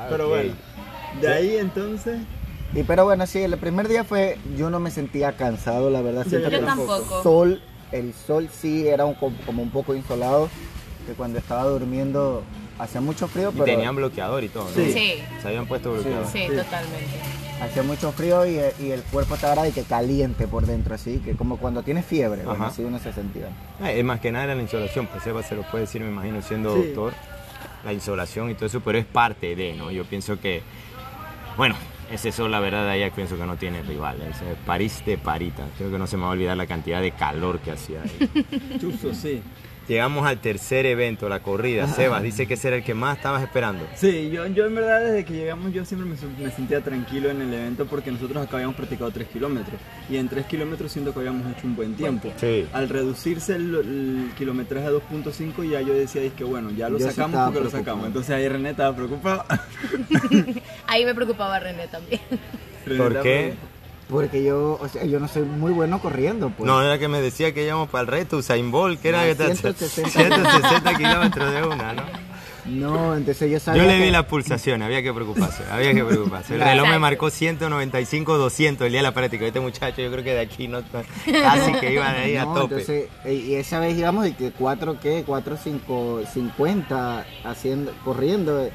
Pero 0.10 0.26
Ok. 0.26 0.30
bueno. 0.32 0.54
De 1.22 1.32
ahí 1.32 1.58
entonces. 1.58 2.22
Y 2.74 2.84
pero 2.84 3.06
bueno, 3.06 3.28
sí, 3.28 3.40
el 3.40 3.56
primer 3.58 3.88
día 3.88 4.04
fue, 4.04 4.38
yo 4.58 4.70
no 4.70 4.80
me 4.80 4.92
sentía 4.92 5.34
cansado, 5.34 5.90
la 5.90 6.02
verdad. 6.02 6.26
Siento 6.28 6.50
yo 6.50 6.62
tampoco. 6.62 7.22
Sol, 7.22 7.62
el 7.92 8.14
sol 8.14 8.50
sí 8.52 8.88
era 8.88 9.06
un, 9.06 9.16
como 9.16 9.62
un 9.62 9.70
poco 9.72 9.94
insolado, 9.96 10.50
que 11.06 11.14
cuando 11.14 11.40
estaba 11.40 11.64
durmiendo 11.66 12.44
hacía 12.80 13.02
mucho 13.02 13.28
frío, 13.28 13.50
Y 13.50 13.54
pero 13.54 13.66
tenían 13.66 13.96
bloqueador 13.96 14.44
y 14.44 14.50
todo, 14.50 14.64
¿no? 14.66 14.70
Sí. 14.76 14.92
Sí, 14.94 15.14
Se 15.42 15.48
habían 15.48 15.66
puesto 15.68 15.92
bloqueador. 15.94 16.26
sí, 16.28 16.46
totalmente. 16.48 17.20
hacía 17.62 17.84
mucho 17.84 18.12
frío 18.12 18.46
y, 18.46 18.60
y 18.84 18.92
el 18.92 19.02
cuerpo 19.04 19.36
estaba 19.36 19.64
de 19.64 19.72
que 19.72 19.84
caliente 19.84 20.48
por 20.48 20.66
dentro, 20.66 20.96
así, 20.96 21.20
que 21.20 21.36
como 21.36 21.58
cuando 21.58 21.84
tienes 21.84 22.06
fiebre, 22.06 22.44
bueno, 22.44 22.66
así 22.66 22.84
uno 22.84 22.98
se 23.00 23.14
sentía. 23.14 23.50
Es 23.86 24.04
más 24.04 24.20
que 24.20 24.32
nada 24.32 24.46
era 24.46 24.56
la 24.56 24.62
insolación, 24.64 25.08
pues 25.08 25.24
Seba 25.24 25.44
se 25.44 25.56
lo 25.56 25.64
puede 25.64 25.84
decir, 25.86 26.02
me 26.02 26.10
imagino, 26.10 26.42
siendo 26.42 26.76
Sí. 26.76 26.86
doctor, 26.88 27.14
la 27.84 27.94
insolación 27.94 28.50
y 28.50 28.54
todo 28.56 28.66
eso, 28.68 28.80
pero 28.82 28.98
es 28.98 29.06
parte 29.06 29.56
de, 29.56 29.74
¿no? 29.74 29.92
Yo 29.92 30.04
pienso 30.06 30.40
que, 30.40 30.62
bueno, 31.58 31.76
ese 32.12 32.32
sol, 32.32 32.52
la 32.52 32.60
verdad, 32.60 32.86
de 32.86 33.12
pienso 33.12 33.38
que 33.38 33.46
no 33.46 33.56
tiene 33.56 33.82
rival. 33.84 34.22
Ese 34.22 34.56
París 34.66 35.04
de 35.06 35.18
Parita. 35.18 35.66
Creo 35.78 35.92
que 35.92 35.98
no 35.98 36.08
se 36.08 36.18
me 36.18 36.24
va 36.24 36.30
a 36.30 36.32
olvidar 36.32 36.58
la 36.58 36.68
cantidad 36.68 37.02
de 37.02 37.12
calor 37.12 37.60
que 37.60 37.72
hacía 37.72 38.02
ahí. 38.02 38.46
Sí. 39.14 39.42
Llegamos 39.92 40.26
al 40.26 40.38
tercer 40.38 40.86
evento, 40.86 41.28
la 41.28 41.42
corrida. 41.42 41.86
Sebas 41.86 42.24
dice 42.24 42.48
que 42.48 42.54
ese 42.54 42.70
era 42.70 42.78
el 42.78 42.84
que 42.86 42.94
más 42.94 43.18
estabas 43.18 43.44
esperando. 43.44 43.86
Sí, 43.94 44.30
yo, 44.32 44.48
yo 44.48 44.66
en 44.66 44.76
verdad 44.76 45.02
desde 45.04 45.26
que 45.26 45.34
llegamos 45.34 45.74
yo 45.74 45.84
siempre 45.84 46.10
me, 46.10 46.50
sentía 46.50 46.80
tranquilo 46.80 47.30
en 47.30 47.42
el 47.42 47.54
evento 47.54 47.86
porque 47.86 48.10
nosotros 48.10 48.42
acá 48.42 48.56
habíamos 48.56 48.78
practicado 48.78 49.12
3 49.12 49.28
kilómetros 49.28 49.82
y 50.10 50.16
en 50.16 50.30
3 50.30 50.46
kilómetros 50.46 50.94
siento 50.94 51.12
que 51.12 51.20
habíamos 51.20 51.46
hecho 51.52 51.68
un 51.68 51.76
buen 51.76 51.96
tiempo. 51.96 52.32
Sí. 52.38 52.66
Al 52.72 52.88
reducirse 52.88 53.58
el, 53.58 53.76
el 53.76 54.32
kilometraje 54.38 54.88
a 54.88 54.92
2.5 54.92 55.70
ya 55.70 55.82
yo 55.82 55.94
decía, 55.94 56.22
es 56.22 56.32
que 56.32 56.46
bueno, 56.46 56.72
ya 56.72 56.88
lo 56.88 56.98
Yo 56.98 57.12
sacamos 57.12 57.44
porque 57.48 57.60
lo 57.60 57.70
sacamos. 57.70 58.08
Entonces 58.08 58.34
ahí 58.34 58.48
René 58.48 58.70
estaba 58.70 58.96
preocupado. 58.96 59.44
Ahí 60.88 61.04
me 61.04 61.14
preocupaba 61.14 61.60
René 61.60 61.90
también. 61.90 62.22
¿Por 62.98 63.22
qué? 63.22 63.56
Porque 64.12 64.44
yo, 64.44 64.78
o 64.80 64.88
sea, 64.90 65.06
yo 65.06 65.20
no 65.20 65.28
soy 65.28 65.44
muy 65.44 65.72
bueno 65.72 66.00
corriendo, 66.02 66.50
pues. 66.50 66.68
No, 66.68 66.84
era 66.84 67.00
que 67.00 67.08
me 67.08 67.22
decía 67.22 67.54
que 67.54 67.64
íbamos 67.66 67.90
para 67.90 68.02
el 68.02 68.08
reto, 68.08 68.38
Usain 68.38 68.70
Bolt, 68.70 69.02
que 69.02 69.10
era 69.10 69.22
Ah, 69.22 69.26
que 69.26 69.36
te- 69.36 69.56
160. 69.56 70.10
160 70.12 70.94
kilómetros 70.98 71.52
de 71.54 71.64
una, 71.64 71.94
¿no? 71.94 72.04
No, 72.66 73.16
entonces 73.16 73.50
yo 73.50 73.60
sabía 73.60 73.82
Yo 73.82 73.90
le 73.90 73.98
que- 73.98 74.04
vi 74.06 74.12
la 74.12 74.28
pulsación, 74.28 74.82
había 74.84 75.02
que 75.02 75.12
preocuparse, 75.12 75.64
había 75.72 75.94
que 75.96 76.04
preocuparse. 76.04 76.54
El 76.56 76.62
reloj 76.62 76.90
me 76.90 77.00
marcó 77.00 77.30
195, 77.32 78.38
200 78.38 78.86
el 78.86 78.92
día 78.92 79.00
de 79.00 79.04
la 79.04 79.14
práctica. 79.14 79.46
Este 79.46 79.60
muchacho 79.60 80.02
yo 80.02 80.12
creo 80.12 80.24
que 80.24 80.34
de 80.34 80.42
aquí 80.42 80.68
no 80.68 80.82
casi 80.92 81.72
que 81.80 81.94
iba 81.94 82.12
de 82.14 82.20
ahí 82.20 82.36
a 82.36 82.44
tope. 82.44 82.62
entonces, 82.62 83.10
eh, 83.26 83.34
y 83.34 83.56
esa 83.56 83.80
vez 83.80 83.98
íbamos 83.98 84.26
de 84.26 84.36
que 84.36 84.52
4, 84.52 84.98
¿qué? 85.02 85.24
4, 85.26 85.58
5, 85.62 86.22
50 86.34 87.26
haciendo, 87.46 87.92
corriendo. 88.04 88.70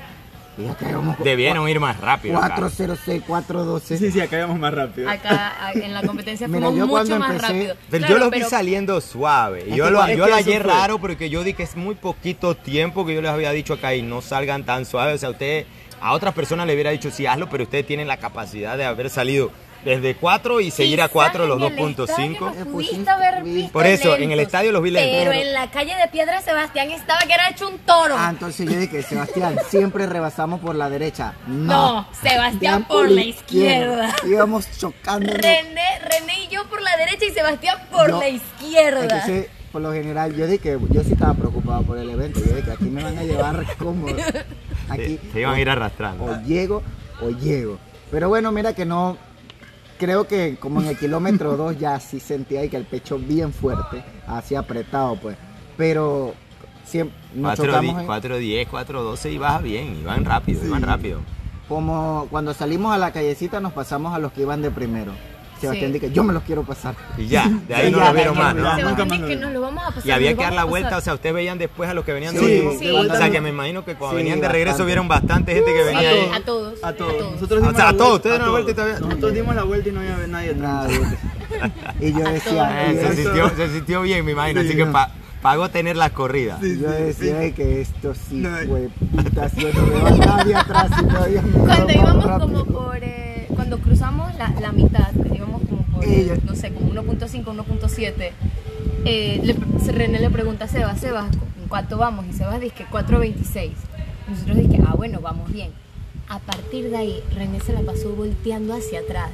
Y 0.58 0.66
acá 0.68 0.88
íbamos 0.88 1.18
Debieron 1.18 1.68
ir 1.68 1.78
más 1.80 2.00
rápido. 2.00 2.38
acá. 2.38 2.54
406, 2.56 3.22
412. 3.26 3.98
Sí, 3.98 4.10
sí, 4.10 4.20
acá 4.20 4.38
íbamos 4.38 4.58
más 4.58 4.72
rápido. 4.72 5.08
Acá 5.10 5.54
en 5.75 5.92
la 5.92 6.02
competencia 6.02 6.48
Mira, 6.48 6.68
fuimos 6.68 6.78
yo 6.78 6.86
mucho 6.86 6.92
cuando 6.92 7.18
más 7.18 7.30
empecé- 7.30 7.52
rápido. 7.52 7.75
Pero 7.90 8.06
Claro, 8.06 8.14
yo 8.14 8.25
los 8.25 8.30
vi 8.30 8.42
saliendo 8.42 9.00
suave. 9.00 9.64
Y 9.68 9.76
yo 9.76 9.90
lo, 9.90 10.08
yo 10.08 10.26
lo 10.26 10.34
hallé 10.34 10.58
raro 10.58 10.98
porque 10.98 11.28
yo 11.28 11.44
dije 11.44 11.56
que 11.58 11.62
es 11.64 11.76
muy 11.76 11.94
poquito 11.94 12.54
tiempo 12.56 13.04
que 13.04 13.14
yo 13.14 13.20
les 13.22 13.30
había 13.30 13.52
dicho 13.52 13.75
acá 13.75 13.94
y 13.94 14.02
no 14.02 14.22
salgan 14.22 14.64
tan 14.64 14.86
suaves. 14.86 15.16
O 15.16 15.18
sea, 15.18 15.30
ustedes, 15.30 15.66
a 16.00 16.12
otras 16.12 16.32
personas 16.34 16.66
le 16.66 16.72
hubiera 16.75 16.90
dicho 16.90 17.10
sí, 17.10 17.26
hazlo, 17.26 17.48
pero 17.50 17.64
ustedes 17.64 17.86
tienen 17.86 18.08
la 18.08 18.16
capacidad 18.16 18.76
de 18.78 18.84
haber 18.86 19.10
salido 19.10 19.50
desde 19.86 20.16
4 20.16 20.60
y 20.60 20.70
seguir 20.72 21.00
a 21.00 21.04
Quizás 21.04 21.12
4 21.12 21.46
los 21.46 21.58
en 21.62 21.64
el 21.66 21.76
2.5. 21.96 22.08
estadio 22.08 22.48
Eh, 22.60 22.64
pues 22.72 23.70
Por 23.70 23.86
eso, 23.86 24.16
en 24.16 24.32
el 24.32 24.40
estadio 24.40 24.72
los 24.72 24.82
vi 24.82 24.90
lentos. 24.90 25.12
Pero 25.16 25.30
Pero- 25.30 25.42
en 25.42 25.54
la 25.54 25.70
calle 25.70 25.94
de 25.94 26.08
Piedra 26.08 26.42
Sebastián 26.42 26.90
estaba 26.90 27.20
que 27.20 27.32
era 27.32 27.48
hecho 27.48 27.68
un 27.68 27.78
toro. 27.78 28.16
Ah, 28.18 28.28
entonces 28.30 28.68
yo 28.68 28.78
dije, 28.78 29.02
Sebastián, 29.02 29.56
siempre 29.70 30.06
rebasamos 30.06 30.60
por 30.60 30.74
la 30.74 30.90
derecha. 30.90 31.34
No, 31.46 31.66
No, 32.02 32.08
Sebastián 32.20 32.84
por 32.88 33.08
la 33.10 33.22
izquierda. 33.22 34.14
Íbamos 34.26 34.66
chocando. 34.76 35.32
René, 35.32 36.00
René 36.02 36.44
y 36.44 36.48
yo 36.48 36.64
por 36.68 36.82
la 36.82 36.96
derecha 36.96 37.24
y 37.26 37.30
Sebastián 37.30 37.78
por 37.92 38.10
No. 38.10 38.18
la 38.18 38.28
izquierda. 38.28 39.02
Entonces, 39.02 39.46
por 39.70 39.82
lo 39.82 39.92
general, 39.92 40.34
yo 40.34 40.46
dije, 40.48 40.76
yo 40.90 41.02
sí 41.04 41.12
estaba 41.12 41.34
preocupado 41.34 41.82
por 41.82 41.96
el 41.98 42.10
evento. 42.10 42.40
Yo 42.44 42.56
dije, 42.56 42.72
aquí 42.72 42.84
me 42.84 43.04
van 43.04 43.18
a 43.18 43.22
llevar 43.22 43.64
como. 43.78 44.08
Aquí. 44.88 45.18
Se, 45.26 45.32
se 45.32 45.40
iban 45.40 45.54
a 45.54 45.60
ir 45.60 45.68
arrastrando. 45.70 46.24
o 46.24 46.42
llego 46.42 46.82
o 47.20 47.30
llego. 47.30 47.78
Pero 48.10 48.28
bueno, 48.28 48.50
mira 48.50 48.72
que 48.74 48.84
no. 48.84 49.16
Creo 49.98 50.26
que 50.28 50.56
como 50.60 50.80
en 50.80 50.88
el 50.88 50.98
kilómetro 50.98 51.56
2 51.56 51.78
ya 51.78 51.98
sí 52.00 52.20
sentía 52.20 52.60
ahí 52.60 52.68
que 52.68 52.76
el 52.76 52.84
pecho 52.84 53.18
bien 53.18 53.52
fuerte, 53.52 54.04
así 54.26 54.54
apretado, 54.54 55.16
pues. 55.16 55.36
Pero 55.76 56.34
siempre 56.84 57.16
nos 57.34 57.56
4, 57.56 57.64
chocamos. 57.66 58.00
en- 58.00 58.06
4, 58.06 58.36
10, 58.36 58.68
4, 58.68 59.02
12 59.02 59.32
y 59.32 59.38
baja 59.38 59.58
bien, 59.60 59.97
iban 60.00 60.25
rápido, 60.25 60.64
iban 60.66 60.82
rápido. 60.82 61.21
Como 61.68 62.28
cuando 62.30 62.54
salimos 62.54 62.94
a 62.94 62.99
la 62.99 63.12
callecita 63.12 63.58
nos 63.60 63.73
pasamos 63.73 64.14
a 64.14 64.18
los 64.18 64.32
que 64.32 64.42
iban 64.42 64.62
de 64.62 64.71
primero. 64.71 65.12
Sebastián 65.60 65.92
Sí. 65.92 65.99
dice, 65.99 66.12
yo 66.12 66.23
me 66.25 66.32
los 66.32 66.42
quiero 66.42 66.62
pasar. 66.62 66.95
Y 67.16 67.26
ya, 67.26 67.49
de 67.69 67.75
ahí 67.75 67.86
Sí, 67.86 67.92
no 67.92 67.99
ya, 67.99 68.08
lo 68.08 68.14
vieron 68.14 68.38
más. 68.38 68.54
Sebastián 68.54 69.08
dice 69.08 69.26
que 69.26 69.36
nos 69.36 69.52
lo 69.52 69.60
vamos 69.60 69.82
a 69.84 69.86
pasar. 69.88 70.06
Y 70.06 70.10
había 70.10 70.36
que 70.36 70.42
dar 70.42 70.52
la 70.52 70.64
vuelta, 70.64 70.97
o 70.97 71.00
sea, 71.00 71.14
ustedes 71.14 71.34
veían 71.34 71.58
después 71.58 71.88
a 71.90 71.95
los 71.95 72.04
que 72.04 72.12
venían 72.12 72.34
de 72.34 72.40
Sí, 72.40 72.47
último. 72.66 72.78
sí, 72.78 72.90
o 72.90 73.16
sea, 73.16 73.30
que 73.30 73.40
me 73.40 73.49
imagino 73.50 73.84
que 73.84 73.95
cuando 73.95 74.16
Sí, 74.19 74.23
venían 74.23 74.40
de 74.40 74.49
regreso 74.49 74.71
bastante. 74.73 74.86
vieron 74.86 75.08
bastante 75.08 75.54
gente 75.54 75.73
que 75.73 75.82
venía 75.84 76.10
ahí. 76.10 76.30
A 76.34 76.40
todos. 76.40 76.84
A 76.84 76.92
todos. 76.92 77.32
Nosotros 77.32 77.50
O 77.58 77.62
dimos 77.62 77.76
sea, 77.76 77.84
la 77.84 77.90
a 77.90 77.97
todos, 77.97 78.08
vuelta- 78.10 78.14
ustedes 78.16 78.32
dieron 78.34 78.47
la 78.47 78.52
vuelta 78.52 78.71
y 78.71 78.75
todavía- 78.75 78.99
Nosotros 79.00 79.34
dimos 79.34 79.54
la 79.54 79.62
vuelta 79.64 79.88
y 79.88 79.92
no 79.92 80.00
había 80.00 80.26
nadie 80.26 80.50
atrás. 80.50 80.88
Nadie. 80.88 81.00
y 82.00 82.12
yo 82.12 82.19
decía, 82.30 82.90
Eh, 82.90 83.00
se, 83.00 83.23
sintió, 83.23 83.49
se 83.56 83.69
sintió 83.71 84.02
bien, 84.02 84.25
me 84.25 84.32
imagino, 84.32 84.60
así 84.60 84.75
que 84.76 84.86
pa- 84.86 85.10
pagó 85.42 85.69
tener 85.71 85.97
las 85.97 86.10
corridas. 86.10 86.60
yo 86.60 86.90
decía 86.90 87.38
"Ay, 87.38 87.52
que 87.52 87.80
esto 87.80 88.14
sí 88.14 88.36
No. 88.36 88.50
fue 88.66 88.88
puta, 89.14 89.49
si 89.49 89.60
yo 89.60 89.73
no 89.73 89.86
veo 89.86 90.06
a 90.06 90.10
nadie 90.10 90.54
atrás 90.56 90.90
y 91.00 91.04
todavía 91.06 91.42
me 91.42 91.52
Cuando 91.58 91.92
íbamos 91.92 92.40
como 92.40 92.64
por. 92.64 92.97
eh, 93.02 93.47
cuando 93.54 93.78
cruzamos 93.78 94.34
la, 94.34 94.50
la 94.60 94.73
mitad, 94.73 95.12
por. 95.97 96.04
Ella- 96.04 96.37
no 96.45 96.54
sé, 96.54 96.73
como 96.73 96.91
1.5, 96.93 97.45
1.7. 97.52 98.32
Eh, 99.04 99.54
René 99.93 100.19
le 100.21 100.30
pregunta 100.30 100.65
a 100.65 100.69
Sebas, 100.69 101.00
Sebas, 101.00 101.26
¿en 101.61 101.69
cuánto 101.69 101.97
vamos? 101.97 102.25
Y 102.28 102.32
Sebas 102.32 102.61
dice 102.61 102.75
que 102.75 102.87
4.26. 102.87 103.73
Nosotros 104.28 104.56
dije, 104.56 104.80
ah, 104.87 104.95
bueno, 104.97 105.21
vamos 105.21 105.52
bien. 105.52 105.71
A 106.28 106.41
partir 106.41 106.91
de 106.91 106.97
ahí, 106.97 107.23
René 107.37 107.61
se 107.61 107.73
la 107.73 107.82
pasó 107.82 108.11
volteando 108.11 108.75
hacia 108.75 108.99
atrás. 109.00 109.30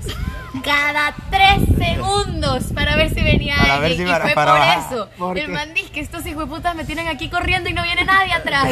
Cada 0.62 1.14
tres 1.30 1.66
segundos 1.78 2.64
para 2.74 2.96
ver 2.96 3.08
si 3.14 3.22
venía 3.22 3.56
Para 3.56 3.78
ver 3.78 3.92
alguien. 3.92 3.96
si 3.96 4.10
y 4.10 4.12
para- 4.12 4.24
fue 4.26 4.34
para 4.34 4.50
por 4.52 4.60
bajar. 4.60 4.92
eso. 4.92 5.08
¿Por 5.16 5.38
El 5.38 5.48
man 5.50 5.72
dice 5.74 5.90
que 5.90 6.00
estos 6.00 6.26
hijueputas 6.26 6.76
me 6.76 6.84
tienen 6.84 7.08
aquí 7.08 7.30
corriendo 7.30 7.70
y 7.70 7.72
no 7.72 7.82
viene 7.82 8.04
nadie 8.04 8.34
atrás. 8.34 8.68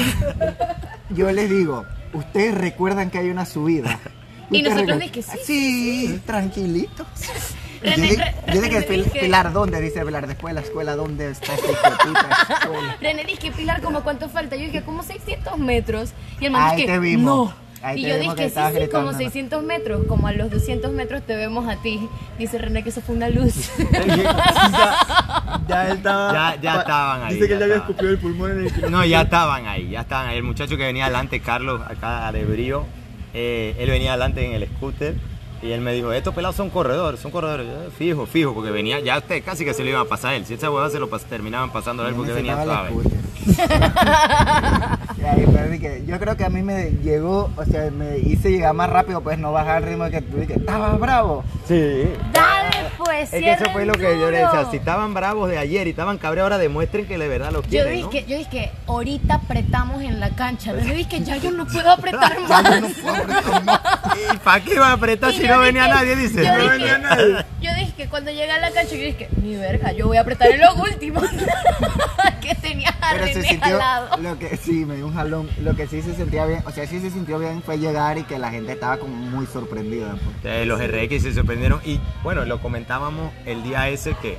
Yo 1.11 1.33
les 1.33 1.49
digo, 1.49 1.87
ustedes 2.13 2.55
recuerdan 2.55 3.11
que 3.11 3.17
hay 3.19 3.31
una 3.31 3.47
subida. 3.47 3.99
Y 4.51 4.61
nosotros 4.63 4.99
dije, 4.99 5.23
sí, 5.23 5.39
Sí, 5.47 6.21
tranquilitos. 6.27 7.07
René- 7.83 7.97
yo 7.97 8.03
dije, 8.03 8.17
Re- 8.17 8.35
yo 8.55 8.61
dije, 8.61 8.81
René 8.81 8.87
"Pil- 8.89 9.05
dije- 9.05 9.21
Pilar, 9.21 9.53
¿dónde? 9.53 9.81
Dice 9.81 10.05
Pilar, 10.05 10.27
después 10.27 10.55
de 10.55 10.61
la 10.61 10.67
escuela, 10.67 10.97
¿dónde 10.97 11.31
está 11.31 11.55
escuela? 11.55 12.97
René 13.01 13.25
dice 13.25 13.39
que 13.39 13.53
Pilar, 13.53 13.81
como 13.81 14.03
cuánto 14.03 14.29
falta? 14.29 14.57
Yo 14.57 14.65
dije, 14.67 14.83
como 14.83 15.03
600 15.03 15.59
metros. 15.59 16.13
Y 16.41 16.47
el 16.47 16.53
man 16.53 16.63
Ahí 16.63 16.77
dice 16.77 16.87
que 16.87 16.93
te 16.93 16.99
vimos. 16.99 17.25
no. 17.49 17.71
Ahí 17.83 18.05
y 18.05 18.09
yo 18.11 18.19
dije 18.19 18.35
que 18.35 18.51
sí, 18.51 18.55
sí, 18.57 18.61
como 18.61 18.73
gritando. 18.75 19.13
600 19.15 19.63
metros. 19.63 20.05
Como 20.07 20.27
a 20.27 20.33
los 20.33 20.51
200 20.51 20.93
metros 20.93 21.23
te 21.23 21.35
vemos 21.35 21.67
a 21.67 21.77
ti. 21.77 22.07
Dice 22.39 22.59
René 22.59 22.83
que 22.83 22.91
eso 22.91 23.01
fue 23.01 23.15
una 23.15 23.31
luz. 23.31 23.71
ya, 23.79 25.63
ya 25.67 25.87
él 25.89 25.97
estaba. 25.97 26.33
Ya- 26.57 26.61
ya 26.61 26.81
estaban 26.81 27.23
ahí, 27.23 27.35
Dice 27.37 27.47
que 27.49 27.53
ya 27.55 27.59
ya 27.61 27.65
había 27.65 27.77
escupido 27.77 28.11
el 28.11 28.19
pulmón 28.19 28.51
en 28.51 28.67
el. 28.85 28.91
No, 28.91 29.03
ya 29.07 29.23
estaban 29.23 29.67
ahí, 29.67 29.89
ya 29.89 30.01
estaban 30.03 30.29
ahí. 30.29 30.37
El 30.37 30.43
muchacho 30.43 30.77
que 30.77 30.85
venía 30.85 31.05
adelante, 31.07 31.41
Carlos, 31.41 31.81
acá 31.89 32.31
de 32.33 32.45
Brío, 32.45 32.85
eh, 33.33 33.75
él 33.79 33.89
venía 33.89 34.11
adelante 34.11 34.45
en 34.45 34.53
el 34.53 34.69
scooter 34.69 35.15
y 35.63 35.73
él 35.73 35.81
me 35.81 35.93
dijo, 35.93 36.13
estos 36.13 36.35
pelados 36.35 36.57
son 36.57 36.71
corredores, 36.71 37.21
son 37.21 37.31
corredores. 37.31 37.67
Yo, 37.67 37.73
"Eh, 37.85 37.91
fijo, 37.97 38.27
fijo, 38.27 38.55
porque 38.55 38.71
venía, 38.71 39.01
ya 39.01 39.19
usted 39.19 39.43
casi 39.45 39.65
que 39.65 39.75
se 39.75 39.83
lo 39.85 39.91
iban 39.91 40.03
a 40.03 40.05
pasar 40.07 40.33
a 40.33 40.37
él. 40.37 40.47
Si 40.47 40.55
esa 40.55 40.71
huevada 40.71 40.91
se 40.91 40.99
lo 40.99 41.09
pas- 41.11 41.25
terminaban 41.25 41.71
pasando 41.71 42.03
a 42.03 42.09
él 42.09 42.15
porque 42.15 42.33
venía 42.33 42.55
suave. 42.65 42.91
dije, 45.71 46.03
yo 46.07 46.19
creo 46.19 46.37
que 46.37 46.45
a 46.45 46.51
mí 46.51 46.63
me 46.63 46.91
llegó, 47.03 47.51
o 47.57 47.65
sea, 47.65 47.91
me 47.91 48.19
hice 48.19 48.51
llegar 48.51 48.75
más 48.75 48.91
rápido, 48.91 49.21
pues 49.23 49.39
no 49.39 49.53
bajar 49.53 49.83
el 49.83 49.89
ritmo 49.91 50.11
que 50.11 50.21
tú 50.21 50.37
dije, 50.39 50.55
estaba 50.55 50.91
bravo. 50.97 51.45
Sí. 51.69 52.09
Dale, 52.33 52.89
pues, 52.99 53.33
Es 53.33 53.41
que 53.43 53.53
eso 53.53 53.65
fue 53.73 53.85
lo 53.87 53.93
que 53.95 54.19
yo 54.19 54.31
le 54.31 54.39
decía, 54.39 54.67
si 54.71 54.77
estaban 54.79 55.15
bravos 55.15 55.49
de 55.49 55.59
ayer 55.59 55.87
y 55.87 55.91
estaban 55.91 56.19
cabreados, 56.19 56.51
ahora 56.51 56.59
demuestren 56.59 57.07
que 57.07 57.17
de 57.19 57.29
verdad 57.29 57.53
lo 57.53 57.63
Yo 57.63 57.69
quieren, 57.69 57.93
dije, 57.95 58.05
¿no? 58.05 58.11
que, 58.11 58.25
yo 58.27 58.37
dije 58.39 58.51
que 58.51 58.71
ahorita 58.87 59.35
apretamos 59.35 60.03
en 60.03 60.19
la 60.21 60.31
cancha. 60.31 60.73
René 60.73 60.95
dije 60.95 61.09
que 61.09 61.21
ya 61.25 61.37
yo 61.37 61.51
no 61.53 61.67
puedo 61.67 61.91
apretar 61.93 62.33
Ya 62.49 62.63
más. 62.63 62.75
yo 62.75 62.81
no 62.81 62.89
puedo 62.89 63.15
apretar 63.17 63.65
más. 63.65 63.81
¿Y 64.35 64.39
para 64.39 64.65
qué 64.65 64.75
iba 64.75 64.89
a 64.89 64.93
apretar 64.93 65.31
Y 65.33 65.37
si 65.37 65.43
yo 65.47 65.55
no 65.55 65.61
venía 65.61 65.85
dije- 65.85 65.95
nadie? 65.95 66.17
Dice. 66.17 66.45
Yo 66.45 66.53
No 66.53 66.59
dije, 66.59 66.69
venía 66.71 66.99
nadie. 66.99 67.37
yo 67.61 67.75
dije 67.75 67.80
que 68.01 68.09
cuando 68.09 68.31
llegué 68.31 68.51
a 68.51 68.59
la 68.59 68.71
cancha, 68.71 68.95
yo 68.97 69.03
dije, 69.05 69.29
mi 69.43 69.57
verga, 69.57 69.93
yo 69.93 70.07
voy 70.07 70.17
a 70.17 70.23
apretar 70.23 70.51
en 70.51 70.61
los 70.61 70.75
últimos. 70.75 71.23
que 72.41 72.55
tenía 72.55 72.89
a 73.01 73.13
Pero 73.13 73.27
se 73.27 73.35
René 73.35 73.49
sintió, 73.49 73.67
al 73.75 73.79
lado. 73.79 74.17
lo 74.23 74.39
que 74.39 74.57
sí, 74.57 74.87
me 74.87 74.97
dio 74.97 75.07
un 75.07 75.15
jalón, 75.15 75.51
lo 75.61 75.77
que 75.77 75.87
sí 75.87 76.01
se 76.01 76.15
sentía 76.15 76.47
bien, 76.47 76.63
o 76.65 76.71
sea, 76.71 76.87
sí 76.87 76.99
se 77.01 77.11
sintió 77.11 77.39
bien 77.39 77.63
fue 77.63 77.79
llegar 77.79 78.17
y 78.17 78.23
que 78.25 78.39
la 78.39 78.51
gente 78.51 78.73
estaba 78.73 78.97
como 78.97 79.15
muy 79.15 79.45
sorprendida. 79.47 80.17
pues. 80.43 80.55
Eh, 80.55 80.65
los 80.65 80.81
RX 80.81 81.23
se 81.23 81.35
sorprendieron 81.35 81.81
y 81.85 82.01
bueno, 82.23 82.47
lo 82.47 82.61
comentábamos 82.63 83.33
el 83.45 83.63
día 83.63 83.89
ese 83.91 84.15
que 84.23 84.39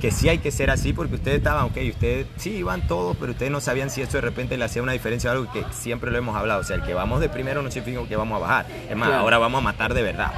que 0.00 0.10
sí 0.10 0.28
hay 0.28 0.38
que 0.38 0.50
ser 0.50 0.70
así 0.70 0.92
porque 0.92 1.14
ustedes 1.14 1.38
estaban, 1.38 1.64
ok, 1.64 1.76
ustedes 1.90 2.26
sí 2.36 2.50
iban 2.56 2.86
todos, 2.86 3.16
pero 3.18 3.32
ustedes 3.32 3.50
no 3.50 3.60
sabían 3.60 3.90
si 3.90 4.02
eso 4.02 4.12
de 4.18 4.20
repente 4.20 4.56
le 4.56 4.64
hacía 4.64 4.82
una 4.82 4.92
diferencia 4.92 5.30
o 5.30 5.32
algo 5.34 5.52
que 5.52 5.64
siempre 5.72 6.10
lo 6.10 6.18
hemos 6.18 6.36
hablado. 6.36 6.60
O 6.60 6.64
sea, 6.64 6.76
el 6.76 6.82
que 6.82 6.94
vamos 6.94 7.20
de 7.20 7.28
primero 7.28 7.62
no 7.62 7.70
significa 7.70 8.06
que 8.06 8.16
vamos 8.16 8.36
a 8.36 8.40
bajar. 8.40 8.66
Es 8.90 8.96
más, 8.96 9.08
Claro. 9.08 9.22
ahora 9.22 9.38
vamos 9.38 9.58
a 9.58 9.62
matar 9.64 9.94
de 9.94 10.02
verdad. 10.02 10.32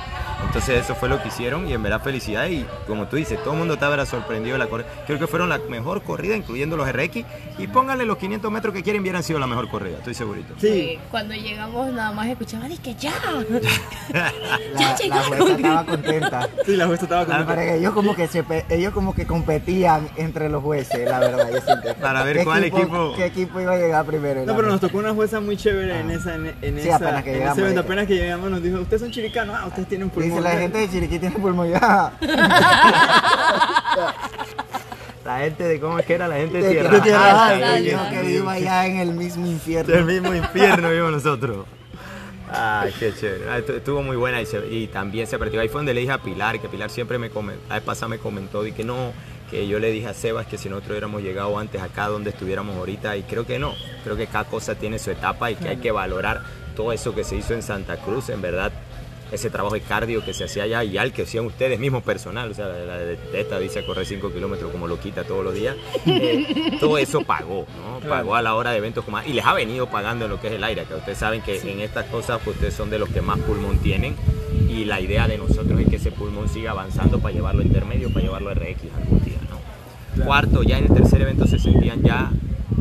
Entonces 0.46 0.84
eso 0.84 0.94
fue 0.94 1.08
lo 1.08 1.20
que 1.20 1.28
hicieron 1.28 1.68
y 1.68 1.72
en 1.72 1.82
verdad 1.82 2.00
felicidades 2.00 2.52
y 2.52 2.66
como 2.86 3.06
tú 3.08 3.16
dices, 3.16 3.42
todo 3.42 3.54
el 3.54 3.58
mundo 3.58 3.74
estaba 3.74 4.06
sorprendido 4.06 4.54
de 4.54 4.58
la 4.60 4.66
corrida. 4.68 4.86
Creo 5.06 5.18
que 5.18 5.26
fueron 5.26 5.48
la 5.48 5.58
mejor 5.68 6.02
corrida, 6.02 6.36
incluyendo 6.36 6.76
los 6.76 6.88
RX 6.90 7.24
y 7.58 7.66
pónganle 7.66 8.04
los 8.04 8.18
500 8.18 8.50
metros 8.52 8.72
que 8.72 8.82
quieren, 8.84 9.02
hubieran 9.02 9.24
sido 9.24 9.40
la 9.40 9.48
mejor 9.48 9.68
corrida, 9.68 9.98
estoy 9.98 10.14
segurito. 10.14 10.54
Sí. 10.60 10.68
Sí, 10.68 10.98
Cuando 11.10 11.34
llegamos 11.34 11.92
nada 11.92 12.12
más 12.12 12.28
escuchaba, 12.28 12.68
que 12.68 12.94
ya. 13.00 13.12
La, 14.12 14.32
la 14.78 14.96
llegó. 14.96 15.16
jueza 15.16 15.54
estaba 15.56 15.84
contenta. 15.84 16.48
Sí, 16.64 16.76
la 16.76 16.86
jueza 16.86 17.02
estaba 17.04 17.26
Pero 17.26 17.46
con 17.46 17.58
ellos 17.58 17.92
como 17.94 18.14
que 18.14 18.28
se 18.28 18.44
ellos 18.70 18.92
como 18.94 19.14
que 19.14 19.26
competían 19.52 20.08
entre 20.16 20.50
los 20.50 20.62
jueces, 20.62 21.08
la 21.08 21.20
verdad, 21.20 21.48
yo 21.50 21.60
siento. 21.62 21.94
Para 22.02 22.22
ver 22.22 22.38
¿Qué 22.38 22.44
cuál 22.44 22.64
equipo- 22.64 23.14
qué 23.16 23.24
equipo 23.24 23.60
iba 23.60 23.72
a 23.72 23.76
llegar 23.78 24.04
primero. 24.04 24.44
No, 24.44 24.54
pero 24.54 24.68
nos 24.68 24.78
tocó 24.80 24.98
una 24.98 25.14
jueza 25.14 25.40
muy 25.40 25.56
chévere 25.56 26.00
en 26.00 26.10
esa 26.10 26.34
en, 26.34 26.54
en 26.60 26.74
Sí, 26.82 26.86
esa 26.88 26.96
apenas 26.96 27.24
que 27.24 27.30
en 27.32 27.36
llegamos, 27.38 27.56
ese 27.58 27.62
evento. 27.64 27.80
eh. 27.80 27.84
Apenas 27.84 28.06
que 28.06 28.14
llegamos 28.14 28.50
nos 28.50 28.62
dijo, 28.62 28.78
"Ustedes 28.80 29.00
son 29.00 29.10
chiricanos, 29.10 29.56
ah, 29.58 29.66
ustedes 29.66 29.88
tienen 29.88 30.10
pulmón." 30.10 30.30
Dice 30.30 30.42
la 30.42 30.50
gente 30.60 30.78
de 30.78 30.90
Chiriquí 30.90 31.18
tiene 31.18 31.38
pulmón 31.38 31.70
ya. 31.70 32.12
La 35.24 35.40
gente 35.40 35.64
de 35.64 35.78
cómo 35.78 35.98
es 35.98 36.06
que 36.06 36.14
era 36.14 36.26
la 36.26 36.36
gente 36.36 36.56
de 36.56 36.62
De 36.68 36.70
tierra. 36.70 37.02
Tierra 37.02 37.20
Ah, 37.22 37.48
Alta, 37.48 37.80
yo 37.80 37.98
que 38.10 38.22
vivo 38.22 38.48
allá 38.48 38.86
en 38.86 38.96
el 38.96 39.12
mismo 39.12 39.46
infierno. 39.46 39.92
El 39.94 40.04
mismo 40.06 40.34
infierno 40.34 40.88
vimos 40.90 41.12
nosotros. 41.12 41.66
Ay, 42.50 42.94
qué 42.98 43.12
chévere. 43.12 43.44
Ah, 43.50 43.58
estu- 43.58 43.76
Estuvo 43.76 44.02
muy 44.02 44.16
buena 44.16 44.40
y, 44.40 44.46
se- 44.46 44.66
y 44.70 44.86
también 44.86 45.26
se 45.26 45.36
practicó. 45.38 45.60
Ahí 45.60 45.68
fue 45.68 45.80
donde 45.80 45.92
le 45.92 46.00
dije 46.00 46.12
a 46.12 46.18
Pilar, 46.22 46.58
que 46.58 46.68
Pilar 46.70 46.88
siempre 46.88 47.18
me 47.18 47.28
comentó, 47.28 47.60
la 47.68 47.74
vez 47.74 47.84
pasada 47.84 48.08
me 48.08 48.16
comentó 48.16 48.66
y 48.66 48.72
que 48.72 48.84
no, 48.84 49.12
que 49.50 49.66
yo 49.66 49.78
le 49.78 49.90
dije 49.90 50.06
a 50.08 50.14
Sebas 50.14 50.46
que 50.46 50.58
si 50.58 50.68
nosotros 50.68 50.92
hubiéramos 50.92 51.22
llegado 51.22 51.58
antes 51.58 51.80
acá 51.80 52.08
donde 52.08 52.30
estuviéramos 52.30 52.76
ahorita 52.76 53.16
y 53.16 53.22
creo 53.22 53.46
que 53.46 53.58
no. 53.58 53.74
Creo 54.04 54.16
que 54.16 54.26
cada 54.26 54.44
cosa 54.44 54.74
tiene 54.74 54.98
su 54.98 55.10
etapa 55.10 55.50
y 55.50 55.56
que 55.56 55.68
hay 55.68 55.76
que 55.78 55.90
valorar 55.90 56.42
todo 56.76 56.92
eso 56.92 57.14
que 57.14 57.24
se 57.24 57.36
hizo 57.36 57.54
en 57.54 57.62
Santa 57.62 57.96
Cruz, 57.96 58.28
en 58.28 58.40
verdad. 58.40 58.72
Ese 59.30 59.50
trabajo 59.50 59.74
de 59.74 59.82
cardio 59.82 60.24
que 60.24 60.32
se 60.32 60.44
hacía 60.44 60.62
allá 60.62 60.84
y 60.84 60.96
al 60.96 61.12
que 61.12 61.22
hacían 61.22 61.44
ustedes 61.44 61.78
mismos 61.78 62.02
personal, 62.02 62.50
o 62.50 62.54
sea, 62.54 62.66
la 62.66 62.96
de 62.96 63.16
Teta 63.16 63.58
dice 63.58 63.84
correr 63.84 64.06
5 64.06 64.32
kilómetros 64.32 64.72
como 64.72 64.86
lo 64.86 64.98
quita 64.98 65.22
todos 65.24 65.44
los 65.44 65.52
días, 65.52 65.76
eh, 66.06 66.78
todo 66.80 66.96
eso 66.96 67.20
pagó, 67.20 67.66
¿no? 67.76 67.98
Claro. 68.00 68.08
Pagó 68.08 68.36
a 68.36 68.42
la 68.42 68.54
hora 68.54 68.70
de 68.70 68.78
eventos 68.78 69.04
como 69.04 69.20
y 69.20 69.34
les 69.34 69.44
ha 69.44 69.52
venido 69.52 69.86
pagando 69.90 70.24
en 70.24 70.30
lo 70.30 70.40
que 70.40 70.46
es 70.46 70.54
el 70.54 70.64
aire, 70.64 70.84
que 70.84 70.94
ustedes 70.94 71.18
saben 71.18 71.42
que 71.42 71.60
en 71.60 71.80
estas 71.80 72.06
cosas 72.06 72.40
pues, 72.42 72.56
ustedes 72.56 72.72
son 72.72 72.88
de 72.88 72.98
los 72.98 73.10
que 73.10 73.20
más 73.20 73.38
pulmón 73.40 73.76
tienen 73.80 74.16
y 74.68 74.84
la 74.84 75.00
idea 75.00 75.26
de 75.26 75.38
nosotros 75.38 75.80
es 75.80 75.88
que 75.88 75.96
ese 75.96 76.12
pulmón 76.12 76.48
siga 76.48 76.70
avanzando 76.70 77.18
para 77.18 77.34
llevarlo 77.34 77.62
a 77.62 77.64
intermedio, 77.64 78.10
para 78.10 78.24
llevarlo 78.24 78.50
a 78.50 78.54
RX 78.54 78.84
algún 78.96 79.24
día. 79.24 79.37
Cuarto, 80.24 80.62
ya 80.62 80.78
en 80.78 80.84
el 80.84 80.92
tercer 80.94 81.22
evento 81.22 81.46
se 81.46 81.58
sentían 81.58 82.02
ya 82.02 82.30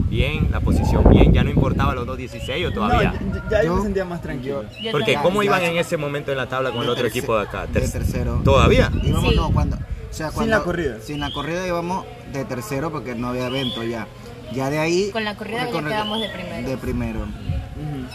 bien, 0.10 0.50
la 0.52 0.60
posición 0.60 1.04
bien, 1.10 1.34
ya 1.34 1.44
no 1.44 1.50
importaba 1.50 1.94
los 1.94 2.08
2.16 2.08 2.68
o 2.68 2.72
todavía. 2.74 3.14
No, 3.20 3.36
ya, 3.36 3.50
ya 3.50 3.64
yo, 3.64 3.68
Yo- 3.68 3.76
me 3.78 3.82
sentía 3.84 4.06
más 4.06 4.22
tranquilo. 4.22 4.64
Yo 4.82 4.92
Porque 4.92 5.14
también. 5.14 5.22
¿cómo 5.22 5.44
ya- 5.44 5.48
iban 5.48 5.64
en 5.64 5.78
ese 5.78 5.98
momento 5.98 6.32
en 6.32 6.38
la 6.38 6.48
tabla 6.48 6.72
con 6.72 6.84
el 6.84 6.90
otro 6.90 7.08
equipo 7.08 7.36
de 7.38 7.44
acá? 7.44 7.68
de 7.68 7.74
Ter- 7.80 7.92
tercero. 7.92 8.42
¿Todavía? 8.44 8.92
Íbamos, 9.04 9.30
Sí. 9.30 9.36
no, 9.36 9.50
cuando, 9.52 9.76
o 9.76 10.14
sea, 10.14 10.32
Sin 10.32 10.50
la 10.50 10.62
corrida. 10.62 10.98
Sin 11.02 11.20
la 11.20 11.32
corrida 11.32 11.66
íbamos 11.68 12.06
de 12.34 12.46
tercero 12.46 12.92
porque 12.92 13.16
no 13.16 13.28
había 13.30 13.48
evento 13.48 13.84
ya. 13.84 14.08
Ya 14.54 14.70
de 14.70 14.80
ahí. 14.80 15.10
Con 15.12 15.26
la 15.26 15.36
corrida 15.36 15.66
ya 15.70 15.82
quedamos 15.82 16.22
de 16.22 16.30
primero. 16.30 16.70
De 16.70 16.78
primero. 16.78 17.20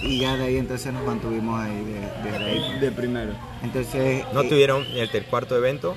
Y 0.03 0.19
ya 0.19 0.37
de 0.37 0.45
ahí 0.45 0.57
entonces 0.57 0.93
nos 0.93 1.05
mantuvimos 1.05 1.61
ahí 1.61 1.85
de, 1.85 2.31
de 2.31 2.37
ahí. 2.45 2.79
De 2.81 2.91
primero. 2.91 3.33
Entonces. 3.63 4.25
¿No 4.33 4.41
eh, 4.41 4.49
tuvieron 4.49 4.85
el 4.95 5.09
cuarto 5.27 5.57
evento? 5.57 5.95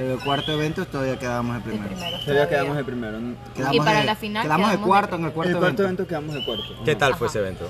El 0.00 0.18
cuarto 0.24 0.52
evento 0.52 0.86
todavía 0.86 1.18
quedamos 1.18 1.56
de 1.56 1.60
De 1.62 1.68
primero. 1.68 1.88
primero, 1.94 2.10
Todavía 2.20 2.24
todavía. 2.24 2.48
quedamos 2.48 2.76
de 2.78 2.84
primero. 2.84 3.18
Quedamos 3.54 3.74
Y 3.76 3.78
para 3.80 4.04
la 4.04 4.16
final 4.16 4.42
Quedamos 4.44 4.70
de- 4.70 4.78
cuarto 4.78 5.16
en 5.16 5.24
el 5.26 5.32
cuarto, 5.32 5.50
el 5.50 5.56
cuarto 5.58 5.66
evento. 5.82 5.82
evento 5.84 6.06
quedamos 6.06 6.34
de 6.34 6.44
cuarto. 6.46 6.64
¿Qué 6.86 6.94
tal 6.96 7.10
Ajá. 7.10 7.18
fue 7.18 7.26
ese 7.28 7.38
evento? 7.40 7.68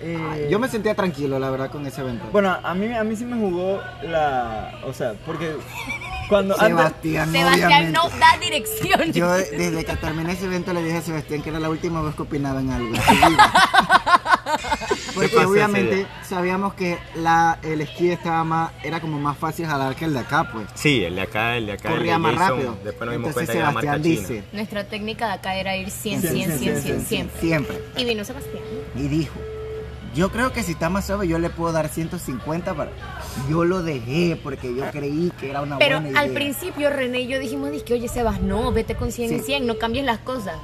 Eh, 0.00 0.48
Yo 0.50 0.58
me 0.58 0.68
sentía 0.68 0.94
tranquilo, 0.94 1.38
la 1.38 1.50
verdad, 1.50 1.70
con 1.70 1.86
ese 1.86 2.00
evento. 2.00 2.24
Bueno, 2.32 2.56
a 2.62 2.74
mí, 2.74 2.92
a 2.94 3.04
mí 3.04 3.14
sí 3.16 3.24
me 3.26 3.36
jugó 3.36 3.80
la... 4.02 4.80
O 4.86 4.92
sea, 4.94 5.12
porque 5.26 5.54
cuando... 6.30 6.54
antes- 6.54 6.68
Sebastián, 6.76 7.32
Sebastián 7.32 7.92
no 7.92 8.08
da 8.08 8.38
dirección. 8.40 9.12
Yo 9.12 9.30
desde 9.32 9.84
que 9.84 9.96
terminé 9.96 10.32
ese 10.32 10.46
evento 10.46 10.72
le 10.72 10.82
dije 10.82 10.96
a 10.98 11.02
Sebastián 11.02 11.42
que 11.42 11.50
era 11.50 11.60
la 11.60 11.68
última 11.68 12.00
vez 12.02 12.14
que 12.14 12.22
opinaba 12.22 12.60
en 12.60 12.70
algo. 12.72 12.94
Porque 15.16 15.36
obviamente 15.44 16.06
sabíamos 16.22 16.74
que 16.74 16.98
la, 17.16 17.58
el 17.62 17.80
esquí 17.80 18.10
estaba 18.10 18.44
más, 18.44 18.70
era 18.84 19.00
como 19.00 19.18
más 19.18 19.36
fácil 19.36 19.66
jalar 19.66 19.96
que 19.96 20.04
el 20.04 20.12
de 20.12 20.20
acá, 20.20 20.48
pues. 20.52 20.66
Sí, 20.74 21.02
el 21.02 21.16
de 21.16 21.22
acá, 21.22 21.56
el 21.56 21.66
de 21.66 21.72
acá. 21.72 21.88
el 21.88 21.94
Corría 21.96 22.12
de 22.12 22.18
más 22.18 22.34
Jason, 22.36 22.50
rápido. 22.56 22.78
Después 22.84 23.06
nos 23.06 23.12
dimos 23.16 23.28
Entonces 23.28 23.34
cuenta 23.34 23.52
que 23.52 23.58
Sebastián 23.58 24.02
china. 24.02 24.14
dice, 24.20 24.44
Nuestra 24.52 24.84
técnica 24.84 25.26
de 25.26 25.32
acá 25.32 25.56
era 25.56 25.76
ir 25.76 25.90
100, 25.90 26.20
100, 26.20 26.32
100, 26.32 26.58
100, 26.58 26.58
100, 26.58 26.82
100, 26.82 27.00
siempre. 27.06 27.40
siempre. 27.40 27.80
Y 27.96 28.04
vino 28.04 28.24
Sebastián. 28.24 28.62
Y 28.94 29.08
dijo, 29.08 29.34
yo 30.14 30.30
creo 30.30 30.52
que 30.52 30.62
si 30.62 30.72
está 30.72 30.88
más 30.88 31.06
suave 31.06 31.28
yo 31.28 31.38
le 31.38 31.50
puedo 31.50 31.72
dar 31.72 31.88
150 31.88 32.74
para... 32.74 32.90
Yo 33.50 33.64
lo 33.64 33.82
dejé 33.82 34.38
porque 34.42 34.74
yo 34.74 34.90
creí 34.90 35.30
que 35.38 35.50
era 35.50 35.60
una 35.62 35.76
Pero 35.78 36.00
buena 36.00 36.18
al 36.20 36.26
idea. 36.28 36.34
principio 36.38 36.88
René 36.90 37.20
y 37.20 37.26
yo 37.26 37.38
dijimos, 37.38 37.70
que 37.82 37.92
oye 37.94 38.08
Sebas, 38.08 38.40
no, 38.40 38.72
vete 38.72 38.94
con 38.94 39.12
100 39.12 39.32
y 39.34 39.38
Sí. 39.40 39.44
100, 39.44 39.66
no 39.66 39.76
cambies 39.78 40.04
las 40.06 40.18
cosas. 40.18 40.54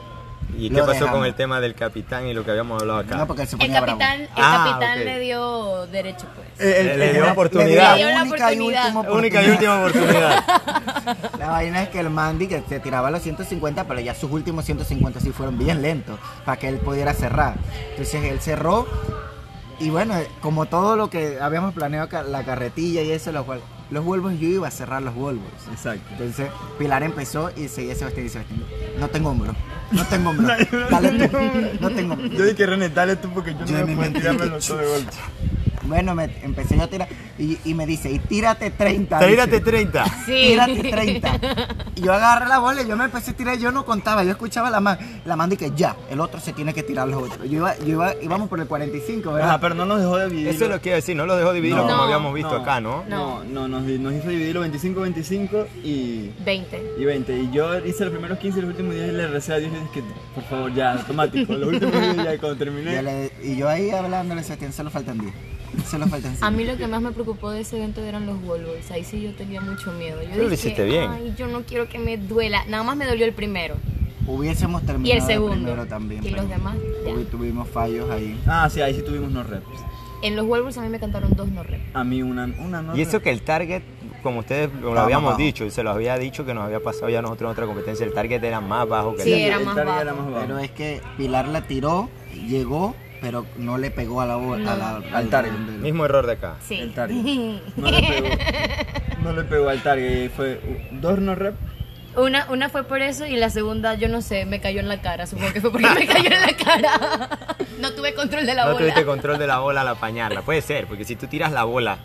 ¿Y 0.58 0.68
Lo 0.68 0.76
qué 0.76 0.80
pasó 0.82 0.92
dejamos. 0.92 1.14
con 1.16 1.24
el 1.26 1.34
tema 1.34 1.60
del 1.60 1.74
capitán 1.74 2.26
y 2.26 2.34
lo 2.34 2.44
que 2.44 2.50
habíamos 2.50 2.80
hablado 2.80 3.00
acá? 3.00 3.16
No, 3.16 3.26
porque 3.26 3.42
él 3.42 3.48
se 3.48 3.56
El 3.56 3.60
ponía 3.62 3.80
bravo. 3.80 3.98
capitán, 3.98 4.20
el 4.22 4.28
Ah, 4.36 4.64
capitán 4.72 4.98
ok. 4.98 5.04
le 5.04 5.20
dio 5.20 5.86
derecho, 5.86 6.26
pues. 6.36 6.48
Eh, 6.60 6.80
el- 6.80 6.86
Le- 6.88 6.96
le 6.98 7.06
el- 7.08 7.12
dio 7.14 7.24
el- 7.24 7.30
oportunidad. 7.30 7.92
Le 7.96 7.98
dio 8.04 8.06
la 8.14 8.22
única 8.22 8.36
y 8.52 8.56
oportunidad. 8.58 8.84
última 8.96 9.12
Única 9.14 9.42
y 9.42 9.50
última 9.50 9.78
oportunidad. 9.80 10.44
La 11.38 11.48
vaina 11.48 11.82
es 11.82 11.88
que 11.88 12.00
el 12.00 12.10
Mandy 12.10 12.46
que 12.48 12.62
se 12.68 12.80
tiraba 12.80 13.10
los 13.10 13.22
150, 13.22 13.84
pero 13.88 14.00
ya 14.00 14.14
sus 14.14 14.30
últimos 14.30 14.64
150 14.64 15.20
sí 15.20 15.30
fueron 15.30 15.58
bien 15.58 15.80
lentos 15.82 16.18
para 16.44 16.58
que 16.58 16.68
él 16.68 16.76
pudiera 16.78 17.14
cerrar. 17.14 17.54
Entonces 17.90 18.22
él 18.24 18.40
cerró 18.40 18.86
y 19.80 19.90
bueno, 19.90 20.14
como 20.40 20.66
todo 20.66 20.96
lo 20.96 21.08
que 21.10 21.38
habíamos 21.40 21.74
planeado, 21.74 22.08
la 22.24 22.44
carretilla 22.44 23.02
y 23.02 23.10
eso, 23.10 23.32
lo 23.32 23.44
cual, 23.44 23.60
los 23.92 24.04
Volvos 24.04 24.38
yo 24.38 24.48
iba 24.48 24.66
a 24.66 24.70
cerrar 24.70 25.02
los 25.02 25.14
Volvos. 25.14 25.44
Exacto. 25.70 26.04
Entonces 26.12 26.50
Pilar 26.78 27.02
empezó 27.02 27.50
y 27.56 27.68
seguía 27.68 27.94
Sebastián 27.94 28.26
y 28.26 28.28
Sebastián. 28.30 28.62
No 28.98 29.08
tengo 29.08 29.30
hombro, 29.30 29.54
no 29.90 30.04
tengo 30.06 30.30
hombro. 30.30 30.48
Dale 30.90 31.28
tú, 31.28 31.38
no 31.80 31.90
tengo 31.90 32.14
hombro. 32.14 32.28
Yo 32.28 32.44
dije, 32.44 32.66
René, 32.66 32.88
dale 32.88 33.16
tú 33.16 33.28
porque 33.32 33.52
yo 33.54 33.64
Yo 33.64 33.78
no 33.78 33.86
me 33.86 33.94
puedo 33.96 34.08
dije, 34.10 34.28
todo 34.66 34.78
de 34.78 34.86
golpe. 34.86 35.12
Bueno, 35.92 36.14
me 36.14 36.24
empecé 36.42 36.76
yo 36.78 36.84
a 36.84 36.86
tirar 36.88 37.06
y, 37.38 37.58
y 37.66 37.74
me 37.74 37.84
dice, 37.86 38.10
y 38.10 38.18
tírate 38.18 38.70
30. 38.70 39.18
Tírate 39.18 39.50
dice. 39.58 39.62
30. 39.62 40.04
Sí. 40.24 40.32
Tírate 40.48 40.82
30. 40.90 41.38
Y 41.96 42.00
yo 42.00 42.14
agarré 42.14 42.48
la 42.48 42.58
bola 42.60 42.80
y 42.82 42.88
yo 42.88 42.96
me 42.96 43.04
empecé 43.04 43.32
a 43.32 43.34
tirar, 43.34 43.58
yo 43.58 43.70
no 43.72 43.84
contaba, 43.84 44.24
yo 44.24 44.30
escuchaba 44.30 44.70
la 44.70 44.80
man, 44.80 44.98
la 45.26 45.36
man 45.36 45.50
que 45.50 45.70
ya, 45.76 45.94
el 46.10 46.18
otro 46.20 46.40
se 46.40 46.54
tiene 46.54 46.72
que 46.72 46.82
tirar 46.82 47.06
los 47.08 47.22
otros. 47.24 47.46
Yo 47.50 47.58
iba, 47.58 47.76
yo 47.80 47.88
iba, 47.88 48.14
íbamos 48.22 48.48
por 48.48 48.58
el 48.58 48.66
45, 48.66 49.32
¿verdad? 49.34 49.50
Ajá, 49.50 49.60
pero 49.60 49.74
no 49.74 49.84
nos 49.84 50.00
dejó 50.00 50.18
dividir. 50.26 50.48
Eso 50.48 50.64
es 50.64 50.70
lo 50.70 50.80
que 50.80 50.88
iba 50.88 50.94
a 50.94 51.00
decir, 51.00 51.14
no 51.14 51.26
lo 51.26 51.36
dejó 51.36 51.52
dividirlo 51.52 51.82
No. 51.82 51.88
como 51.88 51.96
No. 51.98 52.02
habíamos 52.04 52.34
visto 52.34 52.56
acá, 52.56 52.80
¿no? 52.80 53.04
No, 53.10 53.44
no, 53.44 53.68
nos, 53.68 53.82
nos 53.82 54.14
hizo 54.14 54.28
dividirlo 54.30 54.64
25-25 54.66 55.66
y, 55.84 56.30
20. 56.42 56.94
y 56.98 57.04
20. 57.04 57.36
Y 57.38 57.50
yo 57.52 57.78
hice 57.84 58.04
los 58.04 58.12
primeros 58.14 58.38
15 58.38 58.58
y 58.58 58.62
los 58.62 58.70
últimos 58.70 58.94
10 58.94 59.12
le 59.12 59.26
recé 59.26 59.52
a 59.52 59.56
Dios 59.58 59.70
y 59.72 59.74
dije 59.74 59.88
que, 59.92 60.02
por 60.34 60.44
favor, 60.44 60.72
ya, 60.74 60.92
automático. 60.92 61.52
Los 61.52 61.68
últimos 61.68 61.92
10 62.00 62.16
ya 62.16 62.38
cuando 62.38 62.56
terminé. 62.56 62.92
Ya 62.94 63.02
le- 63.02 63.30
y 63.42 63.56
yo 63.56 63.68
ahí 63.68 63.90
hablándole 63.90 64.40
a 64.40 64.44
Sebastián, 64.44 64.72
solo 64.72 64.88
faltan 64.90 65.18
10. 65.18 65.34
Solo 65.88 66.06
faltan 66.06 66.32
5. 66.34 66.44
A 66.46 66.50
mí 66.50 66.64
lo 66.64 66.76
que 66.76 66.86
más 66.86 67.00
me 67.02 67.12
preocupó 67.12 67.50
de 67.50 67.60
ese 67.62 67.76
evento 67.78 68.00
eran 68.02 68.26
los 68.26 68.40
Wolves. 68.42 68.90
Ahí 68.90 69.04
sí 69.04 69.20
yo 69.22 69.32
tenía 69.34 69.60
mucho 69.60 69.92
miedo. 69.92 70.22
Yo 70.22 70.28
Pero 70.30 70.42
lo 70.44 70.50
dije, 70.50 70.54
hiciste 70.68 70.84
bien. 70.84 71.10
Ay, 71.10 71.34
yo 71.36 71.46
no 71.48 71.62
quiero 71.62 71.88
que 71.88 71.98
me 71.98 72.16
duela. 72.18 72.64
Nada 72.68 72.82
más 72.82 72.96
me 72.96 73.06
dolió 73.06 73.24
el 73.24 73.32
primero. 73.32 73.76
Hubiésemos 74.26 74.82
Y 74.82 74.86
terminado 74.86 75.20
el 75.20 75.26
de 75.26 75.32
segundo. 75.34 75.54
primero 75.56 75.86
también. 75.86 76.24
Y 76.24 76.30
los 76.30 76.48
demás, 76.48 76.76
ya. 77.04 77.30
Tuvimos 77.30 77.68
fallos 77.68 78.08
ahí. 78.10 78.38
Ah, 78.46 78.68
sí, 78.70 78.80
ahí 78.80 78.94
sí 78.94 79.02
tuvimos 79.02 79.30
no 79.30 79.42
reps. 79.42 79.66
En 80.22 80.36
los 80.36 80.46
Wolves 80.46 80.78
a 80.78 80.82
mí 80.82 80.88
me 80.88 81.00
cantaron 81.00 81.32
dos 81.34 81.48
no 81.48 81.64
rep. 81.64 81.80
A 81.94 82.04
mí 82.04 82.22
una, 82.22 82.44
una 82.60 82.80
no 82.82 82.96
Y 82.96 83.00
eso 83.00 83.20
que 83.20 83.30
el 83.30 83.42
target, 83.42 83.82
como 84.22 84.38
ustedes 84.38 84.70
lo 84.80 84.90
Estaba 84.90 85.02
habíamos 85.02 85.30
bajo. 85.32 85.42
dicho, 85.42 85.64
y 85.64 85.70
se 85.72 85.82
lo 85.82 85.90
había 85.90 86.16
dicho 86.16 86.44
que 86.46 86.54
nos 86.54 86.62
había 86.64 86.78
pasado 86.78 87.08
ya 87.08 87.20
nosotros 87.22 87.48
en 87.48 87.52
otra 87.52 87.66
competencia, 87.66 88.06
el 88.06 88.12
target 88.12 88.44
era 88.44 88.60
más 88.60 88.88
bajo 88.88 89.16
que 89.16 89.24
Sí, 89.24 89.32
el 89.32 89.40
era 89.40 89.56
el 89.56 89.64
más 89.64 89.74
target 89.74 89.90
bajo. 89.90 90.02
era 90.02 90.12
más 90.14 90.26
bajo. 90.30 90.40
Pero 90.46 90.58
es 90.60 90.70
que 90.70 91.00
Pilar 91.16 91.48
la 91.48 91.62
tiró, 91.62 92.08
llegó, 92.46 92.94
pero 93.22 93.46
no 93.56 93.78
le 93.78 93.90
pegó 93.90 94.20
a 94.20 94.26
la 94.26 94.36
bola. 94.36 94.64
No. 94.64 94.70
a 94.72 94.76
la- 94.76 95.16
Al 95.18 95.28
target. 95.30 95.52
del- 95.52 95.78
mismo 95.78 96.04
error 96.04 96.26
de 96.26 96.32
acá. 96.34 96.56
Sí. 96.66 96.74
El 96.78 96.92
target. 96.92 97.16
No 97.76 97.90
le 97.90 98.02
pegó. 98.02 98.28
No 99.22 99.32
le 99.32 99.44
pegó 99.44 99.68
al 99.70 99.82
target. 99.82 100.30
Fue 100.32 100.60
dos 100.90 101.18
no 101.20 101.34
reps. 101.34 101.56
Una, 102.14 102.46
una 102.50 102.68
fue 102.68 102.84
por 102.84 103.00
eso 103.00 103.24
y 103.24 103.36
la 103.36 103.48
segunda, 103.48 103.94
yo 103.94 104.06
no 104.08 104.20
sé, 104.20 104.44
me 104.44 104.60
cayó 104.60 104.80
en 104.80 104.88
la 104.88 105.00
cara. 105.00 105.26
Supongo 105.26 105.50
que 105.54 105.62
fue 105.62 105.72
porque 105.72 105.88
me 105.88 106.06
cayó 106.06 106.30
en 106.30 106.40
la 106.42 106.56
cara. 106.62 107.38
No 107.80 107.92
tuve 107.94 108.14
control 108.14 108.44
de 108.46 108.54
la 108.54 108.64
no 108.66 108.72
bola. 108.74 108.78
tuviste 108.80 109.04
control 109.04 109.38
de 109.38 109.46
la 109.46 109.58
bola 109.58 109.80
al 109.80 109.88
apañarla. 109.88 110.42
Puede 110.42 110.60
ser, 110.60 110.86
porque 110.86 111.04
si 111.04 111.16
tú 111.16 111.26
tiras 111.26 111.50
la 111.52 111.64
bola 111.64 111.98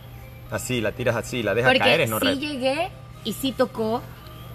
así, 0.49 0.81
la 0.81 0.91
tiras 0.93 1.15
así, 1.15 1.43
la 1.43 1.53
dejas 1.53 1.69
Porque 1.71 1.79
caer, 1.79 2.01
es 2.01 2.09
no 2.09 2.19
sí 2.19 2.25
red. 2.25 2.37
llegué 2.39 2.89
y 3.23 3.33
sí 3.33 3.51
tocó 3.51 4.01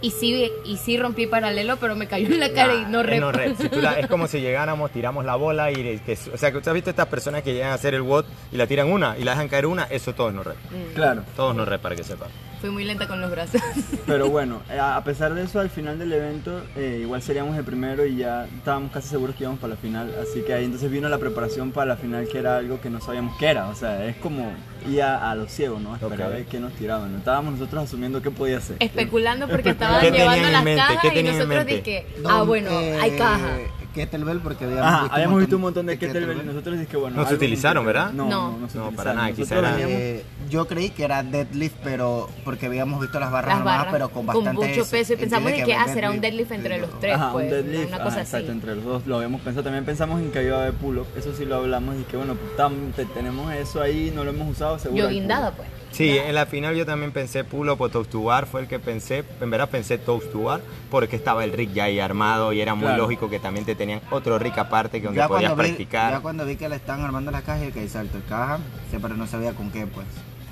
y 0.02 0.10
sí, 0.10 0.50
y 0.66 0.76
sí 0.76 0.98
rompí 0.98 1.26
paralelo, 1.26 1.76
pero 1.78 1.94
me 1.96 2.06
cayó 2.08 2.26
en 2.26 2.40
la 2.40 2.52
cara 2.52 2.74
y 2.74 2.84
no 2.90 3.00
es 3.00 3.06
rep. 3.06 3.20
no 3.20 3.32
red. 3.32 3.54
Si 3.56 3.68
tú 3.68 3.80
la- 3.80 3.98
es 3.98 4.06
como 4.08 4.26
si 4.28 4.40
llegáramos, 4.42 4.90
tiramos 4.90 5.24
la 5.24 5.36
bola 5.36 5.70
y 5.70 5.98
que, 6.00 6.18
o 6.32 6.36
sea, 6.36 6.50
que 6.52 6.58
usted 6.58 6.70
ha 6.70 6.74
visto 6.74 6.90
estas 6.90 7.06
personas 7.06 7.42
que 7.42 7.54
llegan 7.54 7.70
a 7.70 7.74
hacer 7.74 7.94
el 7.94 8.02
WOT 8.02 8.26
y 8.52 8.56
la 8.56 8.66
tiran 8.66 8.90
una 8.92 9.16
y 9.16 9.24
la 9.24 9.30
dejan 9.32 9.48
caer 9.48 9.66
una, 9.66 9.84
eso 9.84 10.14
todo 10.14 10.28
es 10.28 10.34
no 10.34 10.42
red. 10.42 10.54
Mm. 10.70 10.94
Claro. 10.94 11.22
Todo 11.36 11.50
es 11.52 11.56
no 11.56 11.64
red 11.64 11.80
para 11.80 11.96
que 11.96 12.04
sepa. 12.04 12.26
Fui 12.62 12.70
muy 12.70 12.84
lenta 12.84 13.06
con 13.08 13.20
los 13.20 13.30
brazos. 13.30 13.60
Pero 14.06 14.30
bueno, 14.30 14.62
eh, 14.70 14.78
a 14.78 15.02
pesar 15.04 15.34
de 15.34 15.42
eso, 15.42 15.60
al 15.60 15.68
final 15.68 15.98
del 15.98 16.12
evento, 16.12 16.62
eh, 16.76 17.00
igual 17.02 17.20
seríamos 17.20 17.56
el 17.58 17.64
primero 17.64 18.06
y 18.06 18.16
ya 18.16 18.46
estábamos 18.46 18.90
casi 18.92 19.08
seguros 19.08 19.34
que 19.36 19.42
íbamos 19.42 19.60
para 19.60 19.74
la 19.74 19.80
final. 19.80 20.14
Así 20.22 20.42
que 20.42 20.54
ahí 20.54 20.64
entonces 20.64 20.90
vino 20.90 21.08
la 21.08 21.18
preparación 21.18 21.72
para 21.72 21.86
la 21.86 21.96
final, 21.96 22.26
que 22.28 22.38
era 22.38 22.56
algo 22.58 22.80
que 22.80 22.88
no 22.88 23.00
sabíamos 23.00 23.36
qué 23.36 23.46
era. 23.48 23.68
O 23.68 23.74
sea, 23.74 24.06
es 24.06 24.16
como 24.16 24.52
ir 24.88 25.02
a, 25.02 25.30
a 25.30 25.34
lo 25.34 25.48
ciego, 25.48 25.78
¿no? 25.80 25.94
Esperar 25.94 26.14
Ok. 26.20 26.20
a 26.24 26.28
ver 26.28 26.44
qué 26.46 26.60
nos 26.60 26.72
tiraban. 26.74 27.12
¿no? 27.12 27.18
Estábamos 27.18 27.54
nosotros 27.54 27.84
asumiendo 27.84 28.22
qué 28.22 28.30
podía 28.30 28.60
ser. 28.60 28.76
Especulando 28.78 29.48
porque 29.48 29.70
Especulando. 29.70 29.98
estaban 29.98 30.00
¿Qué 30.00 30.10
tenían 30.12 30.34
llevando 30.34 30.52
las 30.52 30.64
mente? 30.64 30.82
¿Qué 31.02 31.08
cajas 31.08 31.16
y 31.16 31.22
nosotros 31.24 31.66
dije, 31.66 32.06
ah 32.26 32.42
bueno, 32.44 32.70
hay 33.02 33.10
caja. 33.18 33.58
Kettlebell 33.92 34.38
porque 34.40 34.64
habíamos 34.64 34.86
Ajá, 34.86 35.00
visto 35.02 35.14
habíamos 35.16 35.40
visto 35.40 35.56
un 35.56 35.62
montón 35.62 35.84
de 35.84 35.98
kettlebell 35.98 36.22
y 36.22 36.26
kettlebell. 36.28 36.46
nosotros 36.46 36.74
dijimos 36.76 36.90
que 36.90 36.96
bueno. 36.96 37.16
No 37.18 37.28
se 37.28 37.34
utilizaron, 37.34 37.84
¿verdad? 37.84 38.06
kettlebell. 38.06 38.30
No, 38.30 38.50
No. 38.52 38.58
no, 38.58 38.68
no, 38.74 38.90
No, 38.90 38.96
para 38.96 39.12
nada, 39.12 39.32
quizá 39.32 39.58
era- 39.58 39.70
veníamos- 39.72 39.96
Eh, 39.98 40.24
yo 40.52 40.66
creí 40.68 40.90
que 40.90 41.04
era 41.04 41.22
deadlift, 41.22 41.76
pero 41.82 42.28
porque 42.44 42.66
habíamos 42.66 43.00
visto 43.00 43.18
las 43.18 43.30
barras 43.32 43.64
Las 43.64 43.86
pero 43.90 44.10
con 44.10 44.26
bastante 44.26 44.52
mucho 44.52 44.86
peso 44.88 45.14
y 45.14 45.16
pensamos 45.16 45.50
de 45.50 45.64
que 45.64 45.74
ah, 45.74 45.86
será 45.88 46.10
un 46.10 46.20
deadlift 46.20 46.52
entre 46.52 46.78
los 46.78 47.00
tres, 47.00 47.14
Ajá, 47.16 47.32
pues, 47.32 47.46
un 47.46 47.50
deadlift, 47.50 47.88
una 47.88 48.02
cosa 48.04 48.20
exacto, 48.20 48.46
así. 48.48 48.52
entre 48.52 48.74
los 48.76 48.84
dos 48.84 49.06
lo 49.06 49.16
habíamos 49.16 49.40
pensado. 49.40 49.64
También 49.64 49.84
pensamos 49.86 50.20
en 50.20 50.30
que 50.30 50.44
iba 50.44 50.58
a 50.58 50.60
haber 50.62 50.74
pull-up, 50.74 51.06
eso 51.16 51.34
sí 51.34 51.46
lo 51.46 51.56
hablamos 51.56 51.96
y 51.98 52.02
que 52.02 52.16
bueno, 52.18 52.36
tam- 52.58 52.92
te- 52.94 53.06
tenemos 53.06 53.52
eso 53.54 53.80
ahí, 53.80 54.12
no 54.14 54.24
lo 54.24 54.30
hemos 54.30 54.48
usado, 54.50 54.78
seguro. 54.78 55.04
Yo 55.04 55.08
guindada, 55.08 55.52
pues. 55.52 55.68
Sí, 55.90 56.16
en 56.18 56.34
la 56.34 56.46
final 56.46 56.74
yo 56.74 56.86
también 56.86 57.12
pensé 57.12 57.44
pull-up 57.44 57.80
o 57.80 57.88
toast 57.88 58.10
to 58.10 58.22
bar, 58.22 58.46
fue 58.46 58.60
el 58.62 58.66
que 58.68 58.78
pensé, 58.78 59.24
en 59.40 59.50
verdad 59.50 59.68
pensé 59.70 59.98
toast 59.98 60.30
to 60.32 60.42
bar, 60.44 60.60
porque 60.90 61.16
estaba 61.16 61.44
el 61.44 61.52
rig 61.52 61.72
ya 61.72 61.84
ahí 61.84 61.98
armado 62.00 62.52
y 62.52 62.60
era 62.60 62.74
muy 62.74 62.86
Claro. 62.88 63.02
lógico 63.02 63.28
que 63.30 63.38
también 63.38 63.64
te 63.66 63.74
tenían 63.74 64.00
otro 64.10 64.38
rig 64.38 64.58
aparte 64.58 65.00
que 65.00 65.06
donde 65.06 65.18
Ya 65.18 65.28
podías 65.28 65.52
vi, 65.56 65.62
practicar. 65.62 66.12
ya 66.12 66.20
cuando 66.20 66.44
vi 66.46 66.56
que 66.56 66.68
le 66.68 66.76
estaban 66.76 67.04
armando 67.04 67.30
la 67.30 67.42
caja 67.42 67.64
y 67.66 67.72
que 67.72 67.86
salto 67.88 68.18
de 68.18 68.24
caja, 68.24 68.58
pero 69.02 69.16
no 69.16 69.26
sabía 69.26 69.52
con 69.52 69.70
qué, 69.70 69.86
pues. 69.86 70.06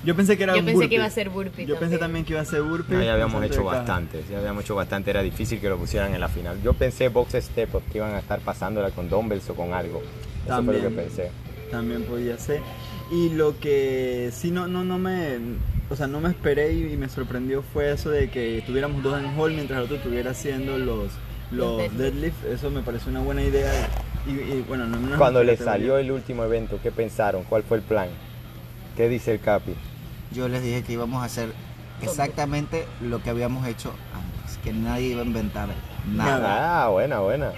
Yo 0.04 0.16
pensé 0.16 0.36
que 0.36 0.44
era 0.44 0.54
Yo 0.54 0.60
un 0.60 0.64
pensé 0.64 0.74
burpee. 0.76 0.88
que 0.88 0.94
iba 0.94 1.04
a 1.04 1.10
ser 1.10 1.28
burpee 1.28 1.66
Yo 1.66 1.78
pensé 1.78 1.98
también. 1.98 2.24
que 2.24 2.32
iba 2.32 2.40
a 2.40 2.44
ser 2.46 2.62
burpee. 2.62 2.94
No, 2.96 3.02
ya 3.02 3.12
habíamos 3.12 3.44
hecho 3.44 3.64
bastante, 3.64 4.22
ya 4.30 4.38
habíamos 4.38 4.64
hecho 4.64 4.74
bastante, 4.74 5.10
era 5.10 5.22
difícil 5.22 5.60
que 5.60 5.68
lo 5.68 5.76
pusieran 5.76 6.14
en 6.14 6.20
la 6.20 6.28
final. 6.28 6.60
Yo 6.62 6.72
pensé 6.72 7.08
box 7.10 7.34
step 7.34 7.68
que 7.92 7.98
iban 7.98 8.14
a 8.14 8.18
estar 8.20 8.40
pasándola 8.40 8.90
con 8.90 9.08
dumbbells 9.10 9.50
o 9.50 9.54
con 9.54 9.74
algo. 9.74 10.02
Eso 10.46 10.62
fue 10.64 10.74
lo 10.74 10.88
que 10.88 10.94
pensé. 10.94 11.30
También 11.70 12.02
podía 12.04 12.38
ser. 12.38 12.60
Y 13.12 13.30
lo 13.30 13.58
que 13.58 14.30
sí 14.32 14.50
no, 14.50 14.68
no, 14.68 14.84
no 14.84 14.98
me, 14.98 15.36
o 15.90 15.96
sea, 15.96 16.06
no 16.06 16.20
me 16.20 16.28
esperé 16.30 16.72
y, 16.72 16.92
y 16.92 16.96
me 16.96 17.08
sorprendió 17.08 17.62
fue 17.62 17.90
eso 17.92 18.08
de 18.10 18.30
que 18.30 18.62
tuviéramos 18.66 19.02
dos 19.02 19.18
en 19.20 19.26
hall 19.38 19.52
mientras 19.52 19.78
el 19.78 19.84
otro 19.84 19.96
estuviera 19.96 20.30
haciendo 20.30 20.78
los, 20.78 21.10
los 21.50 21.78
deadlift. 21.78 21.98
deadlift. 21.98 22.44
Eso 22.46 22.70
me 22.70 22.82
pareció 22.82 23.10
una 23.10 23.20
buena 23.20 23.42
idea. 23.42 23.70
Y, 24.26 24.30
y, 24.30 24.64
bueno, 24.66 24.86
no, 24.86 24.98
no 24.98 25.16
Cuando 25.18 25.42
les 25.44 25.58
salió 25.58 25.98
el 25.98 26.10
último 26.10 26.44
evento, 26.44 26.78
¿qué 26.82 26.90
pensaron? 26.90 27.42
¿Cuál 27.44 27.64
fue 27.64 27.78
el 27.78 27.82
plan? 27.82 28.08
¿Qué 28.96 29.08
dice 29.08 29.32
el 29.32 29.40
Capi? 29.40 29.72
Yo 30.32 30.48
les 30.48 30.62
dije 30.62 30.82
que 30.82 30.92
íbamos 30.92 31.22
a 31.22 31.26
hacer 31.26 31.52
exactamente 32.02 32.86
lo 33.00 33.22
que 33.22 33.30
habíamos 33.30 33.66
hecho 33.66 33.92
antes, 34.14 34.58
que 34.58 34.72
nadie 34.72 35.08
iba 35.08 35.22
a 35.22 35.24
inventar 35.24 35.68
nada. 36.12 36.38
Nada. 36.38 36.84
Ah, 36.84 36.88
buena, 36.88 37.20
buena. 37.20 37.52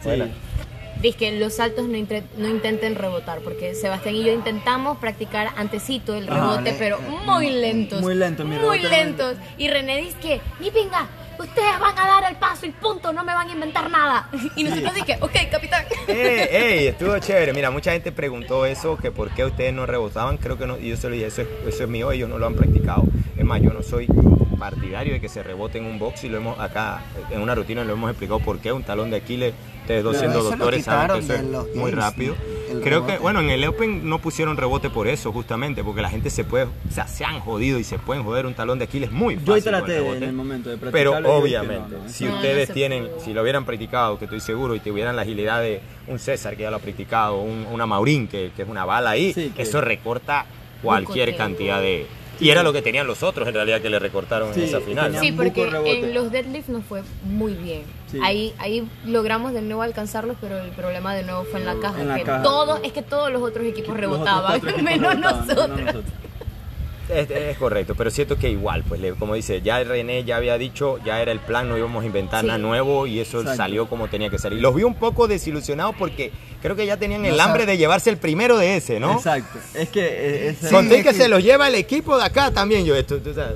Sí. 0.00 0.08
Buena. 0.08 0.28
Dice 1.02 1.30
los 1.38 1.54
saltos 1.54 1.86
no, 1.86 1.96
no 2.38 2.48
intenten 2.48 2.96
rebotar, 2.96 3.38
porque 3.40 3.74
Sebastián 3.76 4.16
y 4.16 4.24
yo 4.24 4.32
intentamos 4.32 4.98
practicar 4.98 5.52
antecito 5.56 6.16
el 6.16 6.28
Ajá, 6.28 6.40
rebote, 6.40 6.72
le- 6.72 6.78
pero 6.78 6.98
muy 7.24 7.50
lentos. 7.50 8.00
muy 8.00 8.16
lento, 8.16 8.44
mi 8.44 8.56
muy 8.56 8.80
lentos. 8.80 9.36
Y 9.58 9.68
René 9.68 9.98
dice 9.98 10.16
que, 10.20 10.40
ni 10.58 10.72
pinga, 10.72 11.06
ustedes 11.38 11.78
van 11.78 11.98
a 11.98 12.06
dar 12.06 12.30
el 12.30 12.36
paso 12.36 12.66
y 12.66 12.70
punto, 12.70 13.12
no 13.12 13.24
me 13.24 13.34
van 13.34 13.48
a 13.48 13.52
inventar 13.52 13.90
nada. 13.90 14.28
Y 14.56 14.64
nosotros 14.64 14.94
dije, 14.94 15.16
ok, 15.20 15.36
capitán. 15.50 15.84
¡Ey, 16.06 16.48
ey! 16.50 16.86
Estuvo 16.88 17.18
chévere. 17.18 17.52
Mira, 17.52 17.70
mucha 17.70 17.92
gente 17.92 18.12
preguntó 18.12 18.66
eso, 18.66 18.96
que 18.96 19.10
por 19.10 19.30
qué 19.30 19.44
ustedes 19.44 19.72
no 19.72 19.86
rebotaban. 19.86 20.36
Creo 20.36 20.58
que 20.58 20.66
no, 20.66 20.78
y 20.78 20.88
yo 20.90 20.96
se 20.96 21.08
lo 21.08 21.14
dije, 21.14 21.26
eso 21.26 21.42
es, 21.42 21.48
eso 21.66 21.84
es 21.84 21.88
mío, 21.88 22.10
ellos 22.12 22.28
no 22.28 22.38
lo 22.38 22.46
han 22.46 22.54
practicado. 22.54 23.04
Es 23.36 23.44
más, 23.44 23.62
yo 23.62 23.70
no 23.72 23.82
soy 23.82 24.06
partidario 24.58 25.14
de 25.14 25.20
que 25.20 25.28
se 25.28 25.42
rebote 25.42 25.78
en 25.78 25.84
un 25.86 25.98
box 25.98 26.24
y 26.24 26.28
lo 26.28 26.36
hemos 26.38 26.58
acá 26.58 27.02
en 27.30 27.40
una 27.40 27.54
rutina 27.54 27.84
lo 27.84 27.92
hemos 27.92 28.10
explicado 28.10 28.40
por 28.40 28.58
qué 28.58 28.72
un 28.72 28.82
talón 28.82 29.10
de 29.10 29.18
Aquiles 29.18 29.54
ustedes 29.82 30.02
dos 30.04 30.16
Pero 30.16 30.32
siendo 30.32 30.42
doctores 30.50 30.84
saben 30.84 31.26
que 31.26 31.34
eso 31.34 31.66
muy 31.74 31.90
rápido 31.92 32.34
el 32.70 32.80
creo 32.82 33.06
que 33.06 33.16
bueno 33.18 33.40
en 33.40 33.48
el 33.50 33.64
Open 33.66 34.08
no 34.08 34.18
pusieron 34.18 34.56
rebote 34.56 34.90
por 34.90 35.08
eso 35.08 35.32
justamente 35.32 35.82
porque 35.82 36.02
la 36.02 36.10
gente 36.10 36.28
se 36.30 36.44
puede 36.44 36.64
o 36.64 36.70
sea 36.90 37.06
se 37.06 37.24
han 37.24 37.40
jodido 37.40 37.78
y 37.78 37.84
se 37.84 37.98
pueden 37.98 38.22
joder 38.24 38.44
un 38.46 38.54
talón 38.54 38.78
de 38.78 38.84
Aquiles 38.84 39.10
muy 39.10 39.36
fácil 39.36 39.46
Yo 39.46 39.54
ahí 39.54 39.62
con 39.62 39.74
el 39.74 39.80
traté 39.80 39.94
rebote. 40.00 40.16
en 40.18 40.22
el 40.24 40.32
momento 40.32 40.68
de 40.70 40.76
Pero 40.76 40.90
practicarlo. 41.12 41.28
que 41.28 41.34
obviamente, 41.34 41.96
no, 41.96 42.02
no. 42.04 42.08
si 42.10 42.24
No, 42.24 42.34
ustedes 42.34 42.72
tienen, 42.72 43.08
si 43.24 43.32
lo 43.32 43.42
hubieran 43.42 43.64
practicado, 43.64 44.18
que 44.18 44.24
estoy 44.26 44.40
seguro, 44.40 44.74
y 44.74 44.80
tuvieran 44.80 45.16
la 45.16 45.22
agilidad 45.22 45.62
de 45.62 45.80
un 46.08 46.18
César 46.18 46.56
que 46.56 46.64
ya 46.64 46.70
lo 46.70 46.76
ha 46.76 46.80
practicado, 46.80 47.38
un- 47.38 47.66
una 47.70 47.86
Maurín 47.86 48.28
que, 48.28 48.50
que 48.54 48.62
es 48.62 48.68
una 48.68 48.84
bala 48.84 49.10
ahí, 49.10 49.32
Sí, 49.32 49.52
que- 49.56 49.62
eso 49.62 49.80
recorta 49.80 50.44
cualquier 50.82 51.36
cantidad 51.36 51.80
de... 51.80 52.06
Y 52.40 52.50
era 52.50 52.62
lo 52.62 52.72
que 52.72 52.82
tenían 52.82 53.06
los 53.06 53.22
otros 53.22 53.48
en 53.48 53.54
realidad 53.54 53.80
que 53.80 53.90
le 53.90 53.98
recortaron 53.98 54.54
Sí, 54.54 54.60
en 54.60 54.66
esa 54.68 54.80
final. 54.80 55.16
Sí, 55.20 55.32
porque 55.32 55.62
en 55.84 56.14
los 56.14 56.30
deadlifts 56.30 56.68
nos 56.68 56.84
fue 56.84 57.02
muy 57.24 57.54
bien. 57.54 57.82
Sí. 58.10 58.18
Ahí, 58.22 58.54
ahí 58.58 58.88
logramos 59.04 59.52
de 59.52 59.60
nuevo 59.62 59.82
alcanzarlos, 59.82 60.36
pero 60.40 60.58
el 60.58 60.70
problema 60.70 61.14
de 61.14 61.24
nuevo 61.24 61.44
fue 61.44 61.60
en 61.60 61.66
la 61.66 61.74
caja. 61.80 62.00
En 62.00 62.08
la 62.08 62.16
que 62.16 62.22
caja. 62.24 62.42
Todos, 62.42 62.80
es 62.84 62.92
que 62.92 63.02
todos 63.02 63.30
los 63.32 63.42
otros 63.42 63.66
equipos 63.66 63.88
Los 63.90 63.98
rebotaban, 63.98 64.60
cuatro 64.60 64.70
equipos 64.70 64.82
menos 64.84 65.14
rebotaban, 65.14 65.46
nosotros. 65.46 65.68
menos 65.76 65.94
nosotros. 65.94 66.12
Es, 67.08 67.30
es 67.30 67.56
correcto, 67.56 67.94
pero 67.94 68.10
siento 68.10 68.36
que 68.38 68.50
igual, 68.50 68.84
pues 68.86 69.00
como 69.18 69.34
dice, 69.34 69.62
ya 69.62 69.82
René 69.82 70.24
ya 70.24 70.36
había 70.36 70.58
dicho, 70.58 70.98
ya 71.04 71.22
era 71.22 71.32
el 71.32 71.40
plan, 71.40 71.68
no 71.68 71.78
íbamos 71.78 72.02
a 72.02 72.06
inventar 72.06 72.42
Sí. 72.42 72.46
nada 72.48 72.58
nuevo 72.58 73.06
y 73.06 73.18
eso 73.20 73.38
Exacto. 73.40 73.56
salió 73.56 73.88
como 73.88 74.08
tenía 74.08 74.28
que 74.28 74.38
salir. 74.38 74.60
Los 74.60 74.74
vi 74.74 74.82
un 74.82 74.94
poco 74.94 75.26
desilusionados 75.26 75.94
porque 75.98 76.32
creo 76.60 76.76
que 76.76 76.84
ya 76.84 76.96
tenían 76.98 77.24
el 77.24 77.36
No 77.36 77.42
hambre 77.42 77.62
sabe- 77.62 77.72
de 77.72 77.78
llevarse 77.78 78.10
el 78.10 78.18
primero 78.18 78.58
de 78.58 78.76
ese, 78.76 79.00
¿no? 79.00 79.12
Exacto. 79.14 79.58
Es 79.74 79.88
que 79.88 80.00
eh, 80.06 80.48
ese- 80.50 80.68
Sí, 80.68 80.74
Conté 80.74 80.98
es 80.98 81.02
que, 81.04 81.10
que- 81.12 81.16
se 81.16 81.28
los 81.28 81.42
lleva 81.42 81.68
el 81.68 81.76
equipo 81.76 82.18
de 82.18 82.24
acá 82.24 82.50
también, 82.50 82.84
yo 82.84 82.94
esto, 82.94 83.18
tú 83.18 83.32
sabes. 83.32 83.54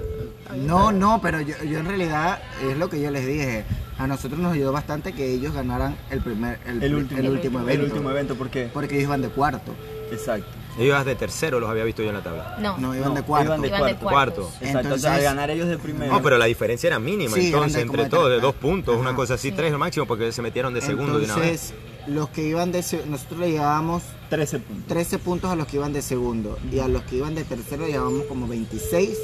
No, 0.56 0.92
no, 0.92 1.20
pero 1.22 1.40
yo, 1.40 1.54
yo 1.64 1.78
en 1.78 1.86
realidad 1.86 2.40
es 2.70 2.76
lo 2.76 2.88
que 2.88 3.00
yo 3.00 3.10
les 3.10 3.26
dije. 3.26 3.64
A 3.98 4.06
nosotros 4.06 4.40
nos 4.40 4.54
ayudó 4.54 4.72
bastante 4.72 5.12
que 5.12 5.30
ellos 5.30 5.52
ganaran 5.54 5.96
el 6.10 6.20
primer, 6.22 6.58
el, 6.66 6.82
el 6.82 6.94
último, 6.94 7.20
el 7.20 7.28
último 7.28 7.60
evento. 7.60 7.82
El 7.84 7.90
último 7.92 8.10
evento, 8.10 8.34
porque 8.34 8.68
Porque 8.72 8.94
ellos 8.94 9.04
iban 9.04 9.20
de 9.22 9.28
cuarto. 9.28 9.74
Exacto. 10.10 10.46
Ellos 10.78 11.04
de 11.04 11.14
tercero 11.14 11.60
los 11.60 11.68
había 11.68 11.84
visto 11.84 12.02
yo 12.02 12.08
en 12.08 12.14
la 12.16 12.22
tabla. 12.22 12.56
No, 12.60 12.78
No, 12.78 12.94
iban 12.94 13.10
No, 13.10 13.14
de 13.14 13.22
cuarto. 13.22 13.46
iban 13.46 13.60
de 13.60 13.68
Iban 13.68 13.84
de 13.86 13.94
cuarto. 13.96 14.50
Exacto. 14.60 14.78
Entonces- 14.80 15.04
al 15.10 15.22
ganar 15.22 15.50
ellos 15.50 15.68
de 15.68 15.78
primero. 15.78 16.12
No, 16.12 16.22
pero 16.22 16.38
la 16.38 16.46
diferencia 16.46 16.86
era 16.88 16.98
mínima, 16.98 17.36
Sí, 17.36 17.46
entonces, 17.46 17.74
de 17.74 17.82
entre 17.82 18.06
todos, 18.06 18.30
de 18.30 18.40
dos 18.40 18.54
puntos, 18.54 18.96
una 18.96 19.14
cosa 19.14 19.34
así, 19.34 19.50
Sí. 19.50 19.54
tres 19.56 19.70
lo 19.72 19.78
máximo, 19.78 20.06
porque 20.06 20.32
se 20.32 20.40
metieron 20.42 20.72
de 20.72 20.80
segundo 20.80 21.18
de 21.18 21.26
una 21.26 21.36
vez. 21.36 21.72
Entonces, 21.72 21.74
los 22.14 22.28
que 22.30 22.42
iban 22.48 22.72
de 22.72 22.78
nosotros 23.06 23.38
le 23.40 23.50
llevábamos 23.52 24.02
13 24.30 24.58
puntos. 24.60 24.86
13 24.88 25.18
puntos 25.18 25.50
a 25.50 25.56
los 25.56 25.66
que 25.66 25.76
iban 25.76 25.92
de 25.92 26.00
segundo 26.02 26.58
y 26.72 26.78
a 26.78 26.88
los 26.88 27.02
que 27.02 27.16
iban 27.16 27.34
de 27.34 27.44
tercero 27.44 27.82
le 27.86 27.92
llevábamos 27.92 28.24
como 28.24 28.48
26 28.48 29.18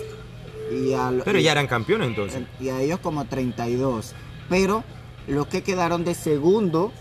y 0.70 0.92
a, 0.92 1.10
lo- 1.10 1.24
Pero 1.24 1.38
y- 1.38 1.42
ya 1.44 1.52
eran 1.52 1.66
campeones 1.66 2.08
entonces. 2.08 2.42
y 2.60 2.68
a 2.68 2.80
ellos 2.80 3.00
como 3.00 3.24
32. 3.24 4.14
Pero 4.50 4.84
los 5.26 5.46
que 5.46 5.62
quedaron 5.62 6.04
de 6.04 6.14
segundo, 6.14 6.92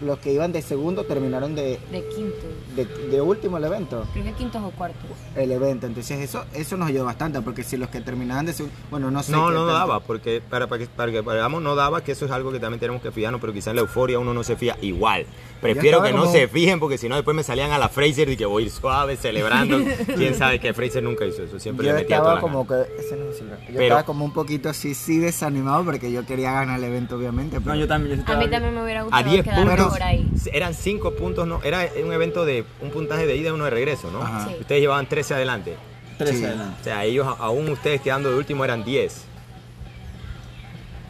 los 0.00 0.18
que 0.18 0.32
iban 0.32 0.52
de 0.52 0.62
segundo 0.62 1.04
terminaron 1.04 1.54
de, 1.54 1.78
de 1.92 2.04
quinto. 2.08 2.36
de, 2.76 2.84
de 3.10 3.20
último 3.20 3.58
el 3.58 3.64
evento. 3.64 4.06
Creo 4.12 4.24
que 4.24 4.32
quintos 4.32 4.62
o 4.62 4.70
cuartos. 4.70 5.10
El 5.36 5.52
evento, 5.52 5.86
entonces 5.86 6.18
eso 6.20 6.44
eso 6.54 6.76
nos 6.76 6.88
ayudó 6.88 7.04
bastante 7.04 7.40
porque 7.42 7.62
si 7.62 7.76
los 7.76 7.88
que 7.90 8.00
terminaban 8.00 8.46
de 8.46 8.52
segundo, 8.52 8.76
bueno, 8.90 9.10
no 9.10 9.22
sé. 9.22 9.32
No, 9.32 9.50
no 9.50 9.58
tanto- 9.66 9.66
daba, 9.72 10.00
porque 10.00 10.40
para, 10.40 10.66
para, 10.68 10.78
que, 10.80 10.86
para 10.86 11.12
que 11.12 11.20
veamos, 11.20 11.62
no 11.62 11.74
daba, 11.74 12.02
que 12.02 12.12
eso 12.12 12.24
es 12.24 12.30
algo 12.30 12.50
que 12.52 12.58
también 12.60 12.80
tenemos 12.80 13.02
que 13.02 13.10
fijarnos, 13.10 13.40
pero 13.40 13.52
quizá 13.52 13.70
en 13.70 13.76
la 13.76 13.82
euforia 13.82 14.18
uno 14.18 14.32
no 14.34 14.42
se 14.42 14.56
fía 14.56 14.76
igual. 14.80 15.26
Prefiero 15.60 16.02
que 16.02 16.12
no 16.12 16.20
como- 16.20 16.32
se 16.32 16.48
fijen, 16.48 16.80
porque 16.80 16.96
si 16.96 17.08
no 17.08 17.16
después 17.16 17.36
me 17.36 17.42
salían 17.42 17.70
a 17.72 17.78
la 17.78 17.88
Fraser 17.90 18.28
y 18.30 18.36
que 18.36 18.46
voy 18.46 18.62
a 18.62 18.66
ir 18.66 18.72
suave, 18.72 19.16
celebrando. 19.16 19.78
Quién 20.16 20.34
sabe 20.34 20.58
que 20.58 20.72
Fraser 20.72 21.02
nunca 21.02 21.26
hizo 21.26 21.42
eso, 21.42 21.58
siempre 21.58 21.86
Yo 21.86 21.92
le 21.92 22.00
metía 22.00 22.18
toda 22.18 22.34
estaba 22.34 22.34
la 22.36 22.40
como 22.40 22.64
gana. 22.64 22.84
que 22.86 23.00
ese 23.02 23.16
no. 23.16 23.30
Yo 23.30 23.56
Pero- 23.66 23.82
estaba 23.82 24.02
como 24.04 24.24
un 24.24 24.32
poquito 24.32 24.68
así 24.70 24.94
sí 24.94 25.18
desanimado 25.18 25.84
porque 25.84 26.10
yo 26.10 26.24
quería 26.24 26.52
ganar 26.52 26.78
el 26.78 26.84
evento 26.84 27.16
obviamente, 27.16 27.56
No, 27.56 27.62
pero 27.62 27.76
yo 27.76 27.86
también. 27.86 28.24
yo 28.26 28.32
A 28.32 28.36
mí 28.36 28.48
también 28.48 28.74
me 28.74 28.82
hubiera 28.82 29.00
A 29.00 29.04
gustado 29.04 29.30
10 29.30 29.44
quedarme 29.44 29.62
puntos, 29.90 29.98
por 29.98 30.02
ahí. 30.02 30.28
eran 30.52 30.74
5 30.74 31.14
puntos, 31.14 31.46
no, 31.46 31.60
era 31.62 31.88
un 32.04 32.12
evento 32.12 32.44
de 32.44 32.64
un 32.80 32.90
puntaje 32.90 33.26
de 33.26 33.36
ida 33.36 33.48
y 33.50 33.52
uno 33.52 33.64
de 33.64 33.70
regreso, 33.70 34.10
¿no? 34.10 34.20
Sí. 34.48 34.56
Ustedes 34.60 34.80
llevaban 34.80 35.06
13 35.08 35.34
adelante. 35.34 35.76
13 36.18 36.38
Sí. 36.38 36.44
adelante. 36.44 36.76
O 36.80 36.84
sea, 36.84 37.04
ellos, 37.04 37.26
aún 37.38 37.68
ustedes 37.68 38.00
quedando 38.00 38.30
de 38.30 38.36
último, 38.36 38.64
eran 38.64 38.84
10. 38.84 39.24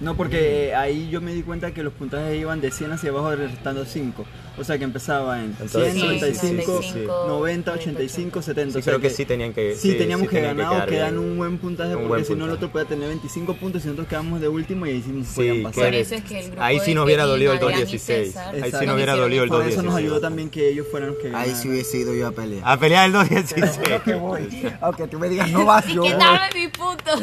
No, 0.00 0.16
porque 0.16 0.68
eh, 0.68 0.74
ahí 0.74 1.10
yo 1.10 1.20
me 1.20 1.34
di 1.34 1.42
cuenta 1.42 1.72
que 1.72 1.82
los 1.82 1.92
puntajes 1.92 2.38
iban 2.40 2.60
de 2.62 2.70
100 2.70 2.92
hacia 2.92 3.10
abajo 3.10 3.34
restando 3.36 3.84
5. 3.84 4.24
O 4.60 4.64
sea 4.64 4.76
que 4.78 4.84
empezaba 4.84 5.38
en 5.42 5.56
Entonces, 5.58 5.94
100, 5.94 5.94
sí, 5.94 6.02
95, 6.02 6.78
sí, 6.82 6.88
sí, 6.88 6.98
sí. 7.00 7.06
90, 7.06 7.72
85, 7.72 8.42
70. 8.42 8.72
Sí, 8.72 8.78
o 8.78 8.82
sea 8.82 8.90
creo 8.92 9.00
que 9.00 9.10
sí 9.10 9.24
tenían 9.24 9.52
que- 9.54 9.74
Sí, 9.74 9.92
sí, 9.92 9.98
teníamos 9.98 10.28
sí 10.28 10.36
que 10.36 10.40
ganar 10.42 10.82
o 10.82 10.86
quedar 10.86 11.16
un 11.18 11.36
buen 11.38 11.58
puntaje 11.58 11.90
Un 11.94 12.02
porque 12.02 12.08
buen 12.08 12.24
si 12.26 12.34
no 12.34 12.44
el 12.44 12.50
otro 12.52 12.70
puede 12.70 12.84
tener 12.84 13.08
25 13.08 13.54
puntos 13.54 13.82
y 13.84 13.86
nosotros 13.86 14.08
quedamos 14.08 14.40
de 14.40 14.48
último 14.48 14.86
y 14.86 14.90
ahí 14.90 15.02
sí 15.02 15.10
nos 15.12 15.26
Sí, 15.28 15.34
podían 15.36 15.62
pasar. 15.62 15.84
Por 15.84 15.94
eso 15.94 16.14
es 16.14 16.24
que 16.24 16.38
el 16.40 16.46
grupo 16.48 16.62
Ahí 16.62 16.80
sí 16.80 16.94
nos 16.94 17.04
hubiera 17.06 17.24
dolido 17.24 17.52
el 17.52 17.58
Adrián 17.58 17.80
y 17.80 17.84
2.16. 17.84 17.98
César 17.98 18.54
Ahí 18.54 18.70
sí 18.78 18.86
nos 18.86 18.94
hubiera 18.96 19.16
dolido 19.16 19.44
el 19.44 19.48
Por 19.48 19.62
eso 19.66 19.82
nos 19.82 19.94
2.16. 19.94 19.96
ayudó 19.98 20.20
también 20.20 20.50
que 20.50 20.68
ellos 20.68 20.86
fueran 20.90 21.10
los 21.10 21.18
que 21.18 21.34
ahí 21.34 21.54
sí 21.54 21.68
hubiese 21.70 21.96
ido 21.98 22.14
yo 22.14 22.26
a 22.26 22.32
pelear. 22.32 22.62
A 22.64 22.78
pelear 22.78 23.06
el 23.06 23.14
2.16. 23.14 24.02
que 24.02 24.14
voy. 24.14 24.48
Aunque 24.82 25.06
tú 25.08 25.18
me 25.18 25.28
digas 25.30 25.50
no 25.50 25.64
vas, 25.64 25.86
yo 25.88 26.02
voy. 26.02 26.12
Quítame 26.12 26.38
mis 26.54 26.68
puntos. 26.68 27.20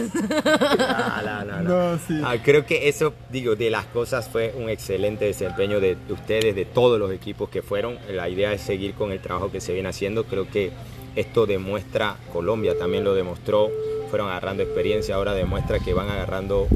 No, 1.24 1.46
no, 1.46 1.62
no. 1.62 1.92
No, 1.94 2.00
sí. 2.08 2.20
Ah, 2.24 2.36
creo 2.44 2.66
que 2.66 2.88
eso, 2.90 3.14
digo, 3.32 3.56
de 3.56 3.70
las 3.70 3.86
cosas 3.86 4.28
fue 4.28 4.54
un 4.58 4.70
excelente 4.70 5.26
desempeño 5.26 5.80
de 5.80 5.98
ustedes, 6.10 6.56
de 6.56 6.66
todos 6.66 6.98
los 7.00 7.12
equipos 7.12 7.27
que 7.36 7.62
fueron. 7.62 7.98
La 8.12 8.30
idea 8.30 8.54
es 8.54 8.62
seguir 8.62 8.94
con 8.94 9.12
el 9.12 9.20
trabajo 9.20 9.52
que 9.52 9.60
se 9.60 9.74
viene 9.74 9.90
haciendo. 9.90 10.24
Creo 10.24 10.48
que 10.50 10.72
esto 11.16 11.46
demuestra, 11.46 12.16
Colombia 12.32 12.78
también 12.78 13.04
lo 13.04 13.14
demostró, 13.14 13.70
fueron 14.10 14.30
agarrando 14.30 14.64
experiencia, 14.64 15.16
ahora 15.16 15.34
demuestra 15.34 15.80
que 15.80 15.94
van 15.94 16.10
agarrando 16.10 16.68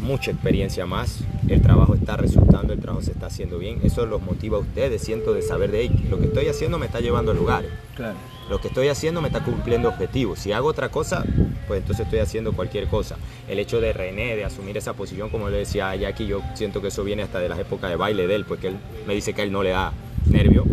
mucha 0.00 0.30
experiencia 0.30 0.84
más, 0.84 1.20
el 1.48 1.62
trabajo 1.62 1.94
está 1.94 2.16
resultando, 2.16 2.72
el 2.72 2.80
trabajo 2.80 3.02
se 3.02 3.12
está 3.12 3.26
haciendo 3.26 3.58
bien, 3.58 3.80
eso 3.84 4.04
los 4.04 4.20
motiva 4.20 4.58
a 4.58 4.60
ustedes, 4.60 5.00
siento 5.02 5.32
de 5.32 5.42
saber 5.42 5.70
de 5.70 5.82
"Ey, 5.82 6.06
lo 6.10 6.18
que 6.18 6.26
estoy 6.26 6.48
haciendo 6.48 6.78
me 6.78 6.86
está 6.86 7.00
llevando 7.00 7.30
a 7.30 7.34
lugares, 7.34 7.70
Claro. 7.96 8.16
lo 8.50 8.60
que 8.60 8.68
estoy 8.68 8.88
haciendo 8.88 9.20
me 9.22 9.28
está 9.28 9.44
cumpliendo 9.44 9.88
objetivos, 9.88 10.40
si 10.40 10.50
hago 10.52 10.68
otra 10.68 10.88
cosa, 10.90 11.24
pues 11.66 11.80
entonces 11.80 12.04
estoy 12.06 12.18
haciendo 12.20 12.52
cualquier 12.52 12.86
cosa. 12.88 13.16
El 13.48 13.58
hecho 13.58 13.80
de 13.80 13.92
René, 13.92 14.36
de 14.36 14.44
asumir 14.44 14.76
esa 14.76 14.92
posición, 14.94 15.30
como 15.30 15.48
le 15.48 15.58
decía 15.58 15.90
a 15.90 15.96
Jackie, 15.96 16.26
yo 16.26 16.42
siento 16.54 16.80
que 16.82 16.88
eso 16.88 17.04
viene 17.04 17.22
hasta 17.22 17.38
de 17.40 17.48
las 17.48 17.58
épocas 17.58 17.90
de 17.90 17.96
baile 17.96 18.26
de 18.26 18.34
él, 18.34 18.44
porque 18.44 18.68
él 18.68 18.76
me 19.06 19.14
dice 19.14 19.32
que 19.34 19.42
a 19.42 19.44
él 19.44 19.52
no 19.52 19.62
le 19.62 19.70
da 19.70 19.92
nervio, 20.30 20.64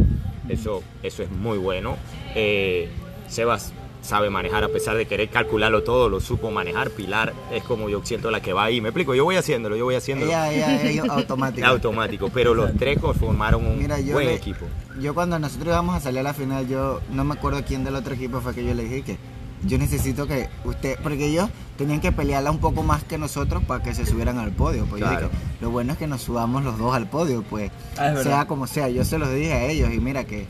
eso, 0.47 0.83
eso 1.03 1.23
es 1.23 1.31
muy 1.31 1.57
bueno. 1.57 1.97
Eh, 2.35 2.89
Sebas 3.27 3.73
sabe 4.01 4.29
manejar, 4.29 4.63
a 4.63 4.69
pesar 4.69 4.95
de 4.95 5.05
querer 5.05 5.29
calcularlo 5.29 5.83
todo, 5.83 6.09
lo 6.09 6.19
supo 6.21 6.49
manejar. 6.51 6.89
Pilar 6.89 7.33
es 7.51 7.63
como 7.63 7.89
yo 7.89 8.01
siento 8.03 8.31
la 8.31 8.41
que 8.41 8.53
va 8.53 8.63
ahí. 8.63 8.81
Me 8.81 8.89
explico, 8.89 9.13
yo 9.13 9.25
voy 9.25 9.35
haciéndolo, 9.35 9.75
yo 9.75 9.83
voy 9.85 9.95
haciéndolo. 9.95 10.31
Ella, 10.31 10.51
ella, 10.51 10.81
ella 10.89 11.03
automática. 11.09 11.67
automático, 11.67 12.29
pero 12.33 12.53
los 12.55 12.73
tres 12.77 12.97
formaron 13.19 13.65
un 13.65 13.77
Mira, 13.77 13.97
buen 14.11 14.27
le- 14.27 14.33
equipo. 14.35 14.65
Yo 14.99 15.13
cuando 15.13 15.37
nosotros 15.37 15.67
íbamos 15.67 15.95
a 15.95 15.99
salir 15.99 16.19
a 16.19 16.23
la 16.23 16.33
final, 16.33 16.67
yo 16.67 17.01
no 17.11 17.23
me 17.23 17.33
acuerdo 17.35 17.61
quién 17.65 17.83
del 17.83 17.95
otro 17.95 18.13
equipo 18.15 18.41
fue 18.41 18.55
que 18.55 18.63
yo 18.65 18.73
le 18.73 18.83
dije 18.83 19.01
que 19.03 19.17
yo 19.63 19.77
necesito 19.77 20.27
que 20.27 20.49
usted, 20.65 20.97
porque 21.03 21.25
ellos 21.27 21.49
tenían 21.77 21.99
que 22.01 22.11
pelearla 22.11 22.51
un 22.51 22.59
poco 22.59 22.83
más 22.83 23.03
que 23.03 23.17
nosotros 23.17 23.63
para 23.63 23.83
que 23.83 23.93
se 23.93 24.05
subieran 24.05 24.37
al 24.37 24.51
podio. 24.51 24.85
Pues 24.85 25.01
yo 25.01 25.07
Claro. 25.07 25.29
dije, 25.29 25.41
lo 25.61 25.69
bueno 25.71 25.93
es 25.93 25.97
que 25.99 26.07
nos 26.07 26.21
subamos 26.21 26.63
los 26.63 26.77
dos 26.77 26.93
al 26.95 27.07
podio, 27.09 27.43
pues 27.43 27.71
Ah, 27.97 28.07
es 28.09 28.15
verdad. 28.15 28.23
sea 28.23 28.45
como 28.47 28.67
sea. 28.67 28.89
Yo 28.89 29.03
se 29.05 29.17
los 29.17 29.29
dije 29.33 29.53
a 29.53 29.63
ellos 29.65 29.89
y 29.93 29.99
mira 29.99 30.23
que 30.25 30.45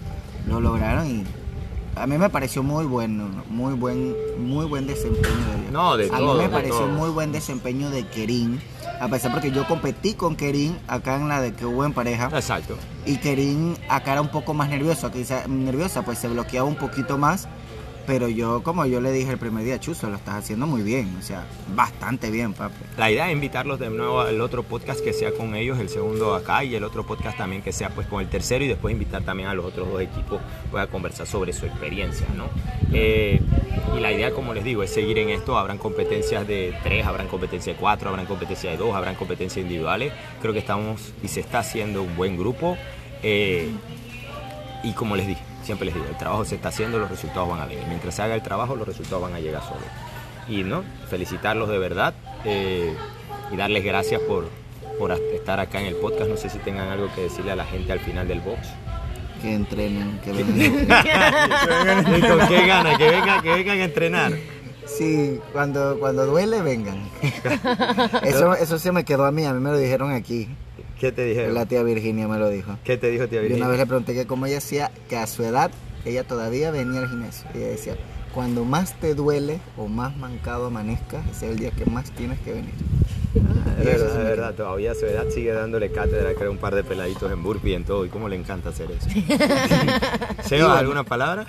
lo 0.48 0.60
lograron 0.62 1.08
y 1.08 1.24
a 1.96 2.08
mí 2.08 2.18
me 2.18 2.30
pareció 2.30 2.64
muy 2.64 2.86
bueno, 2.86 3.28
muy 3.50 3.74
buen, 3.74 4.16
muy 4.40 4.66
buen 4.66 4.88
desempeño 4.88 5.26
de 5.28 5.60
ellos. 5.60 5.72
No, 5.72 5.98
de 5.98 6.06
a 6.06 6.18
todo, 6.18 6.34
mí 6.34 6.38
me 6.38 6.44
de 6.44 6.50
pareció 6.50 6.80
todo. 6.80 6.88
muy 6.88 7.10
buen 7.10 7.32
desempeño 7.32 7.90
de 7.90 8.06
Kerin, 8.08 8.62
a 9.02 9.08
pesar 9.10 9.32
porque 9.32 9.52
yo 9.52 9.68
competí 9.68 10.14
con 10.14 10.36
Kerin 10.36 10.78
acá 10.88 11.16
en 11.18 11.28
la 11.28 11.42
de 11.42 11.54
que 11.54 11.66
hubo 11.66 11.84
en 11.84 11.94
pareja. 11.94 12.30
Exacto. 12.34 12.78
Y 13.06 13.18
Kerin 13.18 13.76
acá 13.90 14.14
era 14.14 14.22
un 14.22 14.30
poco 14.30 14.54
más 14.54 14.70
nerviosa, 14.70 15.12
quizá 15.12 15.46
nerviosa, 15.48 16.04
pues 16.04 16.20
se 16.20 16.28
bloqueaba 16.30 16.68
un 16.68 16.76
poquito 16.76 17.18
más. 17.18 17.48
Pero 18.06 18.28
yo, 18.28 18.64
como 18.64 18.86
yo 18.86 19.02
le 19.02 19.12
dije 19.12 19.32
el 19.32 19.38
primer 19.38 19.64
día, 19.64 19.80
Chuzo, 19.80 20.10
lo 20.10 20.16
estás 20.16 20.36
haciendo 20.36 20.66
muy 20.66 20.82
bien, 20.82 21.16
o 21.20 21.22
sea, 21.22 21.46
bastante 21.76 22.32
bien, 22.32 22.54
papi. 22.54 22.76
La 22.98 23.12
idea 23.12 23.28
es 23.28 23.34
invitarlos 23.34 23.80
de 23.80 23.90
nuevo 23.90 24.22
al 24.22 24.42
otro 24.42 24.64
podcast 24.64 25.02
que 25.04 25.14
sea 25.14 25.32
con 25.32 25.56
ellos, 25.56 25.78
el 25.80 25.90
segundo 25.90 26.34
acá, 26.34 26.64
y 26.64 26.76
el 26.76 26.84
otro 26.84 27.06
podcast 27.06 27.38
también 27.38 27.62
que 27.62 27.72
sea 27.72 27.90
pues 27.90 28.08
con 28.08 28.22
el 28.22 28.30
tercero, 28.30 28.66
y 28.66 28.68
después 28.68 28.92
invitar 28.92 29.24
también 29.24 29.50
a 29.50 29.54
los 29.54 29.66
otros 29.66 29.92
dos 29.92 30.02
equipos 30.02 30.42
pues, 30.72 30.84
a 30.84 30.88
conversar 30.88 31.28
sobre 31.28 31.54
su 31.54 31.66
experiencia, 31.66 32.26
¿no? 32.36 32.46
Eh, 32.92 33.40
y 33.96 34.00
la 34.00 34.12
idea, 34.12 34.32
como 34.32 34.54
les 34.54 34.64
digo, 34.64 34.84
es 34.84 34.92
seguir 34.92 35.18
en 35.20 35.30
esto. 35.30 35.58
Habrán 35.58 35.78
competencias 35.78 36.48
de 36.48 36.76
tres, 36.84 37.06
habrán 37.06 37.28
competencias 37.28 37.76
de 37.76 37.80
cuatro, 37.80 38.10
habrán 38.10 38.26
competencias 38.26 38.74
de 38.74 38.78
dos, 38.78 38.96
habrán 38.96 39.16
competencias 39.16 39.64
individuales. 39.64 40.14
Creo 40.42 40.54
que 40.54 40.60
estamos 40.60 41.14
y 41.24 41.28
se 41.28 41.40
está 41.40 41.60
haciendo 41.60 42.04
un 42.04 42.16
buen 42.16 42.38
grupo. 42.38 42.78
Eh, 43.24 43.70
y 44.84 44.94
como 44.94 45.16
les 45.16 45.28
dije, 45.28 45.42
siempre 45.70 45.86
les 45.86 45.94
digo, 45.94 46.08
el 46.10 46.18
trabajo 46.18 46.44
se 46.46 46.56
está 46.56 46.70
haciendo, 46.70 46.98
los 46.98 47.12
resultados 47.12 47.48
van 47.48 47.60
a 47.62 47.68
venir. 47.68 47.84
Mientras 47.88 48.16
se 48.16 48.24
haga 48.24 48.34
el 48.34 48.42
trabajo, 48.42 48.76
los 48.76 48.88
resultados 48.88 49.22
van 49.22 49.36
a 49.36 49.40
llegar 49.40 49.62
solos. 49.62 49.84
Y 50.48 50.64
no, 50.64 50.84
felicitarlos 51.12 51.70
de 51.70 51.78
verdad 51.78 52.16
eh, 52.44 52.92
y 53.52 53.56
darles 53.56 53.84
gracias 53.84 54.20
por, 54.22 54.50
por 54.98 55.12
estar 55.12 55.60
acá 55.60 55.80
en 55.80 55.86
el 55.86 55.96
podcast. 55.98 56.28
No 56.28 56.38
sé 56.38 56.50
si 56.50 56.58
tengan 56.58 56.88
algo 56.88 57.08
que 57.14 57.22
decirle 57.22 57.52
a 57.52 57.56
la 57.56 57.66
gente 57.66 57.92
al 57.92 58.00
final 58.00 58.28
del 58.28 58.40
box. 58.40 58.68
Que 59.44 59.54
entrenen, 59.54 60.20
que 60.24 60.32
vengan. 60.34 61.06
Que 62.98 63.12
vengan, 63.12 63.42
que 63.44 63.50
vengan 63.52 63.80
a 63.80 63.84
entrenar. 63.84 64.34
sí, 64.88 65.40
cuando, 65.54 66.00
cuando 66.00 66.26
duele, 66.26 66.64
vengan. 66.64 67.08
Eso, 68.24 68.56
eso 68.56 68.80
se 68.80 68.92
me 68.92 69.06
quedó 69.06 69.26
a 69.26 69.32
mí, 69.32 69.46
a 69.46 69.54
mí 69.54 69.60
me 69.60 69.70
lo 69.70 69.78
dijeron 69.78 70.12
aquí. 70.14 70.50
¿Qué 71.00 71.12
te 71.12 71.24
dijeron? 71.26 71.54
La 71.54 71.66
tía 71.66 71.82
Virginia 71.84 72.28
me 72.28 72.38
lo 72.38 72.50
dijo. 72.50 72.78
¿Qué 72.84 72.98
te 72.98 73.10
dijo 73.10 73.28
tía 73.28 73.38
Y 73.38 73.40
una 73.40 73.48
Virginia? 73.48 73.68
vez 73.70 73.80
le 73.80 73.86
pregunté 73.86 74.14
que 74.14 74.28
cómo 74.28 74.46
ella 74.46 74.58
hacía, 74.58 74.92
que 75.08 75.18
a 75.18 75.28
su 75.28 75.44
edad 75.44 75.72
ella 76.06 76.24
todavía 76.26 76.72
venía 76.72 77.00
al 77.02 77.10
gimnasio. 77.10 77.48
Y 77.54 77.60
ella 77.60 77.68
decía, 77.68 77.96
cuando 78.34 78.66
más 78.66 78.94
te 79.00 79.16
duele 79.16 79.60
o 79.78 79.88
más 79.88 80.16
mancado 80.18 80.68
amanezcas, 80.68 81.26
ese 81.32 81.46
es 81.48 81.52
el 81.54 81.60
día 81.60 81.72
que 81.72 81.86
más 81.86 82.12
tienes 82.12 82.40
que 82.40 82.52
venir. 82.54 82.74
Es 83.80 83.86
Y 83.86 83.88
eso 83.90 84.06
verdad, 84.06 84.22
es 84.22 84.24
verdad, 84.28 84.54
todavía 84.56 84.92
a 84.92 84.96
su 84.96 85.06
edad 85.06 85.26
sigue 85.34 85.52
dándole 85.54 85.92
cátedra, 85.92 86.34
creo, 86.34 86.52
un 86.52 86.58
par 86.58 86.76
de 86.76 86.84
peladitos 86.84 87.32
en 87.32 87.42
burpee 87.44 87.72
y 87.72 87.74
en 87.76 87.86
todo, 87.86 88.06
y 88.06 88.10
cómo 88.10 88.28
le 88.28 88.36
encanta 88.36 88.70
hacer 88.70 88.90
eso. 88.92 89.08
Seba, 90.44 90.78
¿alguna 90.78 91.04
palabra? 91.04 91.46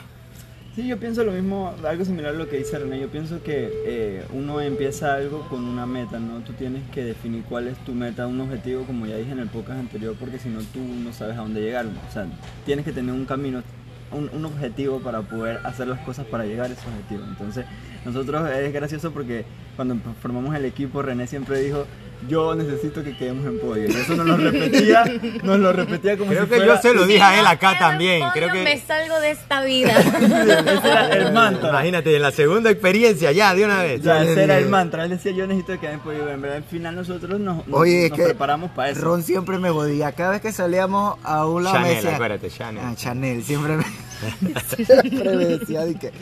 Sí, 0.81 0.87
yo 0.87 0.99
pienso 0.99 1.23
lo 1.25 1.33
mismo, 1.33 1.75
algo 1.87 2.07
similar 2.07 2.35
a 2.35 2.39
lo 2.39 2.49
que 2.49 2.57
dice 2.57 2.79
René. 2.79 2.99
Yo 2.99 3.09
pienso 3.09 3.43
que 3.43 3.71
eh, 3.85 4.25
uno 4.33 4.63
empieza 4.63 5.13
algo 5.13 5.47
con 5.51 5.63
una 5.67 5.85
meta, 5.85 6.19
¿no? 6.19 6.41
Tú 6.41 6.55
tienes 6.55 6.89
que 6.89 7.05
definir 7.05 7.45
cuál 7.47 7.69
es 7.69 7.77
tu 7.85 7.93
meta, 7.93 8.27
un 8.27 8.41
objetivo, 8.41 8.85
como 8.85 9.05
ya 9.05 9.17
dije 9.17 9.31
en 9.31 9.41
el 9.41 9.49
podcast 9.49 9.79
anterior, 9.79 10.17
porque 10.19 10.39
si 10.39 10.49
no 10.49 10.61
tú 10.61 10.79
no 10.79 11.13
sabes 11.13 11.37
a 11.37 11.43
dónde 11.43 11.61
llegar. 11.61 11.85
O 11.85 12.11
sea, 12.11 12.25
tienes 12.65 12.87
que 12.87 12.93
tener 12.93 13.15
un 13.15 13.27
camino, 13.27 13.63
un, 14.11 14.31
un 14.33 14.43
objetivo 14.47 15.01
para 15.01 15.21
poder 15.21 15.59
hacer 15.65 15.87
las 15.87 16.01
cosas 16.01 16.25
para 16.25 16.47
llegar 16.47 16.71
a 16.71 16.73
ese 16.73 16.89
objetivo. 16.89 17.25
Entonces, 17.29 17.67
nosotros 18.07 18.49
es 18.49 18.73
gracioso 18.73 19.13
porque 19.13 19.45
cuando 19.77 19.97
formamos 20.23 20.55
el 20.55 20.65
equipo, 20.65 21.03
René 21.03 21.27
siempre 21.27 21.61
dijo, 21.61 21.85
yo 22.29 22.55
necesito 22.55 23.03
que 23.03 23.17
quedemos 23.17 23.47
en 23.47 23.59
podio. 23.59 23.89
Y 23.89 23.93
eso 23.93 24.15
nos 24.15 24.27
lo 24.27 24.37
repetía, 24.37 25.05
nos 25.43 25.59
lo 25.59 25.73
repetía 25.73 26.17
como 26.17 26.31
Creo 26.31 26.45
si 26.45 26.49
que 26.51 26.57
fuera... 26.57 26.75
yo 26.77 26.81
se 26.83 26.95
lo 26.95 27.07
dije 27.07 27.23
a 27.23 27.41
él 27.41 27.47
acá 27.47 27.73
en 27.73 27.79
también. 27.79 28.21
podio, 28.21 28.33
Creo 28.35 28.49
Me 28.65 28.65
que. 28.75 28.81
salgo 28.87 29.21
de 29.21 29.31
esta 29.31 29.63
vida. 29.65 29.99
Ese 29.99 30.89
era 30.89 31.17
el 31.17 31.33
mantra. 31.33 31.71
Imagínate, 31.71 32.15
en 32.17 32.23
la 32.23 32.31
segunda 32.31 32.71
experiencia, 32.71 33.33
ya, 33.33 33.55
de 33.55 33.65
una 33.65 33.83
vez. 33.83 34.03
Ya, 34.03 34.23
ese 34.23 34.43
era 34.45 34.59
el 34.59 34.69
mantra. 34.69 35.05
Él 35.05 35.11
decía, 35.11 35.33
yo 35.33 35.47
necesito 35.47 35.73
que 35.75 35.79
queden 35.81 36.01
podio. 36.01 36.29
En 36.29 36.41
verdad, 36.43 36.59
al 36.59 36.65
final 36.65 36.95
nosotros 36.97 37.41
nos, 37.41 37.67
nos- 37.67 37.77
Oye, 37.79 38.05
es 38.05 38.11
nos 38.11 38.19
que 38.19 38.25
preparamos 38.27 38.71
para 38.73 38.91
eso. 38.91 39.01
Ron 39.01 39.23
siempre 39.23 39.59
me 39.59 39.71
jodía. 39.71 40.13
Cada 40.13 40.31
vez 40.33 40.41
que 40.41 40.53
salíamos 40.53 41.19
a 41.25 41.47
un 41.47 41.65
lado 41.65 41.77
me 41.79 41.83
Chanel, 41.85 41.97
decía... 41.97 42.15
acuérdate, 42.15 42.51
Chanel. 42.51 42.83
Ah, 42.85 42.93
Chanel, 42.97 43.43
siempre 43.45 43.77
me, 43.77 43.85
siempre 44.77 45.37
me 45.37 45.45
decía 45.47 45.85
de 45.85 45.95
que 45.95 46.13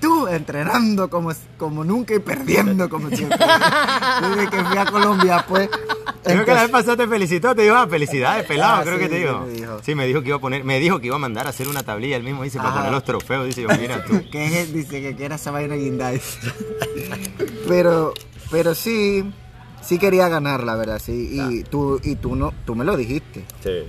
tú 0.00 0.26
entrenando 0.28 1.08
como, 1.10 1.30
como 1.56 1.84
nunca 1.84 2.14
y 2.14 2.18
perdiendo 2.18 2.88
como 2.88 3.08
siempre. 3.16 3.38
Desde 3.38 4.50
que 4.50 4.64
fui 4.64 4.76
a 4.76 4.84
Colombia, 4.86 5.44
pues. 5.48 5.68
Creo 6.24 6.44
que 6.44 6.52
la 6.54 6.62
vez 6.62 6.70
pasada 6.70 6.96
te 6.96 7.06
felicitó, 7.08 7.54
te 7.54 7.62
dijo, 7.62 7.74
ah, 7.76 7.86
felicidades, 7.88 8.44
pelado, 8.46 8.78
Ah, 8.80 8.82
creo 8.82 8.96
sí, 8.96 9.00
que 9.04 9.08
te 9.08 9.16
sí, 9.16 9.22
dijo. 9.22 9.40
me 9.40 9.48
dijo. 9.52 9.80
Sí, 9.82 9.94
me 9.94 10.06
dijo 10.06 10.20
que 10.22 10.28
iba 10.28 10.36
a 10.36 10.40
poner, 10.40 10.64
me 10.64 10.78
dijo 10.78 11.00
que 11.00 11.06
iba 11.06 11.16
a 11.16 11.18
mandar 11.18 11.46
a 11.46 11.50
hacer 11.50 11.68
una 11.68 11.82
tablilla, 11.84 12.16
él 12.16 12.22
mismo 12.24 12.42
dice, 12.42 12.58
para 12.58 12.70
Ajá. 12.70 12.78
poner 12.78 12.92
los 12.92 13.04
trofeos, 13.04 13.46
dice 13.46 13.62
yo, 13.62 13.68
mira 13.78 14.04
tú. 14.04 14.22
que 14.32 14.60
es- 14.62 14.72
dice 14.72 15.00
que 15.00 15.14
quiera 15.16 15.36
esa 15.36 15.50
vaina 15.52 15.74
guindada. 15.76 16.18
pero, 17.68 18.12
pero 18.50 18.74
sí, 18.74 19.24
sí 19.82 19.98
quería 19.98 20.28
ganar, 20.28 20.64
la 20.64 20.74
verdad, 20.76 21.00
sí. 21.02 21.28
Y 21.32 21.64
tú, 21.64 22.00
y 22.02 22.16
tú 22.16 22.36
no, 22.36 22.52
tú 22.64 22.74
me 22.74 22.84
lo 22.84 22.96
dijiste. 22.96 23.44
Sí, 23.62 23.84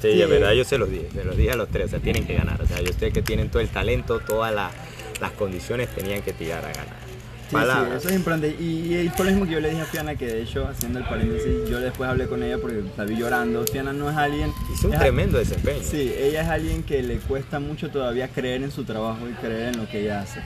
sí, 0.00 0.08
de 0.16 0.26
verdad 0.26 0.52
yo 0.52 0.64
se 0.64 0.78
los 0.78 0.90
dije, 0.90 1.08
se 1.12 1.24
los 1.24 1.36
dije 1.36 1.50
a 1.52 1.56
los 1.56 1.68
tres, 1.68 1.86
o 1.86 1.88
sea, 1.90 2.00
tienen 2.00 2.26
que 2.26 2.34
ganar. 2.34 2.60
O 2.62 2.66
sea, 2.66 2.80
yo 2.80 2.92
sé 2.98 3.10
que 3.12 3.22
tienen 3.22 3.50
todo 3.50 3.60
el 3.60 3.68
talento, 3.68 4.20
todas 4.20 4.54
la- 4.54 4.70
las 5.22 5.30
condiciones 5.32 5.88
tenían 5.94 6.20
que 6.22 6.32
tirar 6.34 6.64
a 6.64 6.68
ganar. 6.68 7.12
Sí, 7.50 7.56
sí, 7.58 7.96
eso 7.98 8.08
es 8.08 8.14
importante. 8.14 8.48
Y, 8.58 8.94
y 8.96 9.08
fue 9.10 9.26
lo 9.26 9.30
mismo 9.32 9.46
que 9.46 9.52
yo 9.52 9.60
le 9.60 9.68
dije 9.70 9.82
a 9.82 9.84
Fiana, 9.84 10.14
que 10.16 10.26
de 10.26 10.42
hecho, 10.42 10.66
haciendo 10.68 10.98
el 10.98 11.04
paréntesis, 11.04 11.68
yo 11.68 11.80
después 11.80 12.08
hablé 12.08 12.26
con 12.26 12.42
ella 12.42 12.56
porque 12.58 12.82
la 12.96 13.04
vi 13.04 13.16
llorando. 13.16 13.64
Fiana 13.66 13.92
no 13.92 14.10
es 14.10 14.16
alguien... 14.16 14.50
Hizo 14.74 14.88
un 14.88 14.94
es- 14.94 15.00
tremendo 15.00 15.38
desempeño. 15.38 15.82
Sí, 15.82 16.12
ella 16.18 16.42
es 16.42 16.48
alguien 16.48 16.82
que 16.82 17.02
le 17.02 17.16
cuesta 17.18 17.60
mucho 17.60 17.90
todavía 17.90 18.28
creer 18.28 18.62
en 18.62 18.70
su 18.70 18.84
trabajo 18.84 19.28
y 19.28 19.32
creer 19.34 19.74
en 19.74 19.78
lo 19.80 19.88
que 19.88 20.00
ella 20.00 20.22
hace. 20.22 20.40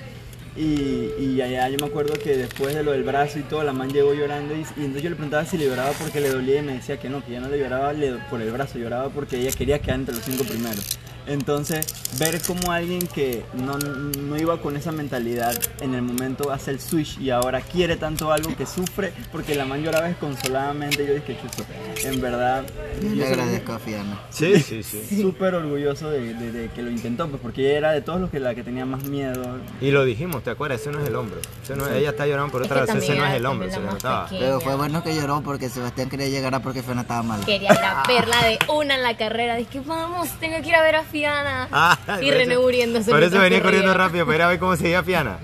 Y, 0.57 1.11
y 1.21 1.41
allá 1.43 1.69
yo 1.69 1.77
me 1.79 1.87
acuerdo 1.87 2.15
que 2.15 2.37
después 2.37 2.75
de 2.75 2.83
lo 2.83 2.91
del 2.93 3.05
brazo 3.05 3.39
y 3.39 3.43
todo, 3.43 3.63
la 3.63 3.73
man 3.75 3.91
llegó 3.93 4.15
llorando 4.15 4.55
y, 4.57 4.61
y 4.61 4.85
entonces 4.87 5.03
yo 5.03 5.11
le 5.11 5.17
preguntaba 5.17 5.45
si 5.45 5.59
le 5.59 5.67
lloraba 5.67 5.91
porque 5.93 6.21
le 6.21 6.31
dolía 6.31 6.59
y 6.61 6.63
me 6.63 6.73
decía 6.73 6.99
que 6.99 7.09
no, 7.11 7.23
que 7.25 7.33
ya 7.33 7.41
no 7.41 7.49
le 7.49 7.59
lloraba 7.59 7.93
le- 7.93 8.15
por 8.31 8.41
el 8.41 8.51
brazo, 8.51 8.79
lloraba 8.79 9.11
porque 9.11 9.37
ella 9.39 9.51
quería 9.53 9.79
quedar 9.81 10.01
entre 10.01 10.15
los 10.17 10.25
cinco 10.25 10.45
primeros. 10.45 10.99
Entonces, 11.27 11.87
ver 12.19 12.41
como 12.43 12.71
alguien 12.73 13.07
que 13.07 13.45
no, 13.55 13.77
no 13.79 14.37
iba 14.37 14.61
con 14.61 14.77
esa 14.77 14.93
mentalidad 14.93 15.55
en 15.81 15.95
el 15.95 16.03
momento 16.03 16.53
hace 16.53 16.71
el 16.71 16.81
switch 16.81 17.19
y 17.21 17.31
ahora 17.31 17.61
quiere 17.61 17.97
tanto 17.97 18.31
algo 18.33 18.55
que 18.57 18.65
sufre 18.67 19.13
porque 19.33 19.55
la 19.55 19.65
man 19.65 19.83
lloraba 19.83 20.07
desconsoladamente. 20.09 21.05
Yo 21.07 21.15
dije, 21.15 21.37
chuzo, 21.43 21.65
en 22.09 22.21
verdad, 22.21 22.65
Yo 23.03 23.09
le 23.11 23.27
agradezco 23.27 23.73
a 23.73 23.79
Fiana. 23.79 24.21
Sí, 24.31 24.61
sí, 24.61 24.83
sí. 24.83 25.21
súper 25.23 25.55
orgulloso 25.55 26.11
de, 26.11 26.35
de- 26.35 26.53
de 26.53 26.69
que 26.69 26.83
lo 26.83 26.91
intentó, 26.91 27.29
pues 27.29 27.43
porque 27.43 27.63
ella 27.69 27.79
era 27.79 27.93
de 27.93 28.03
todos 28.03 28.21
los 28.21 28.31
que 28.31 28.39
la 28.39 28.55
que 28.55 28.63
tenía 28.63 28.87
más 28.87 29.03
miedo. 29.05 29.59
Y 29.81 29.91
lo 29.91 30.05
dijimos, 30.05 30.45
¿te 30.45 30.51
acuerdas? 30.51 30.81
Ese 30.81 30.93
no 30.93 31.01
es 31.03 31.09
el 31.09 31.17
hombro. 31.17 31.41
Ese 31.63 31.75
no 31.75 31.87
es- 31.89 31.95
ella 31.97 32.11
está 32.11 32.27
llorando 32.27 32.53
por 32.53 32.63
Es 32.63 32.71
otra 32.71 32.87
que 32.87 32.93
vez, 32.93 33.03
ese 33.03 33.15
no 33.17 33.27
es 33.27 33.35
el 33.35 33.47
hombro, 33.47 33.69
se 33.71 33.79
le 33.81 33.85
la 33.87 33.93
notaba. 33.93 34.27
Pero 34.31 34.61
fue 34.61 34.77
bueno 34.77 35.03
que 35.03 35.15
lloró 35.15 35.41
porque 35.43 35.69
Sebastián 35.69 36.09
quería 36.09 36.29
llegar 36.29 36.55
a 36.55 36.61
porque 36.61 36.83
Fiana 36.85 37.01
estaba 37.03 37.23
mal. 37.25 37.45
Quería 37.45 37.73
ir 37.73 37.79
a 37.79 38.05
verla 38.07 38.43
de 38.45 38.59
una 38.73 38.95
en 38.95 39.03
la 39.03 39.17
carrera. 39.17 39.57
Dije, 39.57 39.81
vamos, 39.85 40.29
tengo 40.39 40.63
que 40.63 40.69
ir 40.69 40.75
a 40.77 40.83
ver 40.83 40.95
a 40.97 41.03
Fiana. 41.03 41.16
Ah, 41.25 41.99
y 42.21 42.27
por 42.27 42.35
René 42.35 42.53
eso- 42.55 42.63
muriéndose. 42.63 43.11
Por 43.11 43.23
eso 43.23 43.39
venía 43.41 43.63
corriendo 43.63 43.95
rápido 43.95 44.25
para 44.27 44.37
ir 44.37 44.43
a 44.43 44.49
ver 44.49 44.59
cómo 44.59 44.77
seguía 44.77 45.03
Fiana. 45.03 45.39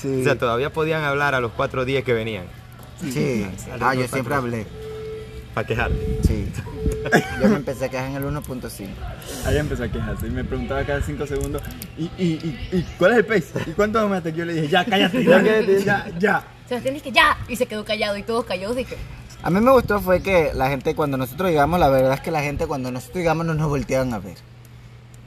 Sí. 0.00 0.20
O 0.20 0.24
sea, 0.24 0.38
todavía 0.38 0.72
podían 0.72 1.02
hablar 1.02 1.34
a 1.34 1.40
los 1.40 1.52
cuatro 1.52 1.84
días 1.84 2.04
que 2.04 2.12
venían. 2.12 2.44
Sí. 3.12 3.46
Ah, 3.80 3.94
yo 3.94 4.06
siempre 4.08 4.34
hablé. 4.34 4.66
para 5.54 5.66
quejarte. 5.66 6.20
Sí. 6.26 6.46
Yo 7.42 7.48
me 7.48 7.56
empecé 7.56 7.86
a 7.86 7.88
quejar 7.88 8.10
en 8.10 8.16
el 8.16 8.24
1.5. 8.24 8.88
Ahí 9.44 9.56
empezó 9.56 9.82
a 9.84 9.88
quejarse 9.88 10.26
y 10.26 10.30
me 10.30 10.44
preguntaba 10.44 10.84
cada 10.84 11.02
5 11.02 11.26
segundos, 11.26 11.62
¿y, 11.96 12.04
y, 12.18 12.26
y, 12.26 12.68
y 12.76 12.86
cuál 12.98 13.12
es 13.12 13.18
el 13.18 13.24
pace? 13.26 13.52
¿Y 13.66 13.72
cuánto 13.72 13.98
aquí? 14.12 14.32
Yo 14.32 14.44
le 14.44 14.54
dije, 14.54 14.68
ya, 14.68 14.84
cállate, 14.84 15.24
ya, 15.24 15.42
cállate, 15.42 15.82
ya, 15.84 16.06
ya. 16.18 16.44
Sebastián 16.68 17.00
que 17.00 17.10
ya, 17.12 17.36
y 17.48 17.56
se 17.56 17.66
quedó 17.66 17.84
callado 17.84 18.16
y 18.18 18.22
todos 18.22 18.44
callados 18.44 18.76
dije, 18.76 18.96
A 19.42 19.50
mí 19.50 19.60
me 19.60 19.70
gustó 19.72 20.00
fue 20.00 20.22
que 20.22 20.52
la 20.54 20.68
gente 20.68 20.94
cuando 20.94 21.16
nosotros 21.16 21.48
llegamos, 21.50 21.80
la 21.80 21.88
verdad 21.88 22.12
es 22.14 22.20
que 22.20 22.30
la 22.30 22.42
gente 22.42 22.66
cuando 22.66 22.90
nosotros 22.90 23.16
llegamos 23.16 23.46
no 23.46 23.54
nos 23.54 23.68
volteaban 23.68 24.12
a 24.12 24.18
ver. 24.18 24.36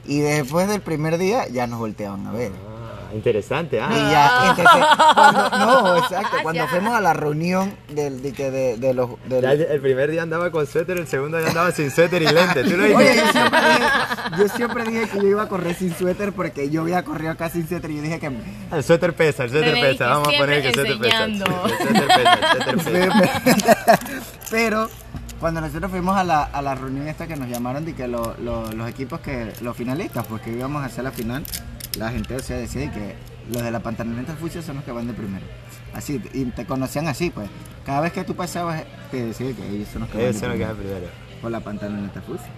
Y 0.04 0.20
después 0.20 0.68
del 0.68 0.80
primer 0.80 1.18
día 1.18 1.46
ya 1.48 1.66
nos 1.66 1.78
volteaban 1.78 2.26
a 2.26 2.32
ver. 2.32 2.50
Ah, 2.52 3.14
interesante, 3.14 3.76
Y 3.76 3.80
ah. 3.80 3.90
ya, 4.10 4.50
entonces, 4.50 4.86
cuando, 5.14 5.50
no, 5.50 5.96
exacto, 6.02 6.36
cuando 6.42 6.62
Ya. 6.64 6.68
fuimos 6.68 6.94
a 6.94 7.00
la 7.02 7.12
reunión 7.12 7.74
del, 7.90 8.22
de, 8.22 8.32
de, 8.32 8.76
de 8.78 8.94
los... 8.94 9.10
del- 9.28 9.42
Ya 9.42 9.52
el, 9.52 9.80
primer 9.82 10.10
día 10.10 10.22
andaba 10.22 10.50
con 10.50 10.66
suéter, 10.66 10.96
el 10.98 11.06
segundo 11.06 11.36
día 11.38 11.48
andaba 11.48 11.70
sin 11.72 11.90
suéter 11.90 12.22
y 12.22 12.26
lentes. 12.26 12.64
¿Tú 12.68 12.76
lo 12.76 12.84
Oye, 12.84 12.96
dijiste? 12.96 13.22
yo 13.22 13.28
siempre, 13.32 13.60
dije, 13.60 14.38
yo 14.38 14.48
siempre 14.48 14.84
dije 14.84 15.08
que 15.10 15.18
yo 15.18 15.28
iba 15.28 15.42
a 15.42 15.48
correr 15.48 15.74
sin 15.74 15.94
suéter 15.94 16.32
porque 16.32 16.70
yo 16.70 16.80
había 16.80 17.04
corrido 17.04 17.32
acá 17.32 17.50
sin 17.50 17.68
suéter 17.68 17.90
y 17.90 17.96
yo 17.96 18.02
dije 18.02 18.18
que... 18.18 18.30
El 18.72 18.82
suéter 18.82 19.14
pesa, 19.14 19.44
el 19.44 19.50
suéter 19.50 19.74
pesa. 19.78 20.06
Vamos 20.08 20.28
a 20.28 20.38
poner 20.38 20.62
que 20.62 20.68
el 20.68 20.74
suéter 20.74 20.98
pesa. 20.98 21.24
El 21.24 21.38
suéter 21.38 22.06
pesa, 22.06 22.38
el 22.70 22.80
suéter 22.80 23.10
pesa. 23.44 23.98
Pero 24.50 24.88
cuando 25.42 25.60
nosotros 25.60 25.90
fuimos 25.90 26.16
a 26.16 26.24
la, 26.24 26.44
a 26.44 26.62
la 26.62 26.74
reunión 26.74 27.06
esta 27.06 27.26
que 27.26 27.36
nos 27.36 27.48
llamaron 27.48 27.84
de 27.84 27.94
que 27.94 28.08
lo- 28.08 28.34
lo- 28.42 28.72
los 28.72 28.88
equipos 28.88 29.20
que, 29.20 29.52
los 29.60 29.76
finalistas, 29.76 30.24
pues 30.26 30.40
que 30.40 30.52
íbamos 30.52 30.82
a 30.82 30.86
hacer 30.86 31.04
la 31.04 31.10
final, 31.12 31.42
la 31.98 32.10
gente 32.10 32.34
o 32.36 32.40
sea, 32.40 32.56
decía 32.56 32.82
de 32.82 32.90
que 32.90 33.14
los 33.52 33.62
de 33.62 33.70
la 33.70 33.80
pantaloneta 33.80 34.34
fucsia 34.36 34.62
son 34.62 34.76
los 34.76 34.84
que 34.84 34.92
van 34.92 35.06
de 35.06 35.12
primero. 35.12 35.44
Así, 35.94 36.22
y 36.32 36.44
te 36.46 36.64
conocían 36.64 37.08
así, 37.08 37.28
pues. 37.28 37.50
Cada 37.84 38.00
vez 38.00 38.12
que 38.12 38.24
tú 38.24 38.34
pasabas, 38.34 38.82
te 39.10 39.26
decían 39.26 39.52
que 39.54 39.68
ellos 39.68 39.88
son 39.92 40.02
los 40.02 40.10
que 40.10 40.16
van 40.16 40.24
de 40.24 40.30
Eso 40.30 40.48
no 40.48 40.54
queda 40.54 40.72
primero. 40.74 40.96
primero. 41.00 41.12
Por 41.42 41.50
la 41.50 41.60
pantaloneta 41.60 42.22
fucsia. 42.22 42.48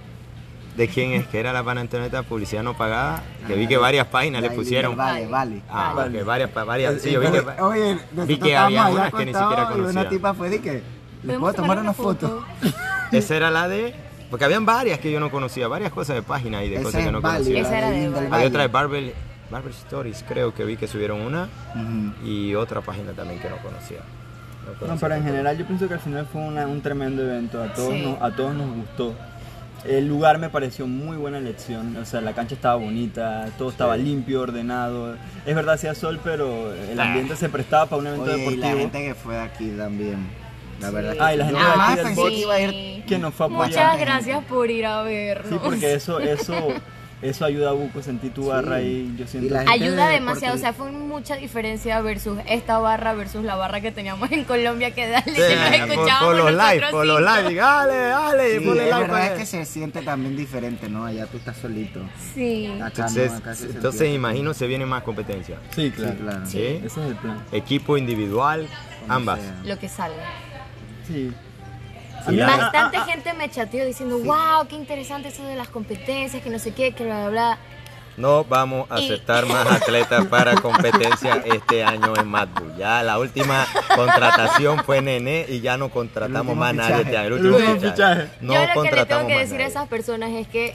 ¿De 0.77 0.89
quién 0.89 1.13
es? 1.13 1.27
Que 1.29 1.41
era 1.41 1.53
la 1.53 1.63
pantaloneta 1.65 2.23
publicidad 2.25 2.63
no 2.63 2.77
pagada. 2.77 3.23
Que 3.47 3.55
vi 3.55 3.67
que 3.67 3.77
varias 3.79 4.07
páginas 4.09 4.43
le 4.43 4.51
pusieron. 4.51 4.97
Vale, 4.97 5.27
vale. 5.27 5.63
Ah, 5.71 5.93
Vale. 5.97 6.23
varias, 6.23 6.53
varias. 6.53 7.01
Sí, 7.01 7.13
yo 7.13 7.21
vi 7.21 7.29
que. 7.29 7.41
Oye, 7.63 7.99
vi 8.27 8.37
que 8.39 8.57
había 8.57 8.87
unas 8.89 9.11
que 9.15 9.25
ni 9.25 9.33
siquiera 9.33 9.47
acostados 9.47 9.71
y 9.71 9.81
conocía. 9.81 10.01
una 10.01 10.11
tipa 10.11 10.35
fue 10.35 10.51
de 10.51 10.61
que, 10.61 10.83
¿le 11.25 11.35
¿podemos 11.35 11.51
puedo 11.53 11.63
tomar 11.63 11.79
una 11.79 11.93
foto? 11.93 12.45
Esa 13.13 13.37
era 13.37 13.51
la 13.51 13.69
de. 13.69 13.95
Porque 14.31 14.45
habían 14.45 14.65
varias 14.67 14.99
que 14.99 15.13
yo 15.13 15.21
no 15.21 15.31
conocía, 15.31 15.69
varias 15.69 15.93
cosas 15.93 16.17
de 16.17 16.23
páginas 16.23 16.65
y 16.65 16.69
de 16.71 16.77
Esa 16.77 16.85
cosas 16.85 17.05
que 17.05 17.13
no 17.13 17.21
Bali, 17.21 17.45
conocía. 17.45 17.61
Esa 17.63 17.79
era 17.79 17.91
de 17.91 18.09
Bali. 18.09 18.27
Había 18.33 18.49
otra 18.49 18.63
de 18.63 18.69
Barber, 18.69 19.15
Barber 19.51 19.73
Stories, 19.73 20.25
creo 20.27 20.53
que 20.55 20.65
vi 20.65 20.77
que 20.77 20.89
subieron 20.89 21.21
una 21.21 21.49
y 22.25 22.55
otra 22.55 22.81
página 22.81 23.13
también 23.13 23.39
que 23.41 23.49
no 23.51 23.57
conocía. 23.59 23.99
No, 24.87 24.97
pero 24.99 25.15
en 25.15 25.23
general 25.23 25.57
yo 25.59 25.67
pienso 25.67 25.87
que 25.87 25.95
al 25.95 26.01
final 26.01 26.27
fue 26.27 26.41
una- 26.41 26.67
un 26.67 26.81
tremendo 26.81 27.23
evento, 27.23 27.63
a 27.63 27.73
todos, 27.75 27.93
Sí. 27.93 28.03
nos, 28.03 28.21
a 28.23 28.35
todos 28.35 28.55
nos 28.55 28.75
gustó. 28.75 29.15
El 29.85 30.09
lugar 30.09 30.39
me 30.39 30.49
pareció 30.49 30.87
muy 30.87 31.19
buena 31.19 31.37
elección, 31.37 31.95
o 31.99 32.07
sea, 32.07 32.23
la 32.23 32.33
cancha 32.33 32.55
estaba 32.55 32.77
bonita, 32.77 33.51
todo 33.59 33.69
estaba 33.69 33.99
limpio, 33.99 34.41
ordenado. 34.41 35.15
Es 35.45 35.55
verdad, 35.55 35.75
hacía 35.75 35.95
sol, 35.95 36.19
pero 36.25 36.73
el 36.73 36.99
Ah. 36.99 37.05
ambiente 37.05 37.37
se 37.37 37.51
prestaba 37.51 37.85
para 37.87 38.01
un 38.01 38.07
evento 38.07 38.25
Oye, 38.25 38.37
y 38.37 38.39
deportivo. 38.41 38.67
la 38.67 38.81
gente 38.81 39.05
que 39.05 39.15
fue 39.15 39.35
de 39.35 39.41
aquí 39.43 39.69
también. 39.77 40.27
La 40.85 40.91
verdad. 40.91 41.13
que 41.15 41.19
Ah, 41.23 41.35
y 41.35 41.37
la 41.39 41.45
gente 41.47 41.61
de 41.61 41.67
aquí 41.67 41.97
del 41.97 42.15
bot- 42.17 42.29
que 42.29 42.35
iba 42.35 42.55
a 42.55 42.61
ir. 42.61 43.05
que 43.05 43.19
nos 43.19 43.35
fue 43.35 43.47
a 43.47 43.49
apoyar. 43.49 43.69
muchas 43.69 44.01
gracias 44.01 44.45
por 44.45 44.71
ir 44.71 44.87
a 44.87 45.03
vernos. 45.03 45.49
Sí, 45.51 45.59
porque 45.63 45.95
eso, 45.95 46.21
eso, 46.21 46.55
eso 47.23 47.45
ayuda 47.45 47.71
a 47.71 47.73
Buco, 47.73 48.03
sentí 48.03 48.29
tu 48.31 48.47
barra 48.49 48.77
ahí, 48.77 49.15
yo 49.17 49.27
siento. 49.27 49.47
Y 49.49 49.51
la 49.51 49.59
gente 49.61 49.73
Ayuda 49.73 50.09
de 50.09 50.15
demasiado, 50.15 50.57
o 50.57 50.59
sea, 50.59 50.73
fue 50.75 50.91
mucha 50.93 51.37
diferencia 51.37 52.01
versus 52.03 52.39
esta 52.47 52.79
barra 52.79 53.15
versus 53.15 53.45
la 53.45 53.55
barra 53.57 53.81
que 53.81 53.93
teníamos 53.93 54.31
en 54.33 54.45
Colombia 54.45 54.91
que 54.95 55.09
dale, 55.09 55.25
Sí, 55.27 55.33
que 55.37 55.57
nos 55.79 55.89
por, 55.89 55.91
escuchábamos 55.95 56.27
por 56.27 56.37
los 56.37 56.51
live, 56.53 56.87
por 56.91 57.07
los 57.07 57.19
cinco. 57.19 57.31
live. 57.37 57.49
diga, 57.49 57.65
Dale, 57.87 57.97
dale, 57.97 58.59
Sí, 58.59 58.65
ponle 58.65 58.83
es 58.89 58.91
verdad 58.95 59.09
para 59.09 59.27
es 59.27 59.39
que- 59.39 59.47
se 59.47 59.65
siente 59.65 60.03
también 60.03 60.37
diferente, 60.37 60.89
¿no? 60.89 61.05
Allá 61.07 61.27
tú 61.27 61.37
estás 61.39 61.57
solito. 61.57 62.01
Sí. 62.35 62.67
Acá 62.77 62.87
Entonces, 62.89 63.33
no, 63.33 63.39
acá 63.39 63.55
se 63.55 63.67
entonces 63.67 64.15
imagino 64.15 64.53
se 64.55 64.67
viene 64.67 64.85
más 64.87 65.03
competencia. 65.03 65.57
Sí, 65.75 65.85
Sí, 65.87 65.91
claro. 65.93 66.17
claro. 66.21 66.47
¿Sí? 66.47 66.59
Ese 66.85 66.87
es 66.87 66.97
el 66.99 67.15
plan. 67.17 67.43
Equipo 67.53 67.97
individual, 67.97 68.67
Como 69.01 69.13
ambas. 69.15 69.41
sea. 69.41 69.55
Lo 69.65 69.79
que 69.79 69.89
salga. 69.89 70.25
Sí. 71.07 71.33
La- 72.29 72.47
ah, 72.47 72.57
Bastante 72.57 72.97
ah, 72.97 73.01
ah, 73.03 73.11
gente 73.11 73.33
me 73.35 73.51
chateó 73.51 73.85
diciendo, 73.85 74.19
wow, 74.19 74.67
qué 74.69 74.77
interesante 74.77 75.29
eso 75.29 75.43
de 75.45 75.57
las 75.57 75.69
competencias, 75.69 76.43
que 76.43 76.49
no 76.51 76.59
sé 76.59 76.73
qué, 76.73 76.93
que 76.93 77.05
bla, 77.05 77.21
bla, 77.23 77.31
bla. 77.31 77.59
No 78.17 78.45
vamos 78.45 78.87
a 78.91 79.01
Y- 79.01 79.05
aceptar 79.07 79.45
más 79.47 79.67
atletas 79.67 80.25
para 80.27 80.55
competencia 80.63 81.43
este 81.45 81.83
año 81.85 82.15
en 82.17 82.29
Mad 82.29 82.49
Bull. 82.55 82.77
Ya 82.79 83.03
la 83.03 83.19
última 83.19 83.67
contratación 83.95 84.85
fue 84.85 85.03
Nene 85.03 85.45
y 85.49 85.61
ya 85.61 85.77
no 85.77 85.91
contratamos 85.91 86.57
más 86.57 86.75
nadie 86.75 87.03
este 87.03 87.17
año. 87.17 87.27
El 87.27 87.33
último 87.35 87.57
último 87.57 87.75
fichaje. 87.75 87.91
fichaje. 88.23 88.29
No 88.41 88.55
Yo 88.55 88.61
lo 88.75 88.83
que 88.83 88.91
le 88.97 89.07
tengo 89.07 89.27
que 89.27 89.39
decir 89.39 89.61
a 89.61 89.67
esas 89.67 89.89
personas 89.89 90.31
es 90.31 90.47
que 90.47 90.75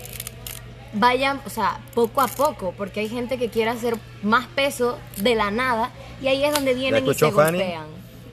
vayan, 0.93 1.39
o 1.45 1.49
sea, 1.49 1.80
poco 1.93 2.21
a 2.21 2.27
poco, 2.27 2.73
porque 2.77 2.99
hay 2.99 3.09
gente 3.09 3.38
que 3.38 3.49
quiere 3.49 3.71
hacer 3.71 3.95
más 4.21 4.45
peso 4.47 4.99
de 5.17 5.36
la 5.36 5.49
nada 5.51 5.91
y 6.21 6.27
ahí 6.27 6.43
es 6.43 6.53
donde 6.53 6.73
vienen 6.73 7.07
y 7.07 7.13
se 7.13 7.32
Fanny? 7.32 7.57
golpean. 7.59 7.86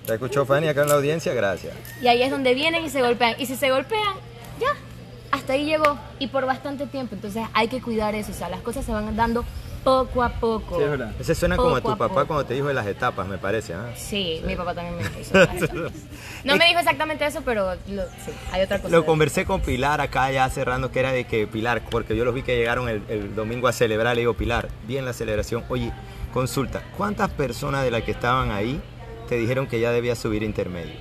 ¿Te 0.06 0.14
escuchó 0.14 0.46
Fanny 0.46 0.68
acá 0.68 0.82
en 0.82 0.88
la 0.88 0.94
audiencia? 0.94 1.34
Gracias. 1.34 1.74
Y 2.00 2.06
ahí 2.08 2.22
es 2.22 2.30
donde 2.30 2.54
vienen 2.54 2.84
y 2.84 2.90
se 2.90 3.02
golpean. 3.02 3.34
Y 3.38 3.46
si 3.46 3.56
se 3.56 3.70
golpean, 3.70 4.14
ya, 4.60 4.68
hasta 5.32 5.54
ahí 5.54 5.64
llegó. 5.64 5.98
Y 6.18 6.28
por 6.28 6.46
bastante 6.46 6.86
tiempo. 6.86 7.14
Entonces 7.16 7.42
hay 7.52 7.68
que 7.68 7.80
cuidar 7.82 8.14
eso. 8.14 8.30
O 8.30 8.34
sea, 8.34 8.48
las 8.48 8.60
cosas 8.60 8.84
se 8.84 8.92
van 8.92 9.16
dando 9.16 9.44
poco 9.82 10.22
a 10.22 10.28
poco. 10.30 10.76
Sí, 10.78 10.82
es 10.84 10.90
verdad. 10.90 11.12
Ese 11.18 11.34
suena 11.34 11.56
como 11.56 11.76
a 11.76 11.80
tu 11.80 11.90
a 11.90 11.96
papá 11.96 12.14
poco. 12.14 12.26
cuando 12.28 12.46
te 12.46 12.54
dijo 12.54 12.66
de 12.68 12.74
las 12.74 12.86
etapas, 12.86 13.26
me 13.26 13.38
parece. 13.38 13.74
¿ah? 13.74 13.92
Sí, 13.96 14.40
mi 14.44 14.54
papá 14.56 14.74
también 14.74 14.96
me 14.96 15.02
dijo 15.02 15.18
eso. 15.20 15.90
No 16.44 16.56
me 16.56 16.66
dijo 16.66 16.78
exactamente 16.78 17.26
eso, 17.26 17.42
pero 17.44 17.74
lo- 17.88 18.02
sí, 18.04 18.30
hay 18.52 18.62
otra 18.62 18.78
cosa. 18.78 18.94
Lo 18.94 19.04
conversé 19.04 19.44
con 19.44 19.60
Pilar 19.60 20.00
acá 20.00 20.30
ya 20.30 20.48
cerrando 20.50 20.92
que 20.92 21.00
era 21.00 21.10
de 21.10 21.24
que 21.24 21.48
Pilar, 21.48 21.82
porque 21.90 22.14
yo 22.16 22.24
los 22.24 22.32
vi 22.34 22.42
que 22.44 22.56
llegaron 22.56 22.88
el, 22.88 23.02
el 23.08 23.34
domingo 23.34 23.66
a 23.66 23.72
celebrar, 23.72 24.14
le 24.14 24.20
digo 24.22 24.34
Pilar, 24.34 24.68
bien 24.86 25.04
la 25.04 25.12
celebración, 25.12 25.64
oye, 25.68 25.92
consulta, 26.32 26.82
¿cuántas 26.96 27.30
personas 27.30 27.82
de 27.82 27.90
las 27.90 28.02
que 28.02 28.12
estaban 28.12 28.52
ahí 28.52 28.80
te 29.26 29.36
dijeron 29.36 29.66
que 29.66 29.80
ya 29.80 29.90
debía 29.92 30.14
subir 30.16 30.42
intermedio? 30.42 30.94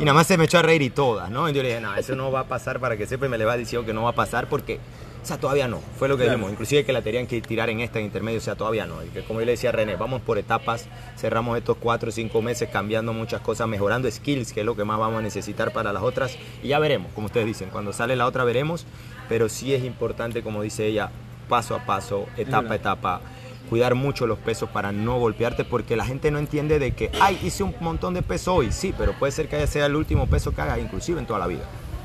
Y 0.00 0.04
nada 0.04 0.14
más 0.14 0.26
se 0.26 0.36
me 0.36 0.44
echó 0.44 0.58
a 0.58 0.62
reír 0.62 0.82
y 0.82 0.90
todas, 0.90 1.30
¿no? 1.30 1.48
Y 1.48 1.52
yo 1.54 1.62
le 1.62 1.68
dije, 1.70 1.80
no, 1.80 1.94
eso 1.96 2.14
no 2.14 2.30
va 2.30 2.40
a 2.40 2.44
pasar 2.44 2.78
para 2.78 2.96
que 2.96 3.06
sepa 3.06 3.26
y 3.26 3.28
me 3.28 3.38
le 3.38 3.44
va 3.46 3.56
diciendo 3.56 3.86
que 3.86 3.94
no 3.94 4.02
va 4.02 4.10
a 4.10 4.14
pasar 4.14 4.46
porque, 4.48 4.78
o 5.22 5.26
sea, 5.26 5.38
todavía 5.38 5.66
no, 5.66 5.80
fue 5.98 6.08
lo 6.08 6.16
que 6.18 6.24
Claro. 6.24 6.36
dijimos, 6.36 6.52
inclusive 6.52 6.84
que 6.84 6.92
la 6.92 7.00
tenían 7.00 7.26
que 7.26 7.40
tirar 7.40 7.70
en 7.70 7.80
esta 7.80 7.98
en 7.98 8.04
intermedio, 8.04 8.38
o 8.38 8.42
sea, 8.42 8.54
todavía 8.54 8.84
no. 8.86 9.02
Y 9.02 9.08
que 9.08 9.22
como 9.22 9.40
yo 9.40 9.46
le 9.46 9.52
decía 9.52 9.70
a 9.70 9.72
René, 9.72 9.96
vamos 9.96 10.20
por 10.20 10.36
etapas, 10.36 10.86
cerramos 11.16 11.56
estos 11.56 11.78
cuatro 11.78 12.10
o 12.10 12.12
cinco 12.12 12.42
meses 12.42 12.68
cambiando 12.70 13.14
muchas 13.14 13.40
cosas, 13.40 13.66
mejorando 13.66 14.10
skills, 14.10 14.52
que 14.52 14.60
es 14.60 14.66
lo 14.66 14.76
que 14.76 14.84
más 14.84 14.98
vamos 14.98 15.20
a 15.20 15.22
necesitar 15.22 15.72
para 15.72 15.90
las 15.92 16.02
otras, 16.02 16.36
y 16.62 16.68
ya 16.68 16.78
veremos, 16.78 17.10
como 17.14 17.26
ustedes 17.26 17.46
dicen, 17.46 17.70
cuando 17.70 17.94
sale 17.94 18.14
la 18.14 18.26
otra 18.26 18.44
veremos, 18.44 18.84
pero 19.28 19.48
sí 19.48 19.72
es 19.72 19.84
importante, 19.84 20.42
como 20.42 20.60
dice 20.62 20.86
ella, 20.86 21.10
paso 21.48 21.74
a 21.74 21.86
paso, 21.86 22.26
etapa 22.36 22.74
a 22.74 22.76
etapa, 22.76 23.20
cuidar 23.68 23.94
mucho 23.94 24.26
los 24.26 24.38
pesos 24.38 24.68
para 24.70 24.92
no 24.92 25.18
golpearte, 25.18 25.64
porque 25.64 25.96
la 25.96 26.04
gente 26.04 26.30
no 26.30 26.38
entiende 26.38 26.78
de 26.78 26.92
que, 26.92 27.10
ay, 27.20 27.38
hice 27.42 27.62
un 27.62 27.74
montón 27.80 28.14
de 28.14 28.22
peso 28.22 28.54
hoy, 28.54 28.72
sí, 28.72 28.94
pero 28.96 29.12
puede 29.12 29.32
ser 29.32 29.48
que 29.48 29.56
haya 29.56 29.66
sea 29.66 29.86
el 29.86 29.96
último 29.96 30.26
peso 30.26 30.54
que 30.54 30.60
hagas, 30.60 30.78
inclusive 30.78 31.20
en 31.20 31.26
toda 31.26 31.38
la 31.38 31.46
vida. 31.46 31.64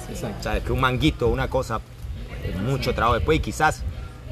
Exacto. 0.10 0.38
O 0.40 0.44
sea, 0.44 0.64
que 0.64 0.72
un 0.72 0.82
manguito, 0.82 1.28
una 1.28 1.50
cosa, 1.50 1.80
mucho 2.64 2.94
trabajo 2.94 3.16
después 3.16 3.38
y 3.38 3.42
quizás 3.42 3.84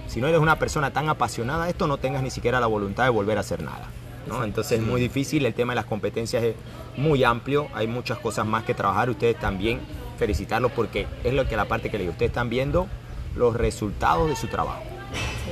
si 0.08 0.20
no 0.20 0.28
eres 0.28 0.42
una 0.42 0.60
persona 0.60 0.92
tan 0.92 1.08
apasionada 1.08 1.70
esto 1.70 1.88
no 1.88 1.98
tengas 1.98 2.22
ni 2.22 2.30
siquiera 2.30 2.60
la 2.60 2.68
voluntad 2.68 3.06
de 3.06 3.10
volver 3.10 3.38
a 3.38 3.42
hacer 3.42 3.64
nada. 3.64 3.88
¿no? 4.28 4.44
Entonces 4.44 4.80
es 4.80 4.86
muy 4.86 5.02
difícil, 5.02 5.46
el 5.46 5.54
tema 5.54 5.74
de 5.74 5.76
las 5.76 5.86
competencias 5.86 6.44
es 6.44 6.56
muy 6.98 7.24
amplio, 7.24 7.68
hay 7.74 7.88
muchas 7.88 8.20
cosas 8.20 8.46
más 8.46 8.64
que 8.64 8.74
trabajar, 8.74 9.10
ustedes 9.10 9.40
también 9.40 9.80
felicitarlos 10.18 10.72
porque 10.74 11.08
es 11.24 11.34
lo 11.34 11.48
que 11.48 11.56
la 11.56 11.66
parte 11.66 11.90
que 11.90 11.98
le 11.98 12.04
digo, 12.04 12.12
ustedes 12.12 12.30
están 12.30 12.50
viendo 12.50 12.88
los 13.36 13.56
resultados 13.56 14.30
de 14.30 14.36
su 14.36 14.48
trabajo. 14.48 14.84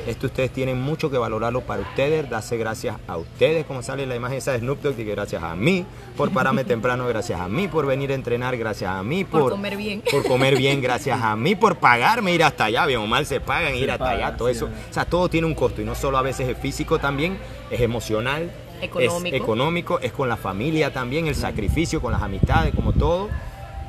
Esto 0.07 0.27
ustedes 0.27 0.51
tienen 0.51 0.79
mucho 0.81 1.09
que 1.11 1.17
valorarlo 1.17 1.61
para 1.61 1.81
ustedes, 1.81 2.29
darse 2.29 2.57
gracias 2.57 2.95
a 3.07 3.17
ustedes, 3.17 3.65
como 3.65 3.83
sale 3.83 4.05
la 4.07 4.15
imagen 4.15 4.37
esa 4.37 4.53
de 4.53 4.59
Snoop 4.59 4.81
Dogg, 4.81 4.95
que 4.95 5.03
gracias 5.03 5.43
a 5.43 5.55
mí 5.55 5.85
por 6.17 6.31
pararme 6.31 6.63
temprano, 6.65 7.07
gracias 7.07 7.39
a 7.39 7.47
mí 7.47 7.67
por 7.67 7.85
venir 7.85 8.11
a 8.11 8.15
entrenar, 8.15 8.57
gracias 8.57 8.91
a 8.91 9.03
mí 9.03 9.23
Por 9.23 9.41
por, 9.41 9.51
comer 9.51 9.77
bien. 9.77 10.01
por 10.09 10.25
comer 10.25 10.57
bien, 10.57 10.81
gracias 10.81 11.21
a 11.21 11.35
mí 11.35 11.55
por 11.55 11.77
pagarme 11.77 12.33
ir 12.33 12.43
hasta 12.43 12.65
allá, 12.65 12.85
bien 12.85 12.99
o 13.01 13.07
mal 13.07 13.25
se 13.25 13.39
pagan 13.39 13.75
ir 13.75 13.85
Se 13.85 13.91
hasta 13.91 14.05
paga, 14.05 14.27
allá, 14.27 14.37
todo 14.37 14.47
sí, 14.49 14.55
eso. 14.55 14.67
es. 14.67 14.89
O 14.89 14.93
sea, 14.93 15.05
todo 15.05 15.29
tiene 15.29 15.45
un 15.47 15.53
costo 15.55 15.81
y 15.81 15.85
no 15.85 15.95
solo 15.95 16.17
a 16.17 16.21
veces 16.21 16.47
es 16.49 16.57
físico 16.57 16.99
también, 16.99 17.37
es 17.69 17.81
emocional, 17.81 18.51
Económico. 18.81 19.35
es 19.35 19.41
económico, 19.41 19.99
es 19.99 20.11
con 20.13 20.29
la 20.29 20.37
familia 20.37 20.93
también, 20.93 21.27
el 21.27 21.35
sacrificio, 21.35 22.01
con 22.01 22.13
las 22.13 22.21
amistades, 22.21 22.73
como 22.73 22.93
todo. 22.93 23.27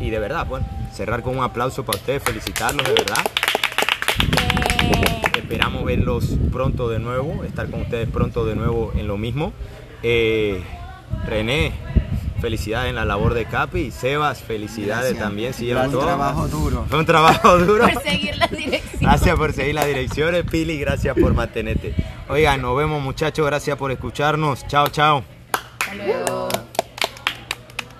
Y 0.00 0.10
de 0.10 0.18
verdad, 0.18 0.46
bueno, 0.46 0.66
cerrar 0.92 1.22
con 1.22 1.36
un 1.38 1.44
aplauso 1.44 1.84
para 1.84 1.98
ustedes, 1.98 2.22
felicitarlos 2.22 2.84
de 2.86 2.92
verdad. 2.94 3.22
Esperamos 5.50 5.84
verlos 5.84 6.36
pronto 6.52 6.88
de 6.88 7.00
nuevo, 7.00 7.42
estar 7.42 7.68
con 7.68 7.80
ustedes 7.80 8.08
pronto 8.08 8.46
de 8.46 8.54
nuevo 8.54 8.92
en 8.96 9.08
lo 9.08 9.16
mismo. 9.18 9.52
Eh, 10.00 10.62
René, 11.26 11.72
felicidades 12.40 12.90
en 12.90 12.94
la 12.94 13.04
labor 13.04 13.34
de 13.34 13.46
Capi. 13.46 13.90
Sebas, 13.90 14.40
felicidades 14.42 15.06
Gracias. 15.06 15.18
también. 15.18 15.52
Siguieron 15.52 15.86
Un 15.86 15.90
todo. 15.90 16.02
trabajo 16.02 16.46
duro. 16.46 16.86
Fue 16.88 17.00
un 17.00 17.04
trabajo 17.04 17.58
duro. 17.66 17.88
Por 17.92 18.00
seguir 18.00 18.38
las 18.38 18.48
direcciones. 18.52 19.00
Gracias 19.00 19.36
por 19.36 19.52
seguir 19.52 19.74
las 19.74 19.86
direcciones, 19.86 20.44
Pili. 20.48 20.78
Gracias 20.78 21.16
por 21.18 21.34
mantenerte. 21.34 21.96
Oigan, 22.28 22.62
nos 22.62 22.76
vemos 22.76 23.02
muchachos. 23.02 23.44
Gracias 23.44 23.76
por 23.76 23.90
escucharnos. 23.90 24.64
Chao, 24.68 24.86
chao. 24.86 25.24